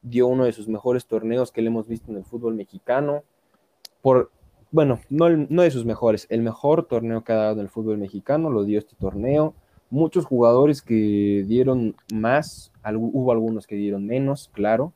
dio 0.00 0.26
uno 0.26 0.46
de 0.46 0.52
sus 0.52 0.68
mejores 0.68 1.04
torneos 1.04 1.52
que 1.52 1.60
le 1.60 1.66
hemos 1.66 1.86
visto 1.86 2.10
en 2.10 2.16
el 2.16 2.24
fútbol 2.24 2.54
mexicano. 2.54 3.24
Por, 4.00 4.30
bueno, 4.70 5.00
no, 5.10 5.28
no 5.28 5.60
de 5.60 5.70
sus 5.70 5.84
mejores, 5.84 6.26
el 6.30 6.40
mejor 6.40 6.84
torneo 6.84 7.22
que 7.22 7.34
ha 7.34 7.36
dado 7.36 7.56
en 7.56 7.66
el 7.66 7.68
fútbol 7.68 7.98
mexicano 7.98 8.48
lo 8.48 8.64
dio 8.64 8.78
este 8.78 8.96
torneo. 8.98 9.52
Muchos 9.90 10.24
jugadores 10.24 10.80
que 10.80 11.44
dieron 11.46 11.94
más, 12.10 12.72
hubo 12.90 13.32
algunos 13.32 13.66
que 13.66 13.76
dieron 13.76 14.06
menos, 14.06 14.50
claro, 14.54 14.94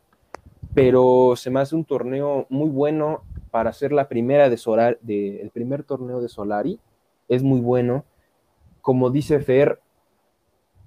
pero 0.72 1.35
se 1.37 1.50
me 1.50 1.61
hace 1.61 1.76
un 1.76 1.85
torneo 1.85 2.46
muy 2.48 2.70
bueno 2.70 3.20
para 3.51 3.73
ser 3.73 3.93
la 3.93 4.09
primera 4.09 4.49
de 4.49 4.57
Solar, 4.57 4.99
de, 5.03 5.41
el 5.41 5.51
primer 5.51 5.83
torneo 5.85 6.21
de 6.21 6.29
Solari. 6.29 6.79
Es 7.29 7.43
muy 7.43 7.61
bueno. 7.61 8.05
Como 8.81 9.11
dice 9.11 9.41
Fer, 9.41 9.81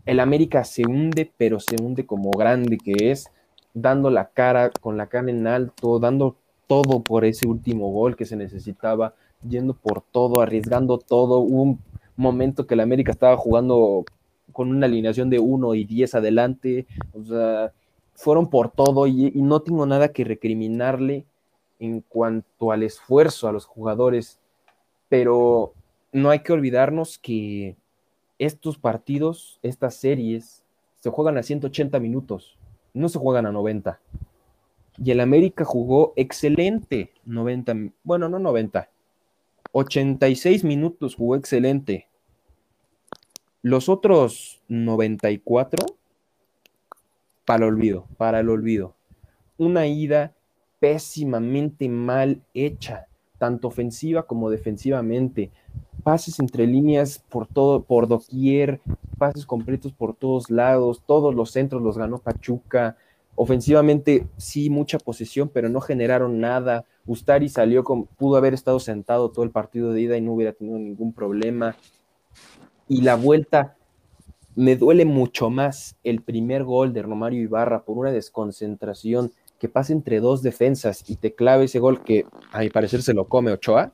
el 0.05 0.19
América 0.19 0.63
se 0.63 0.83
hunde, 0.85 1.31
pero 1.37 1.59
se 1.59 1.75
hunde 1.81 2.05
como 2.05 2.31
grande 2.31 2.77
que 2.77 3.11
es, 3.11 3.29
dando 3.73 4.09
la 4.09 4.29
cara, 4.29 4.69
con 4.69 4.97
la 4.97 5.07
cara 5.07 5.29
en 5.29 5.47
alto, 5.47 5.99
dando 5.99 6.35
todo 6.67 7.03
por 7.03 7.25
ese 7.25 7.47
último 7.47 7.91
gol 7.91 8.15
que 8.15 8.25
se 8.25 8.35
necesitaba, 8.35 9.13
yendo 9.47 9.73
por 9.73 10.01
todo, 10.01 10.41
arriesgando 10.41 10.97
todo. 10.97 11.39
Hubo 11.39 11.61
un 11.61 11.79
momento 12.15 12.65
que 12.65 12.73
el 12.73 12.79
América 12.79 13.11
estaba 13.11 13.37
jugando 13.37 14.05
con 14.51 14.69
una 14.69 14.85
alineación 14.85 15.29
de 15.29 15.39
1 15.39 15.75
y 15.75 15.85
10 15.85 16.15
adelante, 16.15 16.85
o 17.13 17.23
sea, 17.23 17.71
fueron 18.13 18.49
por 18.49 18.69
todo 18.69 19.07
y 19.07 19.31
no 19.35 19.61
tengo 19.61 19.85
nada 19.85 20.09
que 20.09 20.23
recriminarle 20.23 21.25
en 21.83 21.99
cuanto 21.99 22.71
al 22.71 22.81
esfuerzo 22.81 23.49
a 23.49 23.51
los 23.51 23.65
jugadores, 23.65 24.39
pero 25.09 25.73
no 26.13 26.29
hay 26.29 26.39
que 26.39 26.53
olvidarnos 26.53 27.17
que 27.17 27.75
estos 28.39 28.77
partidos, 28.77 29.59
estas 29.63 29.95
series, 29.95 30.63
se 31.01 31.09
juegan 31.09 31.37
a 31.37 31.43
180 31.43 31.99
minutos, 31.99 32.57
no 32.93 33.09
se 33.09 33.19
juegan 33.19 33.45
a 33.47 33.51
90. 33.51 33.99
Y 34.97 35.11
el 35.11 35.19
América 35.19 35.65
jugó 35.65 36.13
excelente 36.15 37.11
90, 37.25 37.75
bueno, 38.03 38.29
no 38.29 38.39
90, 38.39 38.89
86 39.73 40.63
minutos 40.63 41.15
jugó 41.15 41.35
excelente. 41.35 42.07
Los 43.61 43.89
otros 43.89 44.61
94 44.69 45.85
para 47.43 47.65
el 47.65 47.73
olvido, 47.73 48.07
para 48.15 48.39
el 48.39 48.49
olvido. 48.49 48.95
Una 49.57 49.85
ida 49.85 50.33
pésimamente 50.83 51.87
mal 51.87 52.41
hecha, 52.53 53.07
tanto 53.37 53.69
ofensiva 53.69 54.23
como 54.23 54.49
defensivamente. 54.49 55.49
Pases 56.03 56.41
entre 56.41 56.67
líneas 56.67 57.23
por 57.29 57.47
todo, 57.47 57.83
por 57.83 58.09
doquier, 58.09 58.81
pases 59.17 59.45
completos 59.45 59.93
por 59.93 60.13
todos 60.13 60.49
lados, 60.49 61.01
todos 61.07 61.33
los 61.33 61.51
centros 61.51 61.81
los 61.81 61.97
ganó 61.97 62.17
Pachuca. 62.17 62.97
Ofensivamente, 63.35 64.27
sí, 64.35 64.69
mucha 64.69 64.97
posesión, 64.97 65.47
pero 65.47 65.69
no 65.69 65.79
generaron 65.79 66.41
nada. 66.41 66.83
Ustari 67.05 67.47
salió 67.47 67.85
con, 67.85 68.03
pudo 68.05 68.35
haber 68.35 68.53
estado 68.53 68.81
sentado 68.81 69.31
todo 69.31 69.45
el 69.45 69.51
partido 69.51 69.93
de 69.93 70.01
ida 70.01 70.17
y 70.17 70.21
no 70.21 70.33
hubiera 70.33 70.51
tenido 70.51 70.77
ningún 70.79 71.13
problema. 71.13 71.77
Y 72.89 73.03
la 73.03 73.15
vuelta, 73.15 73.77
me 74.55 74.75
duele 74.75 75.05
mucho 75.05 75.49
más 75.49 75.95
el 76.03 76.21
primer 76.21 76.65
gol 76.65 76.91
de 76.91 77.03
Romario 77.03 77.41
Ibarra 77.41 77.85
por 77.85 77.97
una 77.97 78.11
desconcentración 78.11 79.31
que 79.59 79.69
pasa 79.69 79.93
entre 79.93 80.19
dos 80.19 80.41
defensas 80.41 81.09
y 81.09 81.15
te 81.15 81.33
clave 81.33 81.65
ese 81.65 81.79
gol 81.79 82.03
que 82.03 82.25
a 82.51 82.59
mi 82.59 82.69
parecer 82.69 83.01
se 83.01 83.13
lo 83.13 83.25
come 83.25 83.51
Ochoa, 83.51 83.93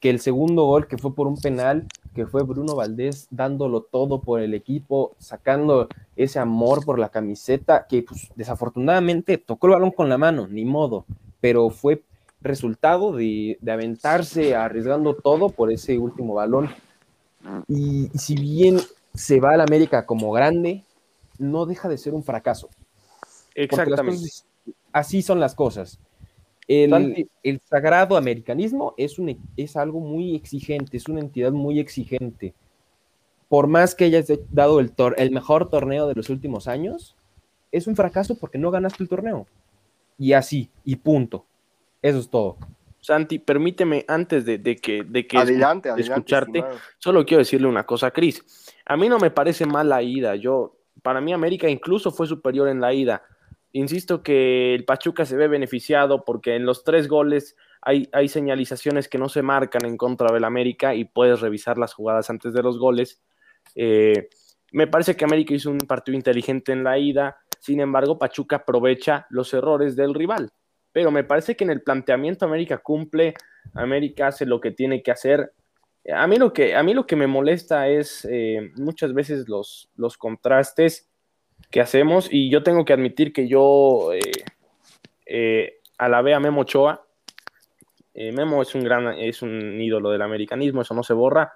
que 0.00 0.10
el 0.10 0.20
segundo 0.20 0.64
gol 0.64 0.86
que 0.86 0.98
fue 0.98 1.14
por 1.14 1.26
un 1.26 1.36
penal, 1.38 1.86
que 2.14 2.26
fue 2.26 2.42
Bruno 2.42 2.76
Valdés 2.76 3.26
dándolo 3.30 3.80
todo 3.82 4.20
por 4.20 4.40
el 4.40 4.52
equipo, 4.54 5.14
sacando 5.18 5.88
ese 6.16 6.38
amor 6.38 6.84
por 6.84 6.98
la 6.98 7.08
camiseta, 7.08 7.86
que 7.88 8.02
pues, 8.02 8.30
desafortunadamente 8.36 9.38
tocó 9.38 9.68
el 9.68 9.72
balón 9.74 9.90
con 9.90 10.08
la 10.10 10.18
mano, 10.18 10.46
ni 10.46 10.64
modo, 10.64 11.06
pero 11.40 11.70
fue 11.70 12.02
resultado 12.42 13.12
de, 13.12 13.56
de 13.62 13.72
aventarse 13.72 14.54
arriesgando 14.54 15.14
todo 15.14 15.48
por 15.48 15.72
ese 15.72 15.98
último 15.98 16.34
balón. 16.34 16.68
Y, 17.68 18.10
y 18.12 18.18
si 18.18 18.34
bien 18.34 18.78
se 19.14 19.40
va 19.40 19.52
al 19.52 19.62
América 19.62 20.04
como 20.04 20.30
grande, 20.30 20.84
no 21.38 21.64
deja 21.64 21.88
de 21.88 21.96
ser 21.96 22.12
un 22.12 22.22
fracaso. 22.22 22.68
Las 23.54 23.54
Exactamente. 23.54 24.20
cosas- 24.20 24.44
así 24.92 25.22
son 25.22 25.40
las 25.40 25.54
cosas. 25.54 26.00
El, 26.66 27.26
sagrado 27.68 28.16
americanismo 28.16 28.94
es, 28.96 29.18
un, 29.18 29.38
es 29.56 29.76
algo 29.76 30.00
muy 30.00 30.34
exigente, 30.34 30.96
es 30.96 31.08
una 31.08 31.20
entidad 31.20 31.52
muy 31.52 31.78
exigente. 31.78 32.54
Por 33.48 33.66
más 33.66 33.94
que 33.94 34.04
hayas 34.04 34.32
dado 34.50 34.80
el, 34.80 34.94
tor- 34.94 35.14
el 35.18 35.30
mejor 35.30 35.68
torneo 35.68 36.08
de 36.08 36.14
los 36.14 36.30
últimos 36.30 36.66
años, 36.66 37.14
es 37.70 37.86
un 37.86 37.96
fracaso 37.96 38.36
porque 38.38 38.58
no 38.58 38.70
ganaste 38.70 39.02
el 39.02 39.08
torneo. 39.08 39.46
Y 40.18 40.32
así, 40.32 40.70
y 40.84 40.96
punto. 40.96 41.44
Eso 42.00 42.18
es 42.18 42.28
todo. 42.30 42.56
Santi, 43.00 43.38
permíteme 43.38 44.04
antes 44.08 44.46
de, 44.46 44.56
de 44.56 44.76
que, 44.76 45.02
de 45.04 45.26
que 45.26 45.36
Adelante, 45.36 45.88
de 45.88 45.92
adelante. 45.92 46.02
escucharte, 46.14 46.58
estimado. 46.60 46.78
solo 46.98 47.26
quiero 47.26 47.40
decirle 47.40 47.66
una 47.66 47.84
cosa, 47.84 48.10
Cris. 48.10 48.42
A 48.86 48.96
mí 48.96 49.08
no 49.10 49.18
me 49.18 49.30
parece 49.30 49.66
mal 49.66 49.90
la 49.90 50.02
ida. 50.02 50.36
Yo, 50.36 50.76
para 51.02 51.20
mí, 51.20 51.32
América 51.34 51.68
incluso 51.68 52.10
fue 52.10 52.26
superior 52.26 52.68
en 52.68 52.80
la 52.80 52.94
ida. 52.94 53.22
Insisto 53.76 54.22
que 54.22 54.72
el 54.72 54.84
Pachuca 54.84 55.24
se 55.24 55.34
ve 55.34 55.48
beneficiado 55.48 56.24
porque 56.24 56.54
en 56.54 56.64
los 56.64 56.84
tres 56.84 57.08
goles 57.08 57.56
hay, 57.82 58.28
señalizaciones 58.28 59.08
que 59.08 59.18
no 59.18 59.28
se 59.28 59.42
marcan 59.42 59.84
en 59.84 59.96
contra 59.96 60.32
del 60.32 60.44
América 60.44 60.94
y 60.94 61.04
puedes 61.04 61.40
revisar 61.40 61.76
las 61.76 61.92
jugadas 61.92 62.30
antes 62.30 62.54
de 62.54 62.62
los 62.62 62.78
goles. 62.78 63.20
Eh, 63.74 64.28
me 64.70 64.86
parece 64.86 65.16
que 65.16 65.24
América 65.24 65.54
hizo 65.54 65.72
un 65.72 65.78
partido 65.78 66.14
inteligente 66.14 66.70
en 66.70 66.84
la 66.84 66.98
ida. 66.98 67.36
Sin 67.58 67.80
embargo, 67.80 68.16
Pachuca 68.16 68.56
aprovecha 68.56 69.26
los 69.28 69.52
errores 69.52 69.96
del 69.96 70.14
rival. 70.14 70.52
Pero 70.92 71.10
me 71.10 71.24
parece 71.24 71.56
que 71.56 71.64
en 71.64 71.70
el 71.70 71.82
planteamiento 71.82 72.46
América 72.46 72.78
cumple, 72.78 73.34
América 73.74 74.28
hace 74.28 74.46
lo 74.46 74.60
que 74.60 74.70
tiene 74.70 75.02
que 75.02 75.10
hacer. 75.10 75.52
A 76.14 76.28
mí 76.28 76.36
lo 76.36 76.52
que, 76.52 76.76
a 76.76 76.82
mí 76.84 76.94
lo 76.94 77.06
que 77.06 77.16
me 77.16 77.26
molesta 77.26 77.88
es 77.88 78.24
eh, 78.30 78.70
muchas 78.76 79.12
veces 79.14 79.48
los 79.48 80.16
contrastes 80.16 81.10
que 81.74 81.80
hacemos 81.80 82.28
y 82.30 82.50
yo 82.50 82.62
tengo 82.62 82.84
que 82.84 82.92
admitir 82.92 83.32
que 83.32 83.48
yo 83.48 84.12
eh, 84.12 84.20
eh, 85.26 85.80
alabé 85.98 86.32
a 86.32 86.38
Memo 86.38 86.60
Ochoa. 86.60 87.04
Eh, 88.14 88.30
Memo 88.30 88.62
es 88.62 88.76
un 88.76 88.84
gran, 88.84 89.08
es 89.18 89.42
un 89.42 89.80
ídolo 89.80 90.10
del 90.10 90.22
americanismo, 90.22 90.82
eso 90.82 90.94
no 90.94 91.02
se 91.02 91.14
borra. 91.14 91.52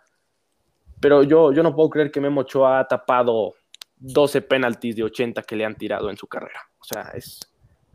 Pero 1.01 1.23
yo, 1.23 1.53
yo 1.53 1.62
no 1.62 1.73
puedo 1.73 1.89
creer 1.89 2.11
que 2.11 2.21
Memo 2.21 2.41
Ochoa 2.41 2.81
ha 2.81 2.89
tapado 2.89 3.55
12 3.99 4.43
penaltis 4.43 4.97
de 4.97 5.05
80 5.05 5.41
que 5.45 5.55
le 5.55 5.64
han 5.64 5.77
tirado 5.77 6.11
en 6.11 6.16
su 6.16 6.27
carrera. 6.27 6.62
O 6.81 6.85
sea, 6.85 7.12
es, 7.14 7.39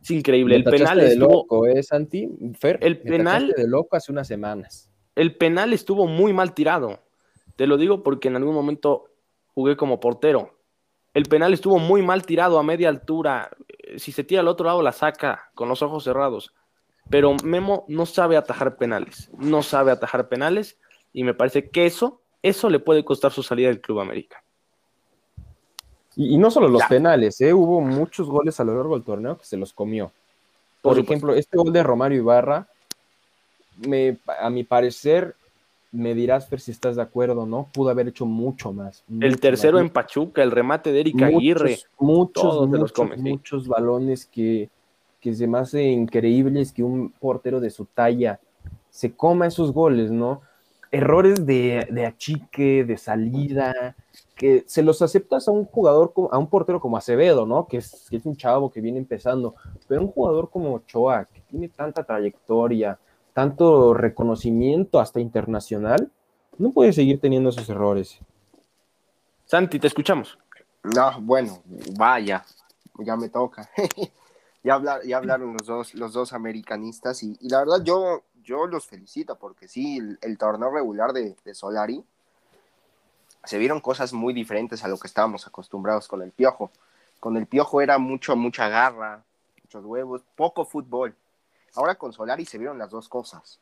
es 0.02 0.12
increíble. 0.12 0.54
Me 0.54 0.60
El 0.60 0.64
penal 0.64 1.00
de 1.00 1.08
estuvo, 1.08 1.30
loco, 1.30 1.68
¿eh, 1.68 1.84
Santi? 1.84 2.30
Fer, 2.58 2.78
El 2.82 3.02
me 3.04 3.18
penal- 3.18 3.54
de 3.54 3.68
loco 3.68 3.98
hace 3.98 4.14
unas 4.14 4.30
semanas. 4.30 4.90
el 5.18 5.36
penal 5.36 5.74
estuvo 5.74 6.08
muy 6.08 6.32
mal 6.32 6.54
tirado. 6.54 7.02
Te 7.58 7.68
lo 7.68 7.76
digo 7.76 8.02
porque 8.02 8.30
en 8.30 8.38
algún 8.38 8.56
momento 8.56 9.10
jugué 9.54 9.76
como 9.76 10.00
portero. 10.00 10.58
El 11.14 11.26
penal 11.26 11.54
estuvo 11.54 11.78
muy 11.80 12.02
mal 12.02 12.26
tirado 12.26 12.58
a 12.58 12.64
media 12.64 12.90
altura. 12.90 13.50
Eh, 13.68 14.00
Si 14.00 14.12
se 14.12 14.24
tira 14.24 14.42
al 14.42 14.48
otro 14.48 14.66
lado, 14.66 14.82
la 14.82 14.92
saca 14.92 15.50
con 15.54 15.70
los 15.70 15.82
ojos 15.82 16.04
cerrados. 16.04 16.54
Pero 17.10 17.36
Memo 17.44 17.86
no 17.88 18.06
sabe 18.06 18.38
atajar 18.38 18.78
penales. 18.78 19.30
No 19.38 19.62
sabe 19.62 19.92
atajar 19.92 20.28
penales. 20.30 20.78
Y 21.12 21.24
me 21.24 21.34
parece 21.34 21.70
que 21.70 21.86
eso, 21.86 22.22
eso 22.42 22.70
le 22.70 22.80
puede 22.80 23.04
costar 23.06 23.32
su 23.32 23.44
salida 23.44 23.68
del 23.68 23.82
Club 23.82 24.00
América. 24.00 24.42
Y, 26.16 26.34
y 26.36 26.38
no 26.38 26.50
solo 26.50 26.68
los 26.68 26.82
Ya. 26.82 26.88
penales, 26.88 27.40
¿eh? 27.42 27.54
hubo 27.54 27.82
muchos 27.82 28.28
goles 28.28 28.60
a 28.60 28.64
lo 28.64 28.76
largo 28.76 28.96
del 28.96 29.04
torneo 29.04 29.38
que 29.38 29.46
se 29.46 29.58
los 29.58 29.74
comió. 29.74 30.12
Por, 30.82 30.96
Por 30.96 31.04
ejemplo, 31.04 31.34
este 31.36 31.58
gol 31.58 31.72
de 31.74 31.84
Romario 31.84 32.18
Ibarra, 32.20 32.68
me, 33.88 34.18
a 34.40 34.50
mi 34.50 34.64
parecer, 34.64 35.36
me 35.94 36.14
dirás, 36.16 36.50
Fer, 36.50 36.60
si 36.60 36.72
estás 36.72 36.96
de 36.98 37.04
acuerdo 37.04 37.42
o 37.42 37.46
no, 37.46 37.70
pudo 37.72 37.90
haber 37.92 38.08
hecho 38.10 38.26
mucho 38.26 38.74
más. 38.74 39.04
El 39.22 39.40
tercero 39.40 39.78
más. 39.78 39.86
en 39.86 39.90
Pachuca, 39.94 40.44
el 40.44 40.52
remate 40.52 40.92
de 40.92 41.00
Erika 41.00 41.26
muchos, 41.28 41.38
Aguirre. 41.38 41.78
muchos, 42.00 42.44
todos 42.44 42.70
los 42.70 42.80
muchos, 42.98 43.10
sí. 43.16 43.22
muchos 43.22 43.68
balones 43.68 44.26
que, 44.26 44.70
que 45.22 45.34
se 45.36 45.48
me 45.48 45.60
hace 45.60 45.84
increíbles 45.84 46.74
que 46.74 46.84
un 46.84 47.12
portero 47.12 47.60
de 47.62 47.70
su 47.70 47.86
talla 47.86 48.40
se 48.90 49.14
coma 49.16 49.48
esos 49.48 49.72
goles, 49.72 50.12
¿no? 50.12 50.42
Errores 50.92 51.46
de, 51.46 51.88
de 51.90 52.06
achique, 52.06 52.84
de 52.84 52.98
salida, 52.98 53.96
que 54.36 54.64
se 54.68 54.84
los 54.84 55.02
aceptas 55.02 55.48
a 55.48 55.52
un 55.52 55.66
jugador, 55.66 56.12
como- 56.14 56.30
a 56.32 56.38
un 56.38 56.48
portero 56.48 56.80
como 56.80 56.98
Acevedo, 56.98 57.46
¿no? 57.46 57.68
Que 57.68 57.78
es, 57.78 58.08
que 58.10 58.18
es 58.18 58.26
un 58.26 58.36
chavo 58.36 58.72
que 58.72 58.82
viene 58.82 58.98
empezando, 58.98 59.56
pero 59.88 60.02
un 60.02 60.08
jugador 60.10 60.50
como 60.50 60.74
Ochoa, 60.74 61.26
que 61.26 61.40
tiene 61.42 61.70
tanta 61.70 62.04
trayectoria, 62.04 62.98
tanto 63.34 63.94
reconocimiento 63.94 65.00
hasta 65.00 65.20
internacional, 65.20 66.12
no 66.58 66.72
puede 66.72 66.94
seguir 66.94 67.20
teniendo 67.20 67.50
esos 67.50 67.68
errores. 67.70 68.20
Santi, 69.46 69.80
te 69.80 69.88
escuchamos. 69.88 70.38
No, 70.84 71.20
bueno, 71.22 71.62
vaya, 71.98 72.46
ya 73.00 73.16
me 73.16 73.30
toca. 73.30 73.70
ya, 74.64 74.76
hablar, 74.76 75.04
ya 75.04 75.18
hablaron 75.18 75.54
los 75.54 75.68
dos, 75.68 75.94
los 75.96 76.14
dos 76.14 76.34
americanistas 76.34 77.24
y, 77.24 77.38
y 77.40 77.50
la 77.50 77.60
verdad 77.60 77.84
yo, 77.84 78.24
yo 78.44 78.68
los 78.68 78.86
felicito 78.86 79.38
porque 79.38 79.68
sí, 79.68 79.98
el, 79.98 80.20
el 80.22 80.38
torneo 80.38 80.72
regular 80.72 81.14
de, 81.14 81.36
de 81.44 81.56
Solari 81.56 82.04
se 83.46 83.58
vieron 83.58 83.82
cosas 83.82 84.14
muy 84.14 84.34
diferentes 84.34 84.84
a 84.84 84.88
lo 84.88 84.98
que 84.98 85.08
estábamos 85.08 85.48
acostumbrados 85.48 86.08
con 86.08 86.22
el 86.22 86.32
Piojo. 86.32 86.72
Con 87.20 87.38
el 87.38 87.46
Piojo 87.46 87.82
era 87.82 87.98
mucho, 87.98 88.36
mucha 88.36 88.70
garra, 88.70 89.24
muchos 89.62 89.86
huevos, 89.86 90.22
poco 90.36 90.66
fútbol. 90.66 91.16
Ahora 91.76 91.96
con 91.96 92.14
Solari 92.14 92.46
se 92.46 92.58
vieron 92.58 92.78
las 92.78 92.90
dos 92.92 93.10
cosas. 93.10 93.60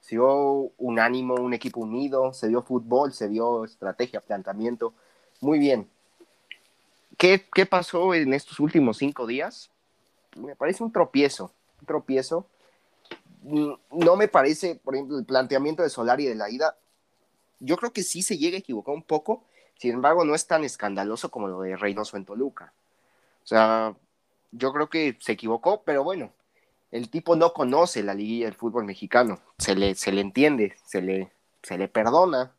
Se 0.00 0.16
vio 0.16 0.72
un 0.78 0.98
ánimo, 0.98 1.34
un 1.34 1.52
equipo 1.52 1.80
unido, 1.80 2.32
se 2.32 2.48
vio 2.48 2.62
fútbol, 2.62 3.12
se 3.12 3.28
vio 3.28 3.64
estrategia, 3.64 4.20
planteamiento. 4.20 4.94
Muy 5.40 5.58
bien. 5.58 5.88
¿Qué, 7.18 7.46
qué 7.52 7.66
pasó 7.66 8.14
en 8.14 8.32
estos 8.32 8.60
últimos 8.60 8.96
cinco 8.96 9.26
días? 9.26 9.70
Me 10.36 10.56
parece 10.56 10.82
un 10.82 10.90
tropiezo, 10.92 11.52
un 11.80 11.86
tropiezo. 11.86 12.46
Mm, 13.42 13.72
No 13.90 14.16
me 14.16 14.28
parece, 14.28 14.76
por 14.76 14.94
ejemplo, 14.94 15.18
el 15.18 15.26
planteamiento 15.26 15.82
de 15.82 15.90
Solari 15.90 16.26
de 16.26 16.34
la 16.34 16.48
ida. 16.48 16.76
Yo 17.58 17.76
creo 17.76 17.92
que 17.92 18.02
sí 18.02 18.22
se 18.22 18.38
llega 18.38 18.56
a 18.56 18.60
equivocar 18.60 18.94
un 18.94 19.02
poco, 19.02 19.44
sin 19.76 19.92
embargo, 19.92 20.24
no 20.24 20.34
es 20.34 20.46
tan 20.46 20.64
escandaloso 20.64 21.30
como 21.30 21.48
lo 21.48 21.60
de 21.60 21.76
Reynoso 21.76 22.16
en 22.16 22.24
Toluca. 22.24 22.72
O 23.44 23.46
sea, 23.46 23.94
yo 24.52 24.72
creo 24.72 24.88
que 24.88 25.18
se 25.20 25.32
equivocó, 25.32 25.82
pero 25.82 26.04
bueno, 26.04 26.32
el 26.90 27.10
tipo 27.10 27.36
no 27.36 27.52
conoce 27.52 28.02
la 28.02 28.14
liguilla 28.14 28.46
del 28.46 28.54
fútbol 28.54 28.84
mexicano. 28.84 29.40
Se 29.58 29.74
le, 29.74 29.94
se 29.94 30.12
le 30.12 30.20
entiende, 30.20 30.76
se 30.84 31.02
le, 31.02 31.32
se 31.62 31.78
le 31.78 31.88
perdona. 31.88 32.52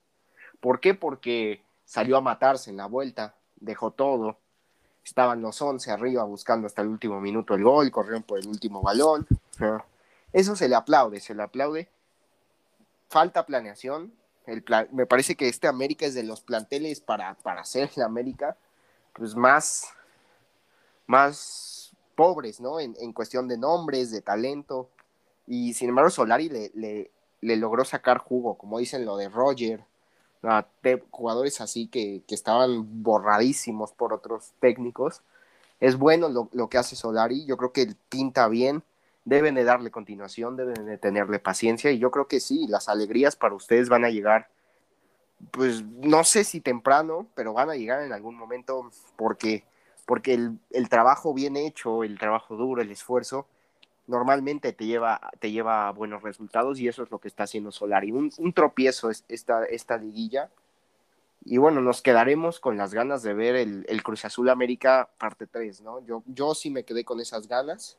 ¿Por 0.60 0.80
qué? 0.80 0.94
Porque 0.94 1.64
salió 1.86 2.18
a 2.18 2.22
matarse 2.22 2.70
en 2.70 2.78
la 2.78 2.86
vuelta, 2.86 3.36
dejó 3.58 3.92
todo. 3.92 4.38
Estaban 5.04 5.42
los 5.42 5.62
11 5.62 5.92
arriba 5.92 6.24
buscando 6.24 6.68
hasta 6.68 6.82
el 6.82 6.88
último 6.88 7.20
minuto 7.20 7.56
el 7.56 7.64
gol, 7.64 7.92
corrieron 7.92 8.24
por 8.24 8.40
el 8.40 8.48
último 8.48 8.82
balón. 8.82 9.28
Eso 10.32 10.56
se 10.56 10.70
le 10.70 10.76
aplaude, 10.76 11.20
se 11.20 11.36
le 11.36 11.44
aplaude. 11.44 11.90
Falta 13.10 13.46
planeación. 13.46 14.14
El 14.46 14.64
me 14.92 15.06
parece 15.06 15.36
que 15.36 15.50
este 15.50 15.68
América 15.68 16.06
es 16.06 16.14
de 16.14 16.24
los 16.24 16.42
planteles 16.42 17.00
para, 17.02 17.36
para 17.36 17.62
hacer 17.62 17.92
el 17.96 18.04
América 18.04 18.58
pues 19.14 19.36
más, 19.36 19.90
más 21.06 21.81
pobres, 22.16 22.60
¿no? 22.60 22.80
En, 22.80 23.14
cuestión 23.14 23.48
de 23.48 23.58
nombres, 23.58 24.12
de 24.12 24.22
talento. 24.22 24.90
Y 25.48 25.74
sin 25.74 25.90
embargo, 25.90 26.10
Solari 26.10 26.50
le, 26.50 26.72
le, 27.42 27.56
logró 27.58 27.86
sacar 27.86 28.20
jugo, 28.20 28.58
como 28.58 28.80
dicen 28.80 29.06
lo 29.06 29.18
de 29.18 29.30
Roger, 29.30 29.84
jugadores 31.10 31.62
así 31.62 31.88
que, 31.88 32.24
que 32.28 32.36
estaban 32.36 33.04
borradísimos 33.04 33.92
por 33.92 34.14
otros 34.14 34.54
técnicos. 34.60 35.22
Es 35.80 35.98
bueno 35.98 36.30
lo, 36.30 36.50
lo 36.54 36.70
que 36.70 36.78
hace 36.78 36.96
Solari, 36.96 37.46
yo 37.46 37.58
creo 37.58 37.72
que 37.72 37.96
pinta 38.10 38.48
bien, 38.48 38.84
deben 39.26 39.56
de 39.56 39.64
darle 39.64 39.92
continuación, 39.92 40.56
deben 40.58 40.86
de 40.86 40.98
tenerle 40.98 41.40
paciencia 41.40 41.92
y 41.92 42.00
yo 42.00 42.12
creo 42.12 42.28
que 42.28 42.40
sí, 42.40 42.68
las 42.68 42.90
alegrías 42.90 43.36
para 43.36 43.56
ustedes 43.56 43.90
van 43.90 44.06
a 44.06 44.10
llegar, 44.10 44.50
pues 45.52 45.84
no 45.84 46.24
sé 46.24 46.44
si 46.44 46.62
temprano, 46.62 47.28
pero 47.36 47.54
van 47.54 47.70
a 47.70 47.76
llegar 47.76 48.02
en 48.04 48.14
algún 48.14 48.36
momento 48.36 48.90
porque, 49.16 49.64
porque 50.12 50.34
el, 50.34 50.90
trabajo 50.90 51.34
bien 51.34 51.56
hecho, 51.56 52.04
el 52.04 52.20
trabajo 52.20 52.58
duro, 52.58 52.82
el 52.82 52.92
esfuerzo, 52.92 53.48
normalmente 54.08 54.74
te 54.74 54.86
lleva, 54.86 55.32
te 55.40 55.54
lleva 55.54 55.88
a 55.88 55.92
buenos 55.94 56.22
resultados 56.22 56.82
y 56.82 56.90
eso 56.90 57.04
es 57.04 57.12
lo 57.12 57.20
que 57.20 57.30
está 57.30 57.44
haciendo 57.44 57.72
Solari. 57.72 58.12
Un, 58.12 58.30
un 58.38 58.52
tropiezo 58.52 59.10
es 59.10 59.24
esta, 59.30 59.64
esta 59.64 59.96
liguilla. 59.96 60.50
Y 61.46 61.60
bueno, 61.60 61.80
nos 61.80 62.02
quedaremos 62.02 62.60
con 62.60 62.76
las 62.76 62.94
ganas 62.94 63.24
de 63.24 63.34
ver 63.34 63.56
el, 63.56 64.04
Cruz 64.04 64.26
Azul 64.26 64.50
América 64.50 65.08
parte 65.18 65.48
3, 65.48 65.80
¿no? 65.80 66.06
Yo, 66.06 66.24
yo 66.26 66.56
sí 66.56 66.72
me 66.72 66.84
quedé 66.84 67.06
con 67.06 67.22
esas 67.22 67.48
ganas. 67.48 67.98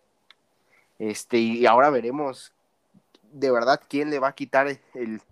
Este, 0.99 1.39
y 1.39 1.65
ahora 1.65 1.89
veremos 1.89 2.53
de 3.33 3.51
verdad 3.51 3.81
quién 3.89 4.11
le 4.11 4.19
va 4.19 4.29
a 4.29 4.35
quitar 4.35 4.67
el, 4.93 5.23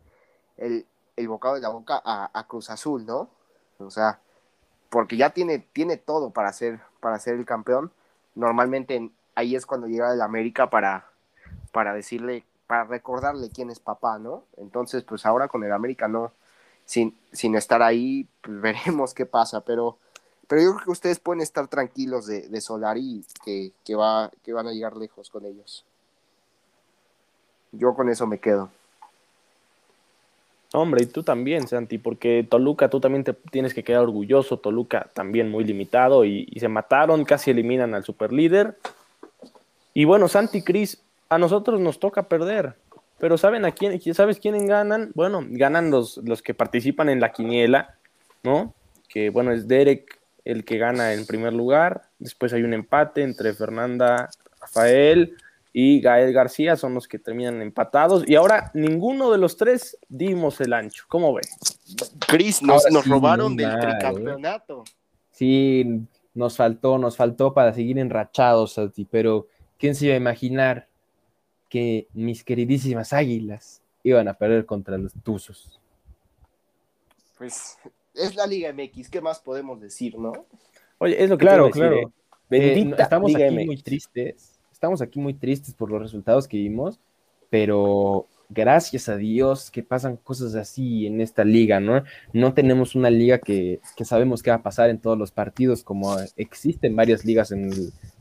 el, 0.56 0.86
el 1.14 1.28
bocado 1.28 1.56
de 1.56 1.60
la 1.60 1.68
boca 1.68 2.00
a 2.02 2.46
Cruz 2.48 2.70
Azul, 2.70 3.04
¿no? 3.04 3.28
O 3.76 3.90
sea, 3.90 4.18
porque 4.90 5.16
ya 5.16 5.30
tiene, 5.30 5.60
tiene 5.60 5.96
todo 5.96 6.30
para 6.30 6.52
ser, 6.52 6.80
para 7.00 7.18
ser 7.18 7.36
el 7.36 7.46
campeón. 7.46 7.92
Normalmente 8.34 9.10
ahí 9.34 9.56
es 9.56 9.64
cuando 9.64 9.86
llega 9.86 10.12
el 10.12 10.20
América 10.20 10.68
para, 10.68 11.06
para 11.72 11.94
decirle, 11.94 12.44
para 12.66 12.84
recordarle 12.84 13.50
quién 13.50 13.70
es 13.70 13.80
papá, 13.80 14.18
¿no? 14.18 14.44
Entonces, 14.56 15.04
pues 15.04 15.24
ahora 15.24 15.48
con 15.48 15.64
el 15.64 15.72
América 15.72 16.08
no, 16.08 16.32
sin, 16.84 17.16
sin 17.32 17.54
estar 17.54 17.82
ahí, 17.82 18.28
pues 18.42 18.60
veremos 18.60 19.14
qué 19.14 19.26
pasa, 19.26 19.60
pero, 19.62 19.96
pero 20.48 20.60
yo 20.60 20.74
creo 20.74 20.84
que 20.84 20.90
ustedes 20.90 21.20
pueden 21.20 21.40
estar 21.40 21.68
tranquilos 21.68 22.26
de, 22.26 22.48
de 22.48 22.60
Solari 22.60 23.24
que, 23.44 23.72
que, 23.84 23.94
va, 23.94 24.30
que 24.42 24.52
van 24.52 24.66
a 24.66 24.72
llegar 24.72 24.96
lejos 24.96 25.30
con 25.30 25.46
ellos. 25.46 25.86
Yo 27.72 27.94
con 27.94 28.08
eso 28.08 28.26
me 28.26 28.40
quedo. 28.40 28.70
Hombre, 30.72 31.02
y 31.02 31.06
tú 31.06 31.24
también, 31.24 31.66
Santi, 31.66 31.98
porque 31.98 32.46
Toluca, 32.48 32.88
tú 32.88 33.00
también 33.00 33.24
te 33.24 33.32
tienes 33.32 33.74
que 33.74 33.82
quedar 33.82 34.02
orgulloso. 34.02 34.58
Toluca 34.58 35.10
también 35.14 35.50
muy 35.50 35.64
limitado 35.64 36.24
y, 36.24 36.46
se 36.58 36.68
mataron, 36.68 37.24
casi 37.24 37.50
eliminan 37.50 37.94
al 37.94 38.04
superlíder. 38.04 38.76
Y 39.94 40.04
bueno, 40.04 40.28
Santi, 40.28 40.62
Cris, 40.62 41.02
a 41.28 41.38
nosotros 41.38 41.80
nos 41.80 41.98
toca 41.98 42.28
perder. 42.28 42.74
pero 43.18 43.36
¿saben 43.36 43.64
a 43.64 43.72
quién, 43.72 44.00
sabes 44.14 44.38
quiénes 44.38 44.64
ganan? 44.64 45.10
Bueno, 45.14 45.44
ganan 45.48 45.90
los, 45.90 46.18
los 46.18 46.40
que 46.40 46.54
participan 46.54 47.08
en 47.08 47.20
la 47.20 47.32
quiniela, 47.32 47.96
¿no? 48.44 48.72
Que 49.08 49.30
bueno, 49.30 49.52
es 49.52 49.66
Derek 49.66 50.20
el 50.44 50.64
que 50.64 50.78
gana 50.78 51.12
en 51.12 51.26
primer 51.26 51.52
lugar, 51.52 52.02
después 52.18 52.52
hay 52.52 52.62
un 52.62 52.72
empate 52.72 53.22
entre 53.22 53.52
Fernanda, 53.52 54.30
Rafael 54.60 55.36
y 55.72 56.00
Gael 56.00 56.32
García, 56.32 56.76
son 56.76 56.94
los 56.94 57.06
que 57.06 57.18
terminan 57.18 57.62
empatados, 57.62 58.28
y 58.28 58.34
ahora 58.34 58.70
ninguno 58.74 59.30
de 59.30 59.38
los 59.38 59.56
tres 59.56 59.96
dimos 60.08 60.60
el 60.60 60.72
ancho, 60.72 61.04
¿cómo 61.08 61.32
ven? 61.34 61.44
Chris, 62.26 62.62
nos, 62.62 62.84
Ahora 62.84 62.94
nos 62.94 63.04
sí, 63.04 63.10
robaron 63.10 63.56
del 63.56 63.68
mal, 63.68 63.78
¿eh? 63.78 63.80
tricampeonato. 63.82 64.84
Sí, 65.30 66.02
nos 66.34 66.56
faltó, 66.56 66.98
nos 66.98 67.16
faltó 67.16 67.54
para 67.54 67.72
seguir 67.72 67.98
enrachados, 67.98 68.74
Santi, 68.74 69.04
pero 69.04 69.46
¿quién 69.78 69.94
se 69.94 70.06
iba 70.06 70.14
a 70.14 70.18
imaginar 70.18 70.88
que 71.68 72.08
mis 72.14 72.42
queridísimas 72.44 73.12
águilas 73.12 73.80
iban 74.02 74.26
a 74.28 74.34
perder 74.34 74.66
contra 74.66 74.98
los 74.98 75.12
Tuzos? 75.22 75.80
Pues 77.38 77.78
es 78.14 78.34
la 78.34 78.46
Liga 78.46 78.72
MX, 78.72 79.08
¿qué 79.08 79.20
más 79.20 79.40
podemos 79.40 79.80
decir, 79.80 80.18
no? 80.18 80.32
Oye, 80.98 81.22
es 81.22 81.30
lo 81.30 81.38
que 81.38 81.44
Claro, 81.46 81.70
te 81.70 81.78
iba 81.78 81.86
a 81.86 81.90
decir, 81.90 82.02
claro. 82.02 82.12
¿eh? 82.50 82.56
Eh, 82.58 82.74
Bendita 82.74 82.96
no, 82.96 83.02
estamos 83.02 83.32
Liga 83.32 83.46
aquí 83.46 83.54
MX. 83.54 83.66
muy 83.66 83.82
tristes, 83.82 84.59
estamos 84.80 85.02
aquí 85.02 85.20
muy 85.20 85.34
tristes 85.34 85.74
por 85.74 85.90
los 85.90 86.00
resultados 86.00 86.48
que 86.48 86.56
vimos, 86.56 86.98
pero 87.50 88.26
gracias 88.48 89.10
a 89.10 89.18
Dios 89.18 89.70
que 89.70 89.82
pasan 89.82 90.16
cosas 90.16 90.54
así 90.54 91.06
en 91.06 91.20
esta 91.20 91.44
liga, 91.44 91.80
¿no? 91.80 92.02
No 92.32 92.54
tenemos 92.54 92.94
una 92.94 93.10
liga 93.10 93.36
que, 93.36 93.80
que 93.94 94.06
sabemos 94.06 94.42
qué 94.42 94.48
va 94.48 94.56
a 94.56 94.62
pasar 94.62 94.88
en 94.88 94.98
todos 94.98 95.18
los 95.18 95.32
partidos, 95.32 95.84
como 95.84 96.16
existen 96.34 96.96
varias 96.96 97.26
ligas 97.26 97.52
en 97.52 97.70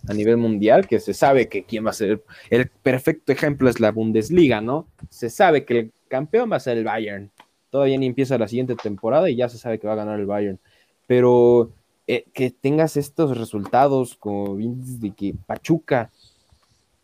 a 0.06 0.14
nivel 0.14 0.36
mundial, 0.36 0.86
que 0.86 1.00
se 1.00 1.14
sabe 1.14 1.48
que 1.48 1.64
quién 1.64 1.86
va 1.86 1.92
a 1.92 1.94
ser. 1.94 2.26
El 2.50 2.68
perfecto 2.68 3.32
ejemplo 3.32 3.70
es 3.70 3.80
la 3.80 3.94
Bundesliga, 3.94 4.60
¿no? 4.60 4.86
Se 5.10 5.30
sabe 5.30 5.64
que 5.64 5.80
el 5.80 5.92
campeón 6.10 6.52
va 6.52 6.58
a 6.58 6.60
ser 6.60 6.78
el 6.78 6.84
Bayern. 6.84 7.32
Todavía 7.70 7.98
ni 7.98 8.06
empieza 8.06 8.38
la 8.38 8.50
siguiente 8.50 8.76
temporada 8.76 9.30
y 9.30 9.38
ya 9.38 9.48
se 9.48 9.58
sabe 9.58 9.80
que 9.80 9.88
va 9.88 9.94
a 9.94 10.04
ganar 10.04 10.20
el 10.20 10.26
Bayern. 10.26 10.60
Pero 11.08 11.72
eh, 12.12 12.26
que 12.34 12.50
tengas 12.50 12.98
estos 12.98 13.38
resultados, 13.38 14.16
como 14.16 14.58
de 14.58 15.12
que 15.12 15.36
Pachuca 15.46 16.10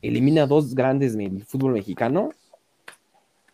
elimina 0.02 0.46
dos 0.46 0.76
grandes 0.76 1.18
del 1.18 1.44
fútbol 1.46 1.74
mexicano. 1.74 2.32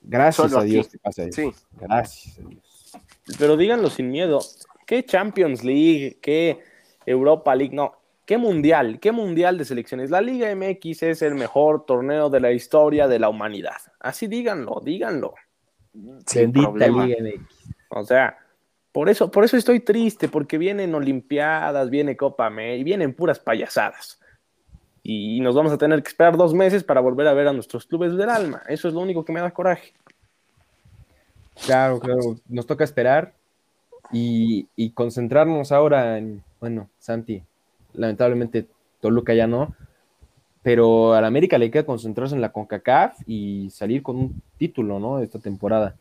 Gracias 0.02 0.50
Solo 0.50 0.62
a 0.62 0.64
Dios 0.64 0.88
aquí. 0.88 0.98
que 0.98 1.00
pasa 1.00 1.24
eso. 1.24 1.42
Sí. 1.42 1.52
Gracias 1.80 2.40
a 2.40 2.50
Dios. 2.50 2.92
Pero 3.38 3.58
díganlo 3.58 3.90
sin 3.90 4.10
miedo. 4.10 4.40
¿Qué 4.86 5.06
Champions 5.06 5.64
League? 5.64 6.18
¿Qué 6.22 6.60
Europa 7.06 7.56
League? 7.56 7.76
No. 7.76 7.94
¿Qué 8.26 8.38
mundial? 8.38 9.00
¿Qué 9.00 9.12
mundial 9.12 9.58
de 9.58 9.66
selecciones? 9.66 10.10
La 10.10 10.22
Liga 10.22 10.54
MX 10.56 11.04
es 11.04 11.22
el 11.22 11.36
mejor 11.36 11.86
torneo 11.86 12.30
de 12.30 12.40
la 12.40 12.52
historia 12.52 13.08
de 13.08 13.20
la 13.20 13.30
humanidad. 13.30 13.78
Así 14.00 14.28
díganlo, 14.28 14.82
díganlo. 14.84 15.34
Sin 16.26 16.52
Bendita 16.52 16.68
problema. 16.68 17.06
Liga 17.06 17.18
MX. 17.22 17.76
O 17.90 18.04
sea, 18.06 18.38
por 18.92 19.10
eso, 19.10 19.30
por 19.32 19.44
eso 19.44 19.58
estoy 19.58 19.82
triste, 19.82 20.30
porque 20.30 20.58
vienen 20.58 20.96
Olimpiadas, 20.96 21.90
viene 21.90 22.16
Copa 22.16 22.46
América, 22.46 22.86
vienen 22.86 23.14
puras 23.14 23.40
payasadas. 23.40 24.21
Y 25.04 25.40
nos 25.42 25.56
vamos 25.56 25.72
a 25.72 25.78
tener 25.78 26.02
que 26.04 26.10
esperar 26.10 26.38
dos 26.38 26.54
meses 26.54 26.84
para 26.84 27.02
volver 27.02 27.28
a 27.28 27.34
ver 27.34 27.48
a 27.48 27.54
nuestros 27.54 27.86
clubes 27.88 28.16
del 28.16 28.30
alma. 28.30 28.62
Eso 28.68 28.88
es 28.88 28.94
lo 28.94 29.00
único 29.00 29.26
que 29.26 29.34
me 29.34 29.40
da 29.42 29.52
coraje. 29.52 29.94
Claro, 31.66 32.00
claro. 32.00 32.36
Nos 32.50 32.66
toca 32.68 32.84
esperar 32.84 33.34
y, 34.12 34.68
y 34.76 34.92
concentrarnos 34.92 35.72
ahora 35.72 36.18
en, 36.18 36.44
bueno, 36.60 36.90
Santi, 37.00 37.42
lamentablemente 37.94 38.68
Toluca 39.00 39.34
ya 39.34 39.48
no, 39.48 39.76
pero 40.64 41.14
a 41.14 41.22
la 41.22 41.28
América 41.28 41.58
le 41.58 41.72
queda 41.72 41.86
concentrarse 41.86 42.36
en 42.36 42.42
la 42.42 42.52
CONCACAF 42.52 43.22
y 43.26 43.70
salir 43.72 44.04
con 44.04 44.18
un 44.18 44.42
título, 44.58 45.00
¿no? 45.00 45.20
Esta 45.20 45.40
temporada. 45.40 45.96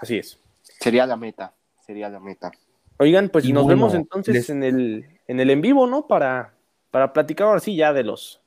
Así 0.00 0.18
es. 0.18 0.38
Sería 0.62 1.06
la 1.06 1.16
meta, 1.16 1.52
sería 1.86 2.08
la 2.08 2.18
meta. 2.18 2.50
Oigan, 2.98 3.28
pues 3.28 3.44
Y 3.44 3.52
nos 3.52 3.64
bueno, 3.64 3.76
vemos 3.78 3.94
entonces 3.94 4.34
les- 4.34 4.50
en, 4.50 4.62
el, 4.64 5.06
en 5.28 5.38
el 5.40 5.50
en 5.50 5.60
vivo, 5.60 5.86
¿no? 5.86 6.06
Para, 6.06 6.53
para 6.94 7.12
platicar 7.12 7.48
ahora 7.48 7.58
sí 7.58 7.74
ya 7.74 7.92
de 7.92 8.04
los, 8.04 8.40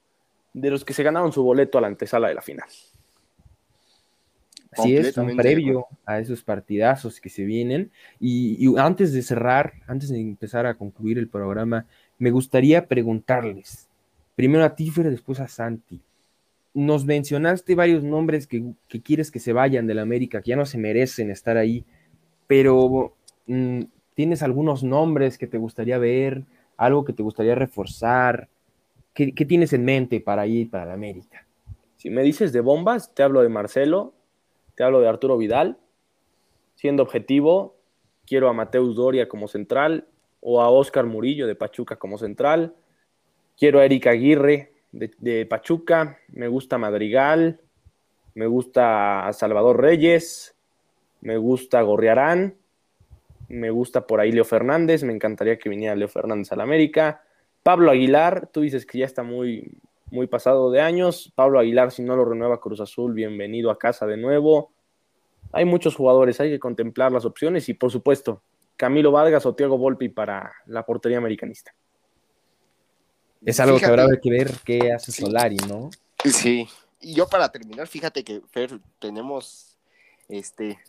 de 0.54 0.72
los 0.72 0.86
que 0.86 0.94
se 0.94 1.04
ganaron 1.04 1.34
su 1.34 1.44
boleto 1.44 1.78
a 1.78 1.82
la 1.82 1.88
antesala 1.88 2.30
de 2.30 2.34
la 2.34 2.42
final. 2.42 2.66
Así 4.72 4.96
es, 4.96 5.18
un 5.18 5.28
de 5.28 5.36
previo 5.36 5.88
a 6.06 6.20
esos 6.20 6.44
partidazos 6.44 7.20
que 7.20 7.28
se 7.28 7.44
vienen. 7.44 7.92
Y, 8.22 8.56
y 8.58 8.74
antes 8.80 9.12
de 9.12 9.22
cerrar, 9.22 9.74
antes 9.86 10.08
de 10.08 10.22
empezar 10.22 10.66
a 10.66 10.76
concluir 10.76 11.18
el 11.18 11.28
programa, 11.28 11.88
me 12.20 12.32
gustaría 12.32 12.88
preguntarles, 12.88 13.90
primero 14.38 14.64
a 14.64 14.76
Tifer, 14.76 15.10
después 15.10 15.42
a 15.42 15.50
Santi. 15.50 16.00
Nos 16.74 17.04
mencionaste 17.04 17.76
varios 17.76 18.02
nombres 18.02 18.48
que, 18.48 18.64
que 18.88 19.02
quieres 19.02 19.30
que 19.30 19.40
se 19.40 19.52
vayan 19.52 19.88
del 19.88 20.00
América, 20.00 20.42
que 20.42 20.52
ya 20.52 20.56
no 20.56 20.66
se 20.66 20.78
merecen 20.78 21.32
estar 21.32 21.58
ahí, 21.58 21.84
pero 22.48 23.14
mm, 23.48 23.82
¿tienes 24.14 24.42
algunos 24.42 24.86
nombres 24.86 25.38
que 25.38 25.48
te 25.48 25.58
gustaría 25.58 25.98
ver? 25.98 26.46
¿Algo 26.78 27.04
que 27.04 27.14
te 27.14 27.24
gustaría 27.24 27.56
reforzar? 27.56 28.48
¿Qué, 29.14 29.32
tienes 29.32 29.74
en 29.74 29.84
mente 29.84 30.22
para 30.22 30.46
ir 30.46 30.70
para 30.70 30.86
la 30.86 30.94
América? 30.94 31.46
Si 31.96 32.12
me 32.12 32.22
dices 32.22 32.54
de 32.54 32.62
bombas, 32.62 33.16
te 33.16 33.24
hablo 33.24 33.42
de 33.42 33.50
Marcelo, 33.50 34.14
te 34.76 34.84
hablo 34.84 35.00
de 35.00 35.08
Arturo 35.08 35.38
Vidal. 35.38 35.80
Siendo 36.76 37.02
objetivo, 37.02 37.76
quiero 38.28 38.48
a 38.48 38.54
Mateus 38.54 38.96
Doria 38.96 39.28
como 39.28 39.48
central 39.48 40.08
o 40.40 40.62
a 40.62 40.70
Oscar 40.70 41.08
Murillo 41.08 41.48
de 41.48 41.56
Pachuca 41.56 41.96
como 41.96 42.20
central. 42.20 42.76
Quiero 43.58 43.80
a 43.80 43.86
Eric 43.86 44.06
Aguirre 44.06 44.72
de, 44.92 45.10
de 45.18 45.48
Pachuca. 45.48 46.20
Me 46.28 46.48
gusta 46.48 46.78
Madrigal. 46.78 47.60
Me 48.36 48.46
gusta 48.46 49.28
Salvador 49.34 49.82
Reyes. 49.82 50.56
Me 51.22 51.38
gusta 51.38 51.82
Gorriarán. 51.82 52.56
Me 53.48 53.70
gusta 53.70 54.06
por 54.06 54.20
ahí 54.20 54.32
Leo 54.32 54.46
Fernández. 54.46 55.04
Me 55.04 55.14
encantaría 55.14 55.58
que 55.58 55.70
viniera 55.70 55.96
Leo 55.96 56.08
Fernández 56.08 56.52
al 56.52 56.62
América. 56.62 57.24
Pablo 57.64 57.92
Aguilar, 57.92 58.50
tú 58.52 58.62
dices 58.62 58.86
que 58.86 59.00
ya 59.00 59.06
está 59.06 59.24
muy, 59.24 59.78
muy 60.12 60.28
pasado 60.28 60.72
de 60.72 60.82
años. 60.82 61.32
Pablo 61.36 61.60
Aguilar, 61.60 61.92
si 61.92 62.02
no 62.02 62.16
lo 62.16 62.26
renueva 62.26 62.62
Cruz 62.62 62.80
Azul, 62.80 63.14
bienvenido 63.14 63.72
a 63.72 63.78
casa 63.78 64.06
de 64.06 64.18
nuevo. 64.18 64.72
Hay 65.52 65.66
muchos 65.66 65.96
jugadores, 65.96 66.40
hay 66.40 66.50
que 66.50 66.60
contemplar 66.60 67.12
las 67.12 67.26
opciones 67.26 67.68
y 67.70 67.74
por 67.74 67.92
supuesto, 67.92 68.42
Camilo 68.76 69.12
Vargas 69.12 69.46
o 69.46 69.56
Thiago 69.56 69.78
Volpi 69.78 70.10
para 70.10 70.54
la 70.66 70.86
portería 70.86 71.18
americanista. 71.18 71.74
Es 73.46 73.60
algo 73.60 73.78
Fíjate. 73.78 73.96
que 73.96 74.02
habrá 74.02 74.20
que 74.22 74.30
ver 74.30 74.52
qué 74.64 74.92
hace. 74.92 75.12
Solari, 75.12 75.58
¿no? 75.68 75.90
Sí. 76.26 76.68
Y 77.00 77.14
yo 77.14 77.28
para 77.28 77.52
terminar, 77.52 77.88
fíjate 77.88 78.24
que 78.24 78.42
Fer, 78.52 78.80
tenemos 79.00 79.78
este 80.28 80.80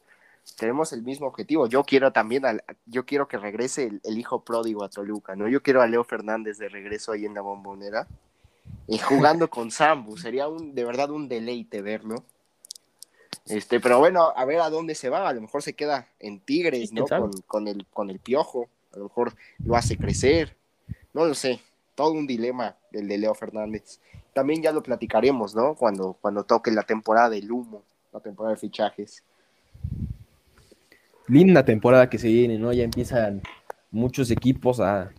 tenemos 0.56 0.92
el 0.92 1.02
mismo 1.02 1.26
objetivo. 1.26 1.66
Yo 1.66 1.84
quiero 1.84 2.12
también 2.12 2.44
al- 2.46 2.64
yo 2.86 3.04
quiero 3.06 3.28
que 3.28 3.38
regrese 3.38 3.84
el, 3.84 4.00
el 4.04 4.18
hijo 4.18 4.44
pródigo 4.44 4.84
a 4.84 4.88
Toluca, 4.88 5.36
¿no? 5.36 5.48
Yo 5.48 5.62
quiero 5.62 5.82
a 5.82 5.86
Leo 5.86 6.04
Fernández 6.04 6.58
de 6.58 6.68
regreso 6.68 7.12
ahí 7.12 7.24
en 7.26 7.34
la 7.34 7.40
bombonera. 7.40 8.06
Y 8.86 8.98
jugando 8.98 9.48
con 9.50 9.70
Sambu, 9.70 10.16
sería 10.16 10.48
un 10.48 10.74
de 10.74 10.84
verdad 10.84 11.10
un 11.10 11.28
deleite 11.28 11.82
verlo. 11.82 12.24
Este, 13.46 13.80
pero 13.80 13.98
bueno, 13.98 14.32
a 14.36 14.44
ver 14.44 14.60
a 14.60 14.68
dónde 14.68 14.94
se 14.94 15.08
va, 15.08 15.26
a 15.28 15.32
lo 15.32 15.40
mejor 15.40 15.62
se 15.62 15.72
queda 15.74 16.08
en 16.20 16.40
Tigres, 16.40 16.92
¿no? 16.92 17.04
Con, 17.22 17.42
con 17.42 17.68
el 17.68 17.86
con 17.86 18.10
el 18.10 18.18
piojo, 18.18 18.68
a 18.92 18.98
lo 18.98 19.04
mejor 19.04 19.34
lo 19.64 19.76
hace 19.76 19.96
crecer. 19.96 20.56
No 21.14 21.24
lo 21.24 21.34
sé, 21.34 21.60
todo 21.94 22.12
un 22.12 22.26
dilema 22.26 22.76
el 22.92 23.08
de 23.08 23.16
Leo 23.18 23.34
Fernández. 23.34 24.00
También 24.34 24.62
ya 24.62 24.70
lo 24.72 24.82
platicaremos, 24.82 25.54
¿no? 25.54 25.74
Cuando, 25.74 26.12
cuando 26.20 26.44
toque 26.44 26.70
la 26.70 26.82
temporada 26.82 27.30
del 27.30 27.50
humo, 27.50 27.82
la 28.12 28.20
temporada 28.20 28.54
de 28.54 28.60
fichajes. 28.60 29.24
Linda 31.28 31.64
temporada 31.64 32.08
que 32.08 32.18
se 32.18 32.28
viene, 32.28 32.58
¿no? 32.58 32.72
Ya 32.72 32.84
empiezan 32.84 33.42
muchos 33.90 34.30
equipos 34.30 34.80
a, 34.80 35.10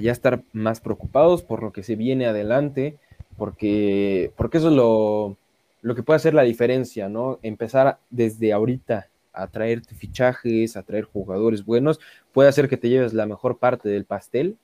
ya 0.00 0.12
estar 0.12 0.42
más 0.52 0.80
preocupados 0.80 1.42
por 1.42 1.62
lo 1.62 1.72
que 1.72 1.82
se 1.82 1.96
viene 1.96 2.26
adelante, 2.26 2.98
porque, 3.38 4.32
porque 4.36 4.58
eso 4.58 4.68
es 4.68 4.74
lo, 4.74 5.36
lo 5.82 5.94
que 5.94 6.02
puede 6.02 6.16
hacer 6.16 6.34
la 6.34 6.42
diferencia, 6.42 7.08
¿no? 7.08 7.38
Empezar 7.42 7.98
desde 8.10 8.52
ahorita 8.52 9.08
a 9.32 9.46
traerte 9.48 9.94
fichajes, 9.94 10.76
a 10.76 10.82
traer 10.82 11.04
jugadores 11.04 11.64
buenos, 11.64 12.00
puede 12.32 12.48
hacer 12.48 12.68
que 12.68 12.76
te 12.76 12.88
lleves 12.88 13.14
la 13.14 13.26
mejor 13.26 13.58
parte 13.58 13.88
del 13.88 14.04
pastel, 14.04 14.56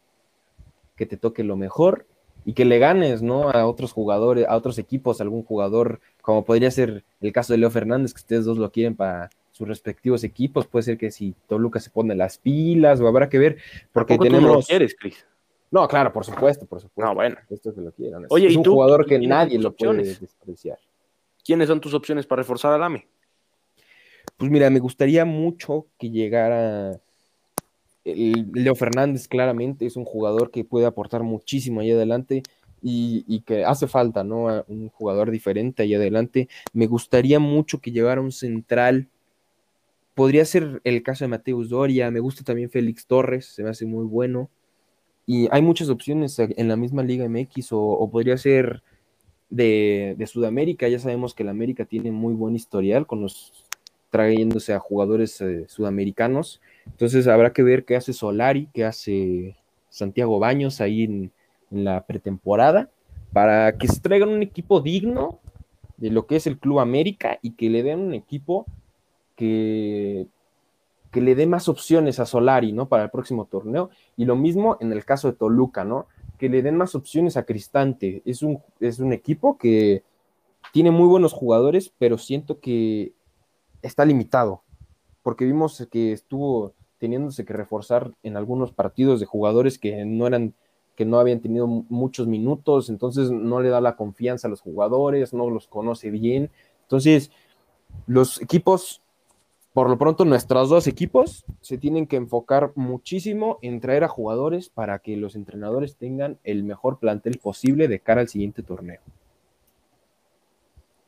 que 0.96 1.06
te 1.06 1.16
toque 1.16 1.42
lo 1.42 1.56
mejor 1.56 2.06
y 2.44 2.54
que 2.54 2.64
le 2.64 2.78
ganes, 2.78 3.22
¿no? 3.22 3.50
A 3.50 3.66
otros 3.66 3.92
jugadores, 3.92 4.46
a 4.46 4.56
otros 4.56 4.78
equipos, 4.78 5.20
algún 5.20 5.42
jugador, 5.42 6.00
como 6.20 6.44
podría 6.44 6.70
ser 6.70 7.04
el 7.20 7.32
caso 7.32 7.52
de 7.52 7.58
Leo 7.58 7.70
Fernández, 7.70 8.12
que 8.12 8.20
ustedes 8.20 8.44
dos 8.44 8.58
lo 8.58 8.72
quieren 8.72 8.96
para 8.96 9.30
sus 9.52 9.68
respectivos 9.68 10.24
equipos, 10.24 10.66
puede 10.66 10.82
ser 10.82 10.98
que 10.98 11.10
si 11.10 11.34
Toluca 11.46 11.78
se 11.78 11.90
pone 11.90 12.14
las 12.14 12.38
pilas, 12.38 13.00
o 13.00 13.06
habrá 13.06 13.28
que 13.28 13.38
ver, 13.38 13.58
porque 13.92 14.14
Tampoco 14.16 14.28
tú 14.28 14.30
no 14.32 14.36
lo 14.40 14.46
tenemos... 14.46 14.66
quieres, 14.66 14.96
Cris. 14.98 15.26
No, 15.70 15.86
claro, 15.88 16.12
por 16.12 16.24
supuesto, 16.24 16.66
por 16.66 16.80
supuesto. 16.80 17.08
No, 17.08 17.14
bueno. 17.14 17.36
Esto 17.48 17.74
que 17.74 17.80
lo 17.80 17.92
quieran. 17.92 18.26
Oye, 18.28 18.48
es 18.48 18.54
¿y 18.54 18.56
un 18.56 18.62
tú? 18.62 18.72
jugador 18.72 19.04
¿Tú 19.04 19.08
que 19.10 19.18
nadie 19.18 19.58
lo 19.58 19.74
puede 19.74 19.90
opciones? 19.90 20.20
despreciar. 20.20 20.78
¿Quiénes 21.44 21.68
son 21.68 21.80
tus 21.80 21.94
opciones 21.94 22.26
para 22.26 22.42
reforzar 22.42 22.72
al 22.72 22.82
AME? 22.82 23.06
Pues 24.36 24.50
mira, 24.50 24.68
me 24.70 24.80
gustaría 24.80 25.24
mucho 25.24 25.86
que 25.98 26.10
llegara 26.10 27.00
el 28.04 28.50
Leo 28.52 28.74
Fernández, 28.74 29.28
claramente, 29.28 29.86
es 29.86 29.96
un 29.96 30.04
jugador 30.04 30.50
que 30.50 30.64
puede 30.64 30.86
aportar 30.86 31.22
muchísimo 31.22 31.80
ahí 31.80 31.90
adelante. 31.92 32.42
y, 32.84 33.40
que 33.46 33.64
hace 33.64 33.86
falta, 33.86 34.24
¿no? 34.24 34.64
Un 34.66 34.88
jugador 34.88 35.30
diferente 35.30 35.84
ahí 35.84 35.94
adelante. 35.94 36.48
Me 36.72 36.86
gustaría 36.86 37.38
mucho 37.38 37.80
que 37.80 37.92
llegara 37.92 38.20
un 38.20 38.32
central. 38.32 39.08
Podría 40.14 40.44
ser 40.44 40.80
el 40.84 41.02
caso 41.02 41.24
de 41.24 41.28
Mateus 41.28 41.70
Doria, 41.70 42.10
me 42.10 42.20
gusta 42.20 42.44
también 42.44 42.70
Félix 42.70 43.06
Torres, 43.06 43.46
se 43.46 43.62
me 43.62 43.70
hace 43.70 43.86
muy 43.86 44.04
bueno. 44.04 44.50
Y 45.26 45.48
hay 45.50 45.62
muchas 45.62 45.88
opciones 45.88 46.38
en 46.38 46.68
la 46.68 46.76
misma 46.76 47.02
Liga 47.02 47.28
MX 47.28 47.68
o, 47.70 48.08
podría 48.10 48.36
ser 48.36 48.82
de, 49.48 50.16
Sudamérica. 50.26 50.88
Ya 50.88 50.98
sabemos 50.98 51.34
que 51.34 51.44
la 51.44 51.52
América 51.52 51.84
tiene 51.84 52.10
muy 52.10 52.34
buen 52.34 52.54
historial 52.56 53.06
con 53.06 53.22
los 53.22 53.52
trayéndose 54.10 54.74
a 54.74 54.78
jugadores 54.78 55.40
eh, 55.40 55.64
sudamericanos. 55.68 56.60
Entonces 56.84 57.28
habrá 57.28 57.52
que 57.52 57.62
ver 57.62 57.84
qué 57.84 57.96
hace 57.96 58.12
Solari, 58.12 58.68
qué 58.74 58.84
hace 58.84 59.56
Santiago 59.88 60.38
Baños 60.38 60.80
ahí 60.80 61.04
en, 61.04 61.32
la 61.70 62.04
pretemporada 62.04 62.90
para 63.32 63.78
que 63.78 63.88
se 63.88 63.98
traigan 63.98 64.28
un 64.28 64.42
equipo 64.42 64.82
digno 64.82 65.40
de 65.96 66.10
lo 66.10 66.26
que 66.26 66.36
es 66.36 66.46
el 66.46 66.58
Club 66.58 66.80
América 66.80 67.38
y 67.40 67.52
que 67.52 67.70
le 67.70 67.82
den 67.82 67.98
un 67.98 68.12
equipo 68.12 68.66
que, 69.36 70.26
que 71.10 71.20
le 71.20 71.34
dé 71.34 71.46
más 71.46 71.68
opciones 71.68 72.18
a 72.20 72.26
Solari, 72.26 72.72
¿no? 72.72 72.88
Para 72.88 73.04
el 73.04 73.10
próximo 73.10 73.46
torneo. 73.46 73.90
Y 74.16 74.24
lo 74.24 74.36
mismo 74.36 74.76
en 74.80 74.92
el 74.92 75.04
caso 75.04 75.28
de 75.28 75.36
Toluca, 75.36 75.84
¿no? 75.84 76.06
Que 76.38 76.48
le 76.48 76.62
den 76.62 76.76
más 76.76 76.94
opciones 76.94 77.36
a 77.36 77.44
Cristante. 77.44 78.22
Es 78.24 78.42
un, 78.42 78.60
es 78.80 78.98
un 78.98 79.12
equipo 79.12 79.58
que 79.58 80.02
tiene 80.72 80.90
muy 80.90 81.06
buenos 81.06 81.32
jugadores, 81.32 81.92
pero 81.98 82.18
siento 82.18 82.60
que 82.60 83.12
está 83.82 84.04
limitado, 84.04 84.62
porque 85.22 85.44
vimos 85.44 85.86
que 85.90 86.12
estuvo 86.12 86.72
teniéndose 86.98 87.44
que 87.44 87.52
reforzar 87.52 88.12
en 88.22 88.36
algunos 88.36 88.72
partidos 88.72 89.18
de 89.18 89.26
jugadores 89.26 89.78
que 89.78 90.04
no 90.04 90.26
eran 90.26 90.54
que 90.94 91.04
no 91.04 91.18
habían 91.18 91.40
tenido 91.40 91.66
muchos 91.66 92.26
minutos, 92.26 92.90
entonces 92.90 93.30
no 93.30 93.60
le 93.60 93.70
da 93.70 93.80
la 93.80 93.96
confianza 93.96 94.46
a 94.46 94.50
los 94.50 94.60
jugadores, 94.60 95.32
no 95.32 95.48
los 95.48 95.66
conoce 95.66 96.10
bien. 96.10 96.50
Entonces, 96.82 97.30
los 98.06 98.40
equipos, 98.42 99.01
por 99.72 99.88
lo 99.88 99.98
pronto 99.98 100.24
nuestros 100.24 100.68
dos 100.68 100.86
equipos, 100.86 101.44
se 101.60 101.78
tienen 101.78 102.06
que 102.06 102.16
enfocar 102.16 102.72
muchísimo 102.74 103.58
en 103.62 103.80
traer 103.80 104.04
a 104.04 104.08
jugadores 104.08 104.68
para 104.68 104.98
que 104.98 105.16
los 105.16 105.34
entrenadores 105.34 105.96
tengan 105.96 106.38
el 106.44 106.64
mejor 106.64 106.98
plantel 106.98 107.38
posible 107.38 107.88
de 107.88 108.00
cara 108.00 108.20
al 108.20 108.28
siguiente 108.28 108.62
torneo. 108.62 109.00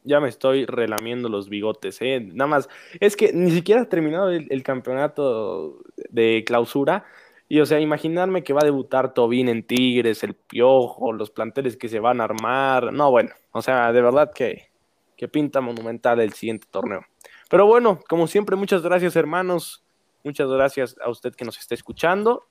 Ya 0.03 0.21
me 0.21 0.29
estoy 0.29 0.67
relamiendo 0.67 1.29
los 1.29 1.49
bigotes, 1.49 2.01
¿eh? 2.03 2.21
Nada 2.21 2.49
más, 2.49 2.69
es 3.01 3.17
que 3.17 3.33
ni 3.33 3.51
siquiera 3.51 3.83
ha 3.83 3.89
terminado 3.89 4.31
el 4.31 4.63
campeonato 4.63 5.79
de 6.11 6.45
clausura 6.47 7.05
y 7.49 7.61
o 7.61 7.67
sea, 7.67 7.79
imaginarme 7.79 8.43
que 8.43 8.53
va 8.53 8.61
a 8.63 8.65
debutar 8.65 9.13
Tobin 9.13 9.49
en 9.49 9.63
Tigres, 9.67 10.25
el 10.25 10.35
Piojo, 10.35 11.13
los 11.13 11.31
planteles 11.31 11.77
que 11.77 11.89
se 11.89 12.01
van 12.01 12.21
a 12.21 12.25
armar. 12.25 12.93
No, 12.93 13.11
bueno, 13.11 13.31
o 13.53 13.61
sea, 13.61 13.93
de 13.93 14.01
verdad 14.01 14.33
que, 14.35 14.71
que 15.17 15.29
pinta 15.29 15.61
monumental 15.61 16.21
el 16.21 16.33
siguiente 16.33 16.67
torneo. 16.71 17.05
Pero 17.51 17.67
bueno, 17.67 18.01
como 18.09 18.27
siempre, 18.27 18.57
muchas 18.57 18.83
gracias 18.83 19.17
hermanos. 19.17 19.85
Muchas 20.23 20.49
gracias 20.49 20.97
a 21.05 21.11
usted 21.11 21.35
que 21.35 21.45
nos 21.45 21.59
está 21.59 21.75
escuchando. 21.75 22.47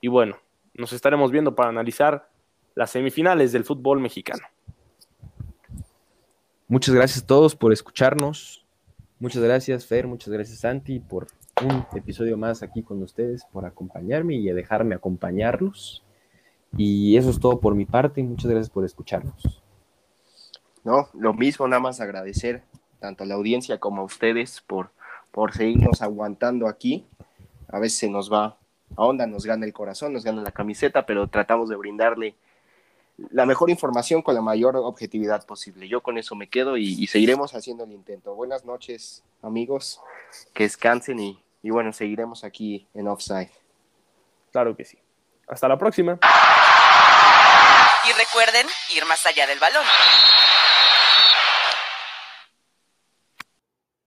Y 0.00 0.08
bueno, 0.08 0.36
nos 0.74 0.92
estaremos 0.92 1.30
viendo 1.32 1.54
para 1.54 1.70
analizar 1.70 2.30
las 2.74 2.90
semifinales 2.90 3.52
del 3.52 3.64
fútbol 3.64 4.00
mexicano. 4.00 4.42
Muchas 6.68 6.94
gracias 6.94 7.24
a 7.24 7.26
todos 7.26 7.56
por 7.56 7.72
escucharnos. 7.72 8.64
Muchas 9.18 9.42
gracias, 9.42 9.86
Fer. 9.86 10.06
Muchas 10.06 10.32
gracias, 10.32 10.60
Santi, 10.60 11.00
por 11.00 11.26
un 11.62 11.84
episodio 11.94 12.38
más 12.38 12.62
aquí 12.62 12.82
con 12.82 13.02
ustedes, 13.02 13.44
por 13.52 13.66
acompañarme 13.66 14.36
y 14.36 14.46
dejarme 14.52 14.94
acompañarlos. 14.94 16.04
Y 16.76 17.16
eso 17.16 17.30
es 17.30 17.40
todo 17.40 17.60
por 17.60 17.74
mi 17.74 17.86
parte. 17.86 18.22
Muchas 18.22 18.50
gracias 18.50 18.70
por 18.70 18.84
escucharnos. 18.84 19.62
No, 20.84 21.08
lo 21.12 21.34
mismo, 21.34 21.66
nada 21.66 21.80
más 21.80 22.00
agradecer 22.00 22.62
tanto 23.00 23.24
a 23.24 23.26
la 23.26 23.34
audiencia 23.34 23.78
como 23.78 24.02
a 24.02 24.04
ustedes 24.04 24.60
por, 24.66 24.90
por 25.30 25.52
seguirnos 25.52 26.02
aguantando 26.02 26.68
aquí. 26.68 27.06
A 27.68 27.78
veces 27.78 27.98
se 27.98 28.08
nos 28.08 28.32
va 28.32 28.56
a 28.96 29.04
onda, 29.04 29.26
nos 29.26 29.46
gana 29.46 29.66
el 29.66 29.72
corazón, 29.72 30.12
nos 30.12 30.24
gana 30.24 30.42
la 30.42 30.52
camiseta, 30.52 31.06
pero 31.06 31.26
tratamos 31.28 31.68
de 31.68 31.76
brindarle 31.76 32.34
la 33.30 33.46
mejor 33.46 33.70
información 33.70 34.22
con 34.22 34.34
la 34.34 34.40
mayor 34.40 34.76
objetividad 34.76 35.44
posible. 35.44 35.88
Yo 35.88 36.02
con 36.02 36.18
eso 36.18 36.34
me 36.34 36.48
quedo 36.48 36.76
y, 36.76 37.02
y 37.02 37.06
seguiremos 37.06 37.54
haciendo 37.54 37.84
el 37.84 37.92
intento. 37.92 38.34
Buenas 38.34 38.64
noches, 38.64 39.22
amigos. 39.42 40.00
Que 40.54 40.64
descansen 40.64 41.18
y 41.20 41.42
y 41.62 41.70
bueno, 41.70 41.92
seguiremos 41.92 42.44
aquí 42.44 42.86
en 42.94 43.08
Offside. 43.08 43.50
Claro 44.52 44.74
que 44.76 44.84
sí. 44.84 44.98
Hasta 45.46 45.68
la 45.68 45.78
próxima. 45.78 46.18
Y 48.08 48.12
recuerden 48.12 48.66
ir 48.94 49.04
más 49.04 49.24
allá 49.26 49.46
del 49.46 49.58
balón. 49.58 49.84